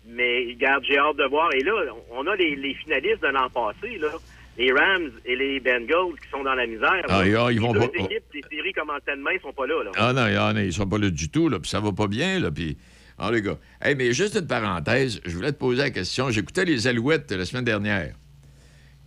mais 0.07 0.47
regarde, 0.51 0.85
j'ai 0.87 0.97
hâte 0.97 1.17
de 1.17 1.25
voir. 1.29 1.53
Et 1.55 1.61
là, 1.65 1.73
on 2.13 2.25
a 2.29 2.37
les, 2.37 2.55
les 2.55 2.75
finalistes 2.75 3.21
de 3.23 3.29
l'an 3.29 3.51
passé, 3.51 3.99
là. 3.99 4.11
Les 4.59 4.71
Rams 4.71 5.11
et 5.25 5.35
les 5.35 5.61
Bengals 5.61 6.19
qui 6.23 6.29
sont 6.31 6.43
dans 6.43 6.55
la 6.55 6.67
misère. 6.67 7.03
Ah, 7.09 7.25
là. 7.25 7.45
ah, 7.47 7.51
ils 7.51 7.55
Les 7.55 7.59
vont 7.61 7.73
deux 7.73 7.81
pas- 7.81 7.87
équipes 7.87 8.25
des 8.33 8.43
séries 8.51 8.73
comme 8.75 8.91
en 8.91 8.97
de 8.97 9.21
main 9.23 9.31
sont 9.41 9.53
pas 9.53 9.67
là, 9.67 9.83
là. 9.85 9.91
Ah 9.97 10.13
non, 10.13 10.23
ah, 10.39 10.53
non, 10.53 10.61
ils 10.61 10.73
sont 10.73 10.87
pas 10.87 10.99
là 10.99 11.09
du 11.11 11.31
tout, 11.31 11.49
là, 11.49 11.59
puis 11.59 11.71
ça 11.71 11.81
va 11.81 11.93
pas 11.93 12.07
bien, 12.07 12.39
là, 12.39 12.51
puis... 12.51 12.77
Ah, 13.19 13.31
les 13.31 13.41
gars. 13.43 13.59
Hey, 13.81 13.95
mais 13.95 14.13
juste 14.13 14.35
une 14.37 14.47
parenthèse, 14.47 15.21
je 15.25 15.31
voulais 15.37 15.53
te 15.53 15.59
poser 15.59 15.83
la 15.83 15.91
question. 15.91 16.31
J'écoutais 16.31 16.65
les 16.65 16.87
Alouettes 16.87 17.31
la 17.31 17.45
semaine 17.45 17.65
dernière. 17.65 18.15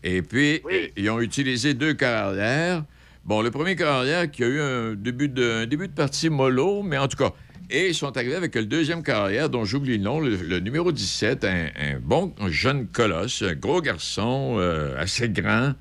Et 0.04 0.22
puis, 0.22 0.62
euh, 0.72 0.88
ils 0.96 1.10
ont 1.10 1.20
utilisé 1.20 1.74
deux 1.74 1.96
carrières. 1.96 2.84
Bon, 3.26 3.42
le 3.42 3.50
premier 3.52 3.76
carrière 3.76 4.30
qui 4.30 4.44
a 4.44 4.48
eu 4.48 4.60
un 4.62 4.94
début 4.94 5.28
de, 5.28 5.64
un 5.64 5.66
début 5.66 5.88
de 5.88 5.94
partie 5.94 6.30
mollo, 6.30 6.84
mais 6.84 6.98
en 6.98 7.08
tout 7.08 7.18
cas. 7.18 7.34
Et 7.70 7.88
ils 7.90 7.96
sont 7.96 8.16
arrivés 8.16 8.36
avec 8.36 8.56
le 8.56 8.66
deuxième 8.66 9.04
carrière, 9.04 9.50
dont 9.50 9.66
j'oublie 9.66 9.98
le 9.98 10.04
nom, 10.04 10.20
le, 10.20 10.60
numéro 10.60 10.92
17, 10.92 11.44
un, 11.46 11.68
un 11.76 12.00
bon 12.00 12.34
jeune 12.48 12.88
colosse, 12.88 13.42
un 13.42 13.56
gros 13.56 13.82
garçon, 13.82 14.58
euh, 14.60 14.96
assez 15.00 15.30
grand, 15.30 15.74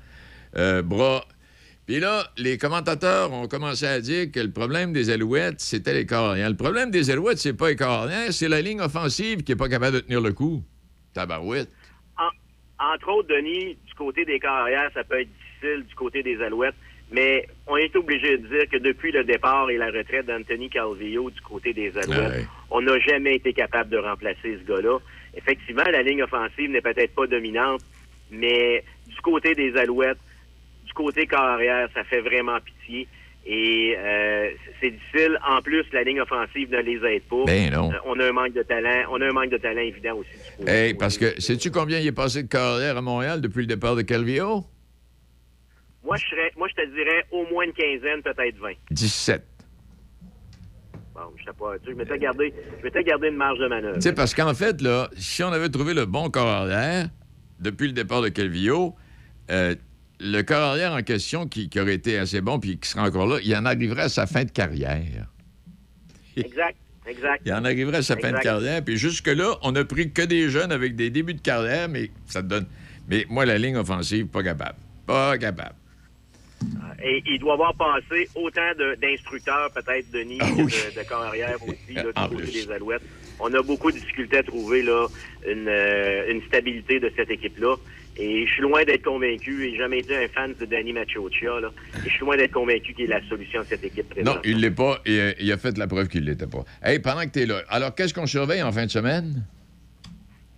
euh, 0.57 0.81
bras. 0.81 1.25
Puis 1.85 1.99
là, 1.99 2.23
les 2.37 2.57
commentateurs 2.57 3.31
ont 3.31 3.47
commencé 3.47 3.85
à 3.85 4.01
dire 4.01 4.31
que 4.31 4.39
le 4.39 4.51
problème 4.51 4.91
des 4.91 5.11
Alouettes, 5.11 5.61
c'était 5.61 5.93
les 5.93 6.07
carrières. 6.07 6.49
Le 6.49 6.55
problème 6.55 6.89
des 6.89 7.11
Alouettes, 7.11 7.37
c'est 7.37 7.53
pas 7.53 7.69
les 7.69 7.75
carrières, 7.75 8.33
c'est 8.33 8.49
la 8.49 8.61
ligne 8.61 8.81
offensive 8.81 9.43
qui 9.43 9.51
est 9.51 9.55
pas 9.55 9.69
capable 9.69 9.97
de 9.97 9.99
tenir 10.01 10.21
le 10.21 10.33
coup. 10.33 10.63
Tabarouette. 11.13 11.69
En- 12.17 12.93
entre 12.93 13.09
autres, 13.09 13.27
Denis, 13.29 13.77
du 13.85 13.93
côté 13.95 14.25
des 14.25 14.39
carrières, 14.39 14.89
ça 14.95 15.03
peut 15.03 15.21
être 15.21 15.29
difficile 15.29 15.85
du 15.87 15.95
côté 15.95 16.23
des 16.23 16.41
Alouettes, 16.41 16.75
mais 17.11 17.47
on 17.67 17.77
est 17.77 17.95
obligé 17.95 18.37
de 18.37 18.47
dire 18.47 18.69
que 18.71 18.77
depuis 18.77 19.11
le 19.11 19.23
départ 19.23 19.69
et 19.69 19.77
la 19.77 19.87
retraite 19.87 20.25
d'Anthony 20.25 20.69
Calvillo 20.69 21.29
du 21.29 21.41
côté 21.41 21.73
des 21.73 21.95
Alouettes, 21.97 22.31
Ouais. 22.39 22.45
on 22.71 22.81
n'a 22.81 22.99
jamais 22.99 23.35
été 23.35 23.53
capable 23.53 23.89
de 23.89 23.97
remplacer 23.97 24.57
ce 24.59 24.67
gars-là. 24.71 24.97
Effectivement, 25.35 25.83
la 25.83 26.01
ligne 26.01 26.23
offensive 26.23 26.69
n'est 26.71 26.81
peut-être 26.81 27.13
pas 27.13 27.27
dominante, 27.27 27.81
mais 28.31 28.83
du 29.07 29.15
côté 29.21 29.53
des 29.55 29.75
Alouettes, 29.77 30.17
du 30.85 30.93
côté 30.93 31.27
carrière, 31.27 31.89
ça 31.93 32.03
fait 32.03 32.21
vraiment 32.21 32.57
pitié. 32.59 33.07
Et 33.47 33.95
euh, 33.95 34.49
c'est 34.81 34.89
difficile. 34.89 35.37
En 35.47 35.61
plus, 35.61 35.83
la 35.93 36.01
ligne 36.03 36.19
offensive 36.21 36.71
ne 36.71 36.79
les 36.79 36.95
aide 37.05 37.21
pas. 37.29 37.43
Ben 37.45 37.71
non. 37.71 37.91
Euh, 37.91 37.97
on 38.05 38.19
a 38.19 38.27
un 38.29 38.31
manque 38.31 38.53
de 38.53 38.63
talent. 38.63 39.03
On 39.11 39.21
a 39.21 39.27
un 39.27 39.33
manque 39.33 39.51
de 39.51 39.57
talent 39.57 39.81
évident 39.81 40.15
aussi. 40.17 40.29
du 40.59 40.67
Hey, 40.67 40.95
parce 40.95 41.15
que, 41.19 41.39
sais-tu 41.39 41.69
combien 41.69 41.99
il 41.99 42.07
est 42.07 42.11
passé 42.11 42.41
de 42.41 42.47
carrière 42.47 42.97
à 42.97 43.01
Montréal 43.03 43.41
depuis 43.41 43.59
le 43.61 43.67
départ 43.67 43.95
de 43.95 44.01
Calvillo? 44.01 44.63
Moi, 46.05 46.17
je 46.17 46.25
serais, 46.27 46.51
moi, 46.55 46.67
je 46.69 46.83
te 46.83 46.95
dirais 46.95 47.25
au 47.31 47.45
moins 47.51 47.65
une 47.65 47.73
quinzaine, 47.73 48.21
peut-être 48.21 48.57
20. 48.59 48.73
17. 48.91 49.43
Bon, 51.15 51.21
je 51.37 51.45
sais 51.45 51.51
pas. 51.57 51.79
Tu 51.79 51.85
sais, 51.85 51.91
je 51.91 51.95
m'étais 51.97 52.19
gardé, 52.19 52.53
je 52.83 53.01
gardé 53.01 53.29
une 53.29 53.37
marge 53.37 53.57
de 53.57 53.67
manœuvre. 53.67 53.95
Tu 53.95 54.01
sais, 54.01 54.13
parce 54.13 54.35
qu'en 54.35 54.53
fait, 54.53 54.81
là, 54.81 55.09
si 55.17 55.43
on 55.43 55.47
avait 55.51 55.69
trouvé 55.69 55.93
le 55.93 56.05
bon 56.05 56.29
corps 56.29 56.47
arrière 56.47 57.09
depuis 57.59 57.87
le 57.87 57.93
départ 57.93 58.21
de 58.21 58.29
Calvillo, 58.29 58.95
euh, 59.49 59.75
le 60.19 60.41
corps 60.41 60.61
arrière 60.61 60.93
en 60.93 61.01
question 61.01 61.47
qui, 61.47 61.69
qui 61.69 61.79
aurait 61.79 61.95
été 61.95 62.17
assez 62.19 62.41
bon 62.41 62.59
puis 62.59 62.77
qui 62.77 62.89
serait 62.89 63.07
encore 63.07 63.27
là, 63.27 63.39
il 63.43 63.55
en 63.55 63.65
arriverait 63.65 64.03
à 64.03 64.09
sa 64.09 64.27
fin 64.27 64.43
de 64.43 64.51
carrière. 64.51 65.27
Exact, 66.35 66.77
exact. 67.07 67.41
Il 67.45 67.53
en 67.53 67.63
arriverait 67.63 67.97
à 67.97 68.03
sa 68.03 68.17
fin 68.17 68.31
de 68.31 68.39
carrière. 68.39 68.83
Puis 68.83 68.97
jusque-là, 68.97 69.57
on 69.63 69.73
a 69.75 69.85
pris 69.85 70.11
que 70.11 70.21
des 70.21 70.49
jeunes 70.49 70.71
avec 70.71 70.95
des 70.95 71.09
débuts 71.09 71.33
de 71.33 71.41
carrière, 71.41 71.87
mais 71.89 72.11
ça 72.25 72.43
te 72.43 72.47
donne. 72.47 72.67
Mais 73.07 73.25
moi, 73.29 73.45
la 73.45 73.57
ligne 73.57 73.77
offensive, 73.77 74.27
pas 74.27 74.43
capable. 74.43 74.77
Pas 75.05 75.37
capable. 75.37 75.75
Et 77.03 77.21
il 77.27 77.39
doit 77.39 77.53
avoir 77.53 77.75
passé 77.75 78.27
autant 78.35 78.71
d'instructeurs, 79.01 79.69
peut-être, 79.71 80.09
Denis, 80.11 80.39
Ah 80.41 80.45
que 80.49 80.61
de, 80.63 80.97
de 81.03 81.07
carrière 81.07 81.57
aussi, 81.63 81.93
là, 81.93 82.03
du 82.03 82.35
côté 82.35 82.35
plus. 82.51 82.65
des 82.65 82.71
Alouettes. 82.71 83.01
On 83.39 83.53
a 83.53 83.61
beaucoup 83.61 83.91
de 83.91 83.97
difficultés 83.97 84.37
à 84.37 84.43
trouver 84.43 84.81
là, 84.81 85.07
une, 85.47 85.67
euh, 85.67 86.31
une 86.31 86.41
stabilité 86.43 86.99
de 86.99 87.11
cette 87.15 87.29
équipe-là. 87.29 87.75
Et 88.17 88.47
je 88.47 88.51
suis 88.53 88.61
loin 88.61 88.85
d'être 88.85 89.03
convaincu, 89.03 89.65
et 89.67 89.71
j'ai 89.71 89.77
jamais 89.77 89.99
été 89.99 90.15
un 90.15 90.27
fan 90.29 90.53
de 90.57 90.65
Danny 90.65 90.93
Machocha, 90.93 91.59
là. 91.59 91.69
Et 91.97 92.09
je 92.09 92.09
suis 92.11 92.21
loin 92.21 92.37
d'être 92.37 92.53
convaincu 92.53 92.93
qu'il 92.93 93.05
est 93.05 93.07
la 93.07 93.27
solution 93.27 93.59
de 93.61 93.65
cette 93.65 93.83
équipe 93.83 94.09
présente. 94.09 94.35
Non, 94.37 94.41
il 94.45 94.61
l'est 94.61 94.71
pas. 94.71 95.01
Et, 95.05 95.19
euh, 95.19 95.33
il 95.39 95.51
a 95.51 95.57
fait 95.57 95.77
la 95.77 95.85
preuve 95.87 96.07
qu'il 96.07 96.23
l'était 96.23 96.47
pas. 96.47 96.63
Hey, 96.81 96.99
pendant 96.99 97.23
que 97.25 97.31
tu 97.31 97.41
es 97.41 97.45
là, 97.45 97.61
alors 97.67 97.93
qu'est-ce 97.93 98.13
qu'on 98.13 98.25
surveille 98.25 98.63
en 98.63 98.71
fin 98.71 98.85
de 98.85 98.91
semaine? 98.91 99.43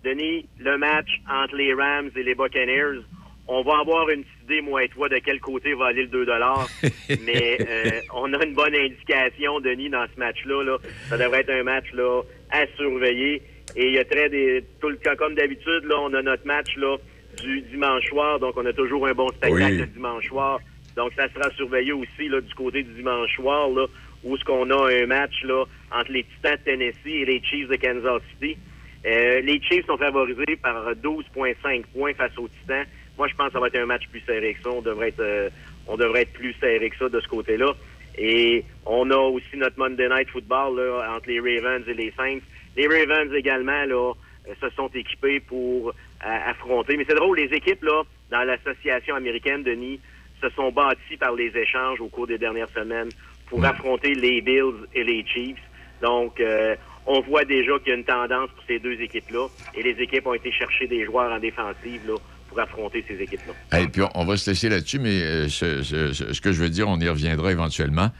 Denis, 0.04 0.46
le 0.60 0.78
match 0.78 1.08
entre 1.28 1.56
les 1.56 1.74
Rams 1.74 2.10
et 2.14 2.22
les 2.22 2.36
Buccaneers, 2.36 3.00
on 3.48 3.62
va 3.62 3.78
avoir 3.80 4.08
une 4.10 4.22
petite 4.22 4.42
idée, 4.44 4.60
moi 4.60 4.84
et 4.84 4.88
toi, 4.88 5.08
de 5.08 5.18
quel 5.18 5.40
côté 5.40 5.74
va 5.74 5.86
aller 5.86 6.02
le 6.02 6.08
2 6.08 6.26
mais 7.24 7.58
euh, 7.60 8.00
on 8.14 8.32
a 8.34 8.44
une 8.44 8.54
bonne 8.54 8.74
indication, 8.74 9.58
Denis, 9.60 9.88
dans 9.88 10.06
ce 10.14 10.18
match-là. 10.18 10.62
Là. 10.62 10.78
Ça 11.08 11.16
devrait 11.16 11.40
être 11.40 11.50
un 11.50 11.62
match 11.62 11.86
là, 11.94 12.22
à 12.50 12.66
surveiller. 12.76 13.42
Et 13.74 13.86
il 13.86 13.94
y 13.94 13.98
a 13.98 14.04
très 14.04 14.28
des. 14.28 14.64
Tout 14.80 14.90
le 14.90 14.98
temps, 14.98 15.16
comme 15.16 15.34
d'habitude, 15.34 15.84
là, 15.84 15.96
on 16.00 16.12
a 16.14 16.22
notre 16.22 16.46
match 16.46 16.76
là, 16.76 16.96
du 17.42 17.62
dimanche 17.62 18.06
soir. 18.08 18.38
Donc, 18.38 18.54
on 18.56 18.66
a 18.66 18.72
toujours 18.72 19.06
un 19.06 19.14
bon 19.14 19.28
spectacle 19.28 19.72
Oui. 19.72 19.78
le 19.78 19.86
dimanche 19.86 20.26
soir. 20.28 20.60
Donc, 20.96 21.12
ça 21.16 21.28
sera 21.32 21.50
surveillé 21.52 21.92
aussi 21.92 22.28
là, 22.28 22.40
du 22.40 22.54
côté 22.54 22.82
du 22.82 22.92
dimanche 22.92 23.34
soir, 23.34 23.68
là, 23.70 23.86
où 24.24 24.36
ce 24.36 24.44
qu'on 24.44 24.68
a 24.70 24.92
un 24.92 25.06
match 25.06 25.42
là, 25.44 25.64
entre 25.92 26.12
les 26.12 26.24
Titans 26.24 26.56
de 26.56 26.64
Tennessee 26.70 26.96
et 27.06 27.24
les 27.24 27.42
Chiefs 27.42 27.68
de 27.68 27.76
Kansas 27.76 28.20
City. 28.32 28.58
Euh, 29.06 29.40
les 29.40 29.60
Chiefs 29.62 29.86
sont 29.86 29.96
favorisés 29.96 30.56
par 30.60 30.92
12,5 30.94 31.84
points 31.94 32.14
face 32.14 32.36
aux 32.36 32.48
Titans. 32.48 32.84
Moi, 33.18 33.28
je 33.28 33.34
pense 33.34 33.48
que 33.48 33.52
ça 33.54 33.60
va 33.60 33.66
être 33.66 33.76
un 33.76 33.86
match 33.86 34.06
plus 34.08 34.20
serré 34.20 34.54
que 34.54 34.62
ça. 34.62 34.70
On 34.70 34.80
devrait 34.80 35.08
être, 35.08 35.20
euh, 35.20 35.50
on 35.86 35.96
devrait 35.96 36.22
être 36.22 36.32
plus 36.32 36.54
serré 36.60 36.88
que 36.88 36.96
ça 36.96 37.08
de 37.08 37.20
ce 37.20 37.28
côté-là. 37.28 37.74
Et 38.16 38.64
on 38.86 39.10
a 39.10 39.16
aussi 39.16 39.56
notre 39.56 39.78
Monday 39.78 40.08
Night 40.08 40.28
Football 40.30 40.76
là, 40.76 41.16
entre 41.16 41.28
les 41.28 41.40
Ravens 41.40 41.86
et 41.86 41.94
les 41.94 42.12
Saints. 42.16 42.40
Les 42.76 42.86
Ravens 42.86 43.32
également 43.34 43.84
là, 43.84 44.12
euh, 44.48 44.54
se 44.60 44.70
sont 44.70 44.88
équipés 44.94 45.40
pour 45.40 45.90
euh, 45.90 45.92
affronter. 46.22 46.96
Mais 46.96 47.04
c'est 47.08 47.14
drôle, 47.14 47.36
les 47.36 47.52
équipes 47.54 47.82
là, 47.82 48.02
dans 48.30 48.42
l'association 48.44 49.14
américaine, 49.14 49.62
Denis, 49.62 50.00
se 50.40 50.48
sont 50.50 50.70
bâties 50.70 51.16
par 51.18 51.34
les 51.34 51.56
échanges 51.56 52.00
au 52.00 52.08
cours 52.08 52.26
des 52.26 52.38
dernières 52.38 52.70
semaines 52.70 53.08
pour 53.46 53.64
affronter 53.64 54.14
les 54.14 54.40
Bills 54.40 54.86
et 54.94 55.04
les 55.04 55.24
Chiefs. 55.26 55.58
Donc, 56.02 56.40
euh, 56.40 56.76
on 57.06 57.20
voit 57.20 57.44
déjà 57.44 57.78
qu'il 57.78 57.88
y 57.88 57.92
a 57.92 57.94
une 57.94 58.04
tendance 58.04 58.50
pour 58.50 58.64
ces 58.66 58.78
deux 58.78 59.00
équipes-là. 59.00 59.46
Et 59.74 59.82
les 59.82 60.00
équipes 60.02 60.26
ont 60.26 60.34
été 60.34 60.52
chercher 60.52 60.86
des 60.86 61.04
joueurs 61.04 61.32
en 61.32 61.38
défensive 61.38 62.02
là, 62.06 62.14
pour 62.48 62.58
affronter 62.60 63.04
ces 63.06 63.14
équipes-là. 63.22 63.80
Et 63.80 63.88
puis, 63.88 64.02
on, 64.02 64.10
on 64.14 64.24
va 64.24 64.36
se 64.36 64.50
laisser 64.50 64.68
là-dessus, 64.68 64.98
mais 64.98 65.22
euh, 65.22 65.48
ce, 65.48 65.82
ce- 65.82 66.12
ce- 66.12 66.32
ce 66.32 66.40
que 66.40 66.52
je 66.52 66.60
veux 66.62 66.70
dire, 66.70 66.88
on 66.88 66.98
y 66.98 67.08
reviendra 67.08 67.52
éventuellement. 67.52 68.10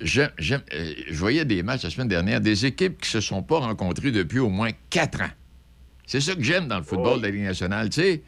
Euh, 0.00 0.26
je 0.38 0.54
voyais 1.14 1.44
des 1.44 1.62
matchs 1.62 1.84
la 1.84 1.90
semaine 1.90 2.08
dernière, 2.08 2.40
des 2.40 2.66
équipes 2.66 3.00
qui 3.00 3.08
se 3.08 3.20
sont 3.20 3.42
pas 3.42 3.58
rencontrées 3.58 4.10
depuis 4.10 4.40
au 4.40 4.48
moins 4.48 4.70
quatre 4.90 5.20
ans. 5.22 5.30
C'est 6.06 6.20
ça 6.20 6.34
que 6.34 6.42
j'aime 6.42 6.66
dans 6.68 6.78
le 6.78 6.82
football 6.84 7.18
de 7.20 7.26
la 7.26 7.30
Ligue 7.30 7.44
nationale. 7.44 7.88
Tu 7.90 8.00
sais, 8.02 8.22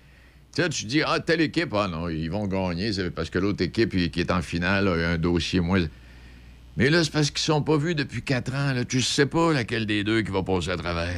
tu 0.55 0.63
sais, 0.63 0.69
tu 0.69 0.85
dis, 0.87 1.03
ah, 1.05 1.19
telle 1.21 1.41
équipe, 1.41 1.75
ah 1.75 1.89
non, 1.89 2.09
ils 2.09 2.29
vont 2.31 2.47
gagner, 2.47 2.93
c'est 2.93 3.11
parce 3.11 3.29
que 3.31 3.39
l'autre 3.39 3.63
équipe 3.63 3.93
il- 3.95 4.11
qui 4.11 4.21
est 4.21 4.31
en 4.31 4.41
finale 4.43 4.89
a 4.89 5.11
un 5.11 5.19
dossier 5.19 5.61
moins. 5.61 5.85
Mais 6.79 6.89
là, 6.91 7.03
c'est 7.05 7.11
parce 7.13 7.31
qu'ils 7.31 7.41
sont 7.41 7.63
pas 7.63 7.77
vus 7.79 7.95
depuis 7.95 8.23
quatre 8.23 8.55
ans. 8.55 8.73
Là. 8.73 8.85
Tu 8.85 9.01
sais 9.03 9.27
pas 9.27 9.53
laquelle 9.53 9.87
des 9.87 10.05
deux 10.05 10.23
qui 10.23 10.31
va 10.31 10.43
passer 10.43 10.71
à 10.71 10.77
travers. 10.77 11.11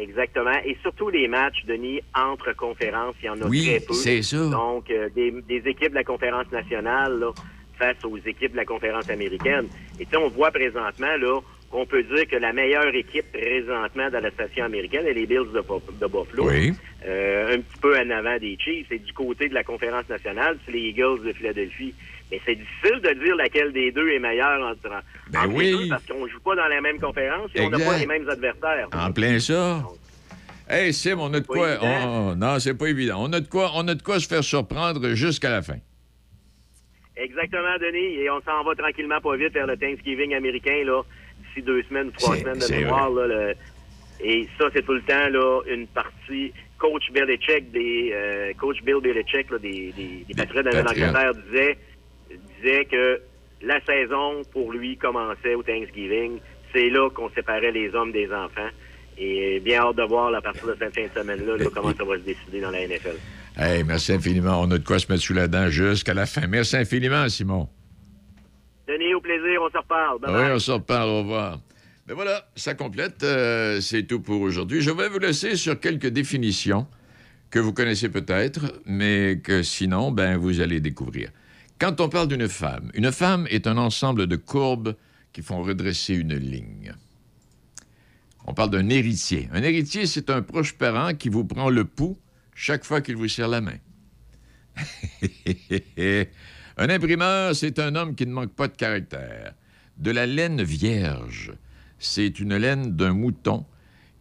Exactement. 0.00 0.56
Et 0.64 0.76
surtout 0.82 1.08
les 1.10 1.26
matchs, 1.28 1.64
Denis, 1.66 2.00
entre 2.14 2.54
conférences, 2.56 3.14
il 3.22 3.26
y 3.26 3.30
en 3.30 3.40
a 3.42 3.46
Oui, 3.46 3.66
très 3.66 3.80
peu. 3.80 3.94
c'est 3.94 4.22
ça. 4.22 4.36
Donc, 4.48 4.90
euh, 4.90 5.08
des, 5.14 5.30
des 5.30 5.62
équipes 5.68 5.90
de 5.90 5.94
la 5.96 6.04
conférence 6.04 6.50
nationale 6.52 7.18
là, 7.18 7.32
face 7.78 8.04
aux 8.04 8.16
équipes 8.18 8.52
de 8.52 8.56
la 8.56 8.64
conférence 8.64 9.08
américaine. 9.10 9.66
Et 10.00 10.06
tu 10.06 10.16
on 10.16 10.28
voit 10.28 10.50
présentement 10.50 11.16
là 11.16 11.40
qu'on 11.70 11.84
peut 11.84 12.02
dire 12.02 12.26
que 12.26 12.36
la 12.36 12.52
meilleure 12.52 12.94
équipe 12.94 13.30
présentement 13.30 14.08
dans 14.10 14.20
la 14.20 14.30
station 14.30 14.64
américaine 14.64 15.06
est 15.06 15.12
les 15.12 15.26
Bills 15.26 15.52
de, 15.52 15.60
de 15.60 16.06
Buffalo. 16.06 16.48
Oui. 16.48 16.72
Euh, 17.06 17.54
un 17.56 17.60
petit 17.60 17.78
peu 17.80 17.94
en 17.98 18.08
avant 18.10 18.38
des 18.38 18.56
Chiefs. 18.58 18.90
Et 18.90 18.98
du 18.98 19.12
côté 19.12 19.48
de 19.48 19.54
la 19.54 19.64
conférence 19.64 20.08
nationale, 20.08 20.58
c'est 20.64 20.72
les 20.72 20.80
Eagles 20.88 21.22
de 21.24 21.32
Philadelphie. 21.32 21.94
Mais 22.30 22.40
c'est 22.44 22.54
difficile 22.56 23.00
de 23.00 23.24
dire 23.24 23.36
laquelle 23.36 23.72
des 23.72 23.90
deux 23.90 24.10
est 24.10 24.18
meilleure 24.18 24.60
entre, 24.68 24.88
Ben 25.30 25.40
entre 25.40 25.54
oui. 25.54 25.66
les 25.66 25.72
deux 25.84 25.88
parce 25.88 26.04
qu'on 26.06 26.26
joue 26.28 26.40
pas 26.40 26.54
dans 26.56 26.68
la 26.68 26.80
même 26.80 27.00
conférence 27.00 27.50
et 27.54 27.60
on 27.62 27.70
n'a 27.70 27.78
pas 27.78 27.96
les 27.98 28.06
mêmes 28.06 28.28
adversaires. 28.28 28.88
En 28.92 29.12
plein 29.12 29.38
ça. 29.38 29.82
Hey, 30.68 30.92
Sim, 30.92 31.16
on 31.20 31.32
a 31.32 31.40
de 31.40 31.46
quoi. 31.46 31.78
on- 31.80 32.36
non, 32.36 32.58
c'est 32.58 32.74
pas 32.76 32.88
évident. 32.88 33.16
On 33.20 33.32
a 33.32 33.40
de 33.40 33.48
quoi, 33.48 33.70
on 33.74 33.88
a 33.88 33.94
de 33.94 34.02
quoi 34.02 34.20
se 34.20 34.28
faire 34.28 34.44
surprendre 34.44 35.14
jusqu'à 35.14 35.48
la 35.50 35.62
fin. 35.62 35.78
Exactement, 37.16 37.76
Denis. 37.80 38.16
Et 38.20 38.30
on 38.30 38.40
s'en 38.42 38.62
va 38.62 38.74
tranquillement 38.74 39.20
pas 39.20 39.36
vite 39.36 39.52
vers 39.54 39.66
le 39.66 39.76
Thanksgiving 39.76 40.34
américain, 40.34 40.82
là, 40.84 41.02
d'ici 41.38 41.62
deux 41.62 41.82
semaines 41.84 42.08
ou 42.08 42.12
trois 42.12 42.36
semaines 42.36 42.58
de 42.58 42.70
mémoire. 42.70 43.10
Là, 43.10 43.26
le- 43.26 43.54
Et 44.20 44.48
ça, 44.58 44.66
c'est 44.74 44.84
tout 44.84 44.92
le 44.94 45.02
temps 45.02 45.28
là, 45.30 45.60
une 45.70 45.86
partie. 45.86 46.52
Coach 46.78 47.10
Belichick, 47.12 47.72
des, 47.72 48.10
euh, 48.12 48.52
Coach 48.56 48.82
Bill 48.84 48.96
Belichick, 49.02 49.50
là, 49.50 49.58
des, 49.58 49.92
des, 49.96 50.24
des 50.28 50.34
Patriots 50.36 50.62
de 50.62 50.68
la 50.70 50.82
Patriots. 50.84 51.06
Nouvelle-Angleterre, 51.08 51.42
disait, 51.50 51.78
disait 52.62 52.84
que 52.84 53.20
la 53.62 53.80
saison, 53.84 54.42
pour 54.52 54.72
lui, 54.72 54.96
commençait 54.96 55.54
au 55.54 55.62
Thanksgiving. 55.62 56.38
C'est 56.72 56.90
là 56.90 57.08
qu'on 57.10 57.30
séparait 57.30 57.72
les 57.72 57.94
hommes 57.94 58.12
des 58.12 58.26
enfants. 58.32 58.68
Et 59.18 59.58
bien 59.60 59.80
hâte 59.80 59.96
de 59.96 60.02
voir, 60.04 60.32
à 60.34 60.40
partir 60.40 60.66
de 60.66 60.76
cette 60.78 60.94
fin 60.94 61.02
de 61.02 61.20
semaine-là, 61.20 61.56
là, 61.56 61.64
comment 61.74 61.92
ça 61.94 62.04
va 62.04 62.14
se 62.18 62.22
décider 62.22 62.60
dans 62.60 62.70
la 62.70 62.86
NFL. 62.86 63.16
Hey, 63.56 63.82
merci 63.82 64.12
infiniment. 64.12 64.60
On 64.60 64.70
a 64.70 64.78
de 64.78 64.84
quoi 64.84 64.98
se 65.00 65.10
mettre 65.10 65.24
sous 65.24 65.34
la 65.34 65.48
dent 65.48 65.68
jusqu'à 65.68 66.14
la 66.14 66.26
fin. 66.26 66.46
Merci 66.46 66.76
infiniment, 66.76 67.28
Simon. 67.28 67.68
Denis, 68.86 69.14
au 69.14 69.20
plaisir, 69.20 69.60
on 69.60 69.70
se 69.70 69.78
reparle. 69.78 70.20
Bye 70.20 70.30
Oui, 70.32 70.52
on 70.54 70.58
se 70.58 70.70
reparle. 70.70 71.08
Au 71.08 71.18
revoir. 71.18 71.58
Mais 72.06 72.14
voilà, 72.14 72.46
ça 72.54 72.74
complète. 72.74 73.22
euh, 73.24 73.80
c'est 73.80 74.04
tout 74.04 74.20
pour 74.20 74.40
aujourd'hui. 74.40 74.80
Je 74.80 74.90
vais 74.90 75.08
vous 75.08 75.18
laisser 75.18 75.56
sur 75.56 75.78
quelques 75.80 76.06
définitions 76.06 76.86
que 77.50 77.58
vous 77.58 77.72
connaissez 77.72 78.08
peut-être, 78.08 78.60
mais 78.86 79.40
que 79.42 79.62
sinon, 79.62 80.12
ben, 80.12 80.36
vous 80.36 80.60
allez 80.60 80.80
découvrir. 80.80 81.30
Quand 81.78 82.00
on 82.00 82.08
parle 82.08 82.28
d'une 82.28 82.48
femme, 82.48 82.90
une 82.94 83.12
femme 83.12 83.46
est 83.50 83.68
un 83.68 83.76
ensemble 83.76 84.26
de 84.26 84.34
courbes 84.34 84.96
qui 85.32 85.42
font 85.42 85.62
redresser 85.62 86.14
une 86.14 86.34
ligne. 86.34 86.92
On 88.46 88.54
parle 88.54 88.70
d'un 88.70 88.88
héritier. 88.88 89.48
Un 89.52 89.62
héritier, 89.62 90.06
c'est 90.06 90.30
un 90.30 90.42
proche 90.42 90.72
parent 90.72 91.14
qui 91.14 91.28
vous 91.28 91.44
prend 91.44 91.70
le 91.70 91.84
pouls 91.84 92.18
chaque 92.54 92.84
fois 92.84 93.00
qu'il 93.00 93.14
vous 93.14 93.28
serre 93.28 93.48
la 93.48 93.60
main. 93.60 93.78
un 96.76 96.88
imprimeur, 96.88 97.54
c'est 97.54 97.78
un 97.78 97.94
homme 97.94 98.16
qui 98.16 98.26
ne 98.26 98.32
manque 98.32 98.54
pas 98.54 98.66
de 98.66 98.76
caractère. 98.76 99.54
De 99.98 100.10
la 100.10 100.26
laine 100.26 100.62
vierge, 100.62 101.52
c'est 101.98 102.40
une 102.40 102.56
laine 102.56 102.96
d'un 102.96 103.12
mouton 103.12 103.66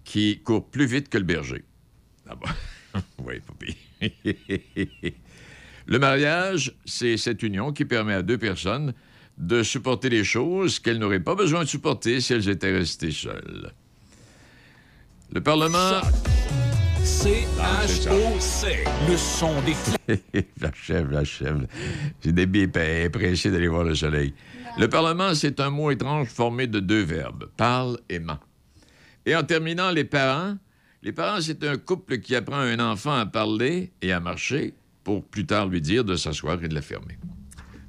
qui 0.04 0.42
court 0.44 0.70
plus 0.70 0.86
vite 0.86 1.10
que 1.10 1.18
le 1.18 1.24
berger. 1.24 1.64
Ah 2.30 2.36
bon? 2.36 3.02
oui, 3.26 3.40
papi. 3.40 3.78
le 5.88 6.00
mariage, 6.00 6.76
c'est 6.86 7.16
cette 7.16 7.42
union 7.44 7.72
qui 7.72 7.86
permet 7.86 8.14
à 8.14 8.22
deux 8.22 8.38
personnes 8.38 8.94
de 9.38 9.64
supporter 9.64 10.10
les 10.10 10.26
choses 10.26 10.80
qu'elles 10.80 11.00
n'auraient 11.00 11.22
pas 11.22 11.36
besoin 11.36 11.64
de 11.64 11.70
supporter 11.70 12.20
si 12.20 12.34
elles 12.34 12.50
étaient 12.50 12.76
restées 12.76 13.12
seules. 13.12 13.72
Le 15.32 15.42
Parlement, 15.42 16.02
C-H-O-C. 17.04 18.84
Le 19.10 19.18
son 19.18 19.54
des 19.62 19.76
la 20.62 20.74
chèvre. 20.74 21.68
J'ai 22.22 22.32
des 22.34 23.10
pressé 23.10 23.50
d'aller 23.50 23.68
voir 23.70 23.86
le 23.86 23.96
soleil. 23.96 24.34
Le 24.78 24.90
Parlement, 24.90 25.34
c'est 25.36 25.62
un 25.62 25.70
mot 25.70 25.90
étrange 25.92 26.28
formé 26.28 26.68
de 26.68 26.82
deux 26.82 27.04
verbes, 27.04 27.50
parle 27.56 27.98
et 28.10 28.20
ment. 28.20 28.40
Et 29.26 29.36
en 29.36 29.44
terminant, 29.44 29.92
les 29.92 30.04
parents. 30.04 30.58
Les 31.02 31.14
parents, 31.14 31.40
c'est 31.40 31.64
un 31.64 31.78
couple 31.78 32.18
qui 32.18 32.36
apprend 32.36 32.58
à 32.58 32.66
un 32.66 32.80
enfant 32.80 33.14
à 33.14 33.26
parler 33.26 33.92
et 34.02 34.12
à 34.12 34.20
marcher 34.20 34.74
pour 35.08 35.24
plus 35.24 35.46
tard 35.46 35.70
lui 35.70 35.80
dire 35.80 36.04
de 36.04 36.18
s'asseoir 36.18 36.62
et 36.62 36.68
de 36.68 36.76
la 36.76 36.82
fermer. 36.82 37.18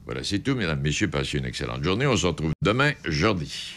Voilà, 0.04 0.22
c'est 0.22 0.38
tout, 0.38 0.54
mesdames, 0.54 0.80
messieurs. 0.80 1.10
Passez 1.10 1.38
une 1.38 1.46
excellente 1.46 1.82
journée. 1.82 2.06
On 2.06 2.16
se 2.16 2.24
retrouve 2.24 2.52
demain, 2.62 2.92
jeudi. 3.04 3.74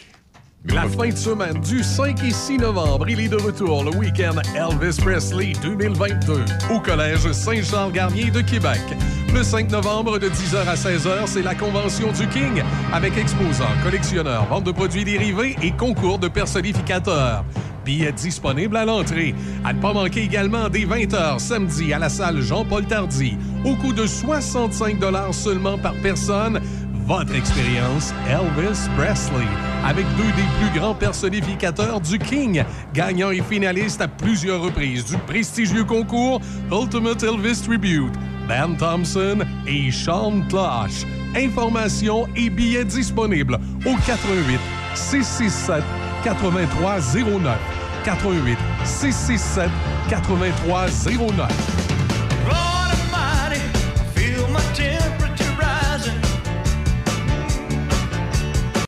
La 0.66 0.82
fin 0.82 1.08
de 1.08 1.16
semaine 1.16 1.60
du 1.60 1.82
5 1.82 2.22
et 2.22 2.30
6 2.30 2.58
novembre, 2.58 3.08
il 3.08 3.20
est 3.20 3.28
de 3.28 3.36
retour 3.36 3.82
le 3.82 3.90
week-end 3.96 4.36
Elvis 4.54 4.96
Presley 5.02 5.52
2022 5.60 6.44
au 6.72 6.78
Collège 6.78 7.32
Saint-Charles-Garnier 7.32 8.30
de 8.30 8.40
Québec. 8.42 8.80
Le 9.34 9.42
5 9.42 9.70
novembre 9.72 10.20
de 10.20 10.28
10h 10.28 10.68
à 10.68 10.74
16h, 10.74 11.26
c'est 11.26 11.42
la 11.42 11.56
convention 11.56 12.12
du 12.12 12.28
King 12.28 12.62
avec 12.92 13.16
exposants, 13.18 13.64
collectionneurs, 13.82 14.46
vente 14.46 14.64
de 14.64 14.70
produits 14.70 15.04
dérivés 15.04 15.56
et 15.62 15.72
concours 15.72 16.20
de 16.20 16.28
personnificateurs. 16.28 17.44
Billets 17.84 18.12
disponibles 18.12 18.76
à 18.76 18.84
l'entrée. 18.84 19.34
À 19.64 19.72
ne 19.72 19.80
pas 19.80 19.92
manquer 19.92 20.22
également 20.22 20.68
dès 20.68 20.84
20h 20.84 21.40
samedi 21.40 21.92
à 21.92 21.98
la 21.98 22.08
salle 22.08 22.40
Jean-Paul 22.40 22.84
Tardy 22.86 23.36
au 23.64 23.74
coût 23.74 23.92
de 23.92 24.06
65 24.06 24.96
seulement 25.32 25.76
par 25.78 25.94
personne 26.02 26.60
votre 27.18 27.34
expérience 27.34 28.14
Elvis 28.26 28.88
Presley 28.96 29.44
avec 29.84 30.06
deux 30.16 30.32
des 30.32 30.48
plus 30.58 30.80
grands 30.80 30.94
personnificateurs 30.94 32.00
du 32.00 32.18
King, 32.18 32.64
gagnant 32.94 33.30
et 33.30 33.42
finaliste 33.42 34.00
à 34.00 34.08
plusieurs 34.08 34.62
reprises 34.62 35.04
du 35.04 35.18
prestigieux 35.18 35.84
concours 35.84 36.40
Ultimate 36.70 37.22
Elvis 37.22 37.60
Tribute, 37.62 38.14
Ben 38.48 38.74
Thompson 38.78 39.40
et 39.66 39.90
Sean 39.90 40.40
Closh. 40.48 41.04
Informations 41.36 42.26
et 42.34 42.48
billets 42.48 42.86
disponibles 42.86 43.58
au 43.84 43.94
88 44.06 44.58
667 44.94 45.84
8309 46.24 47.58
88 48.04 48.58
667 48.84 49.68
8309 50.08 52.71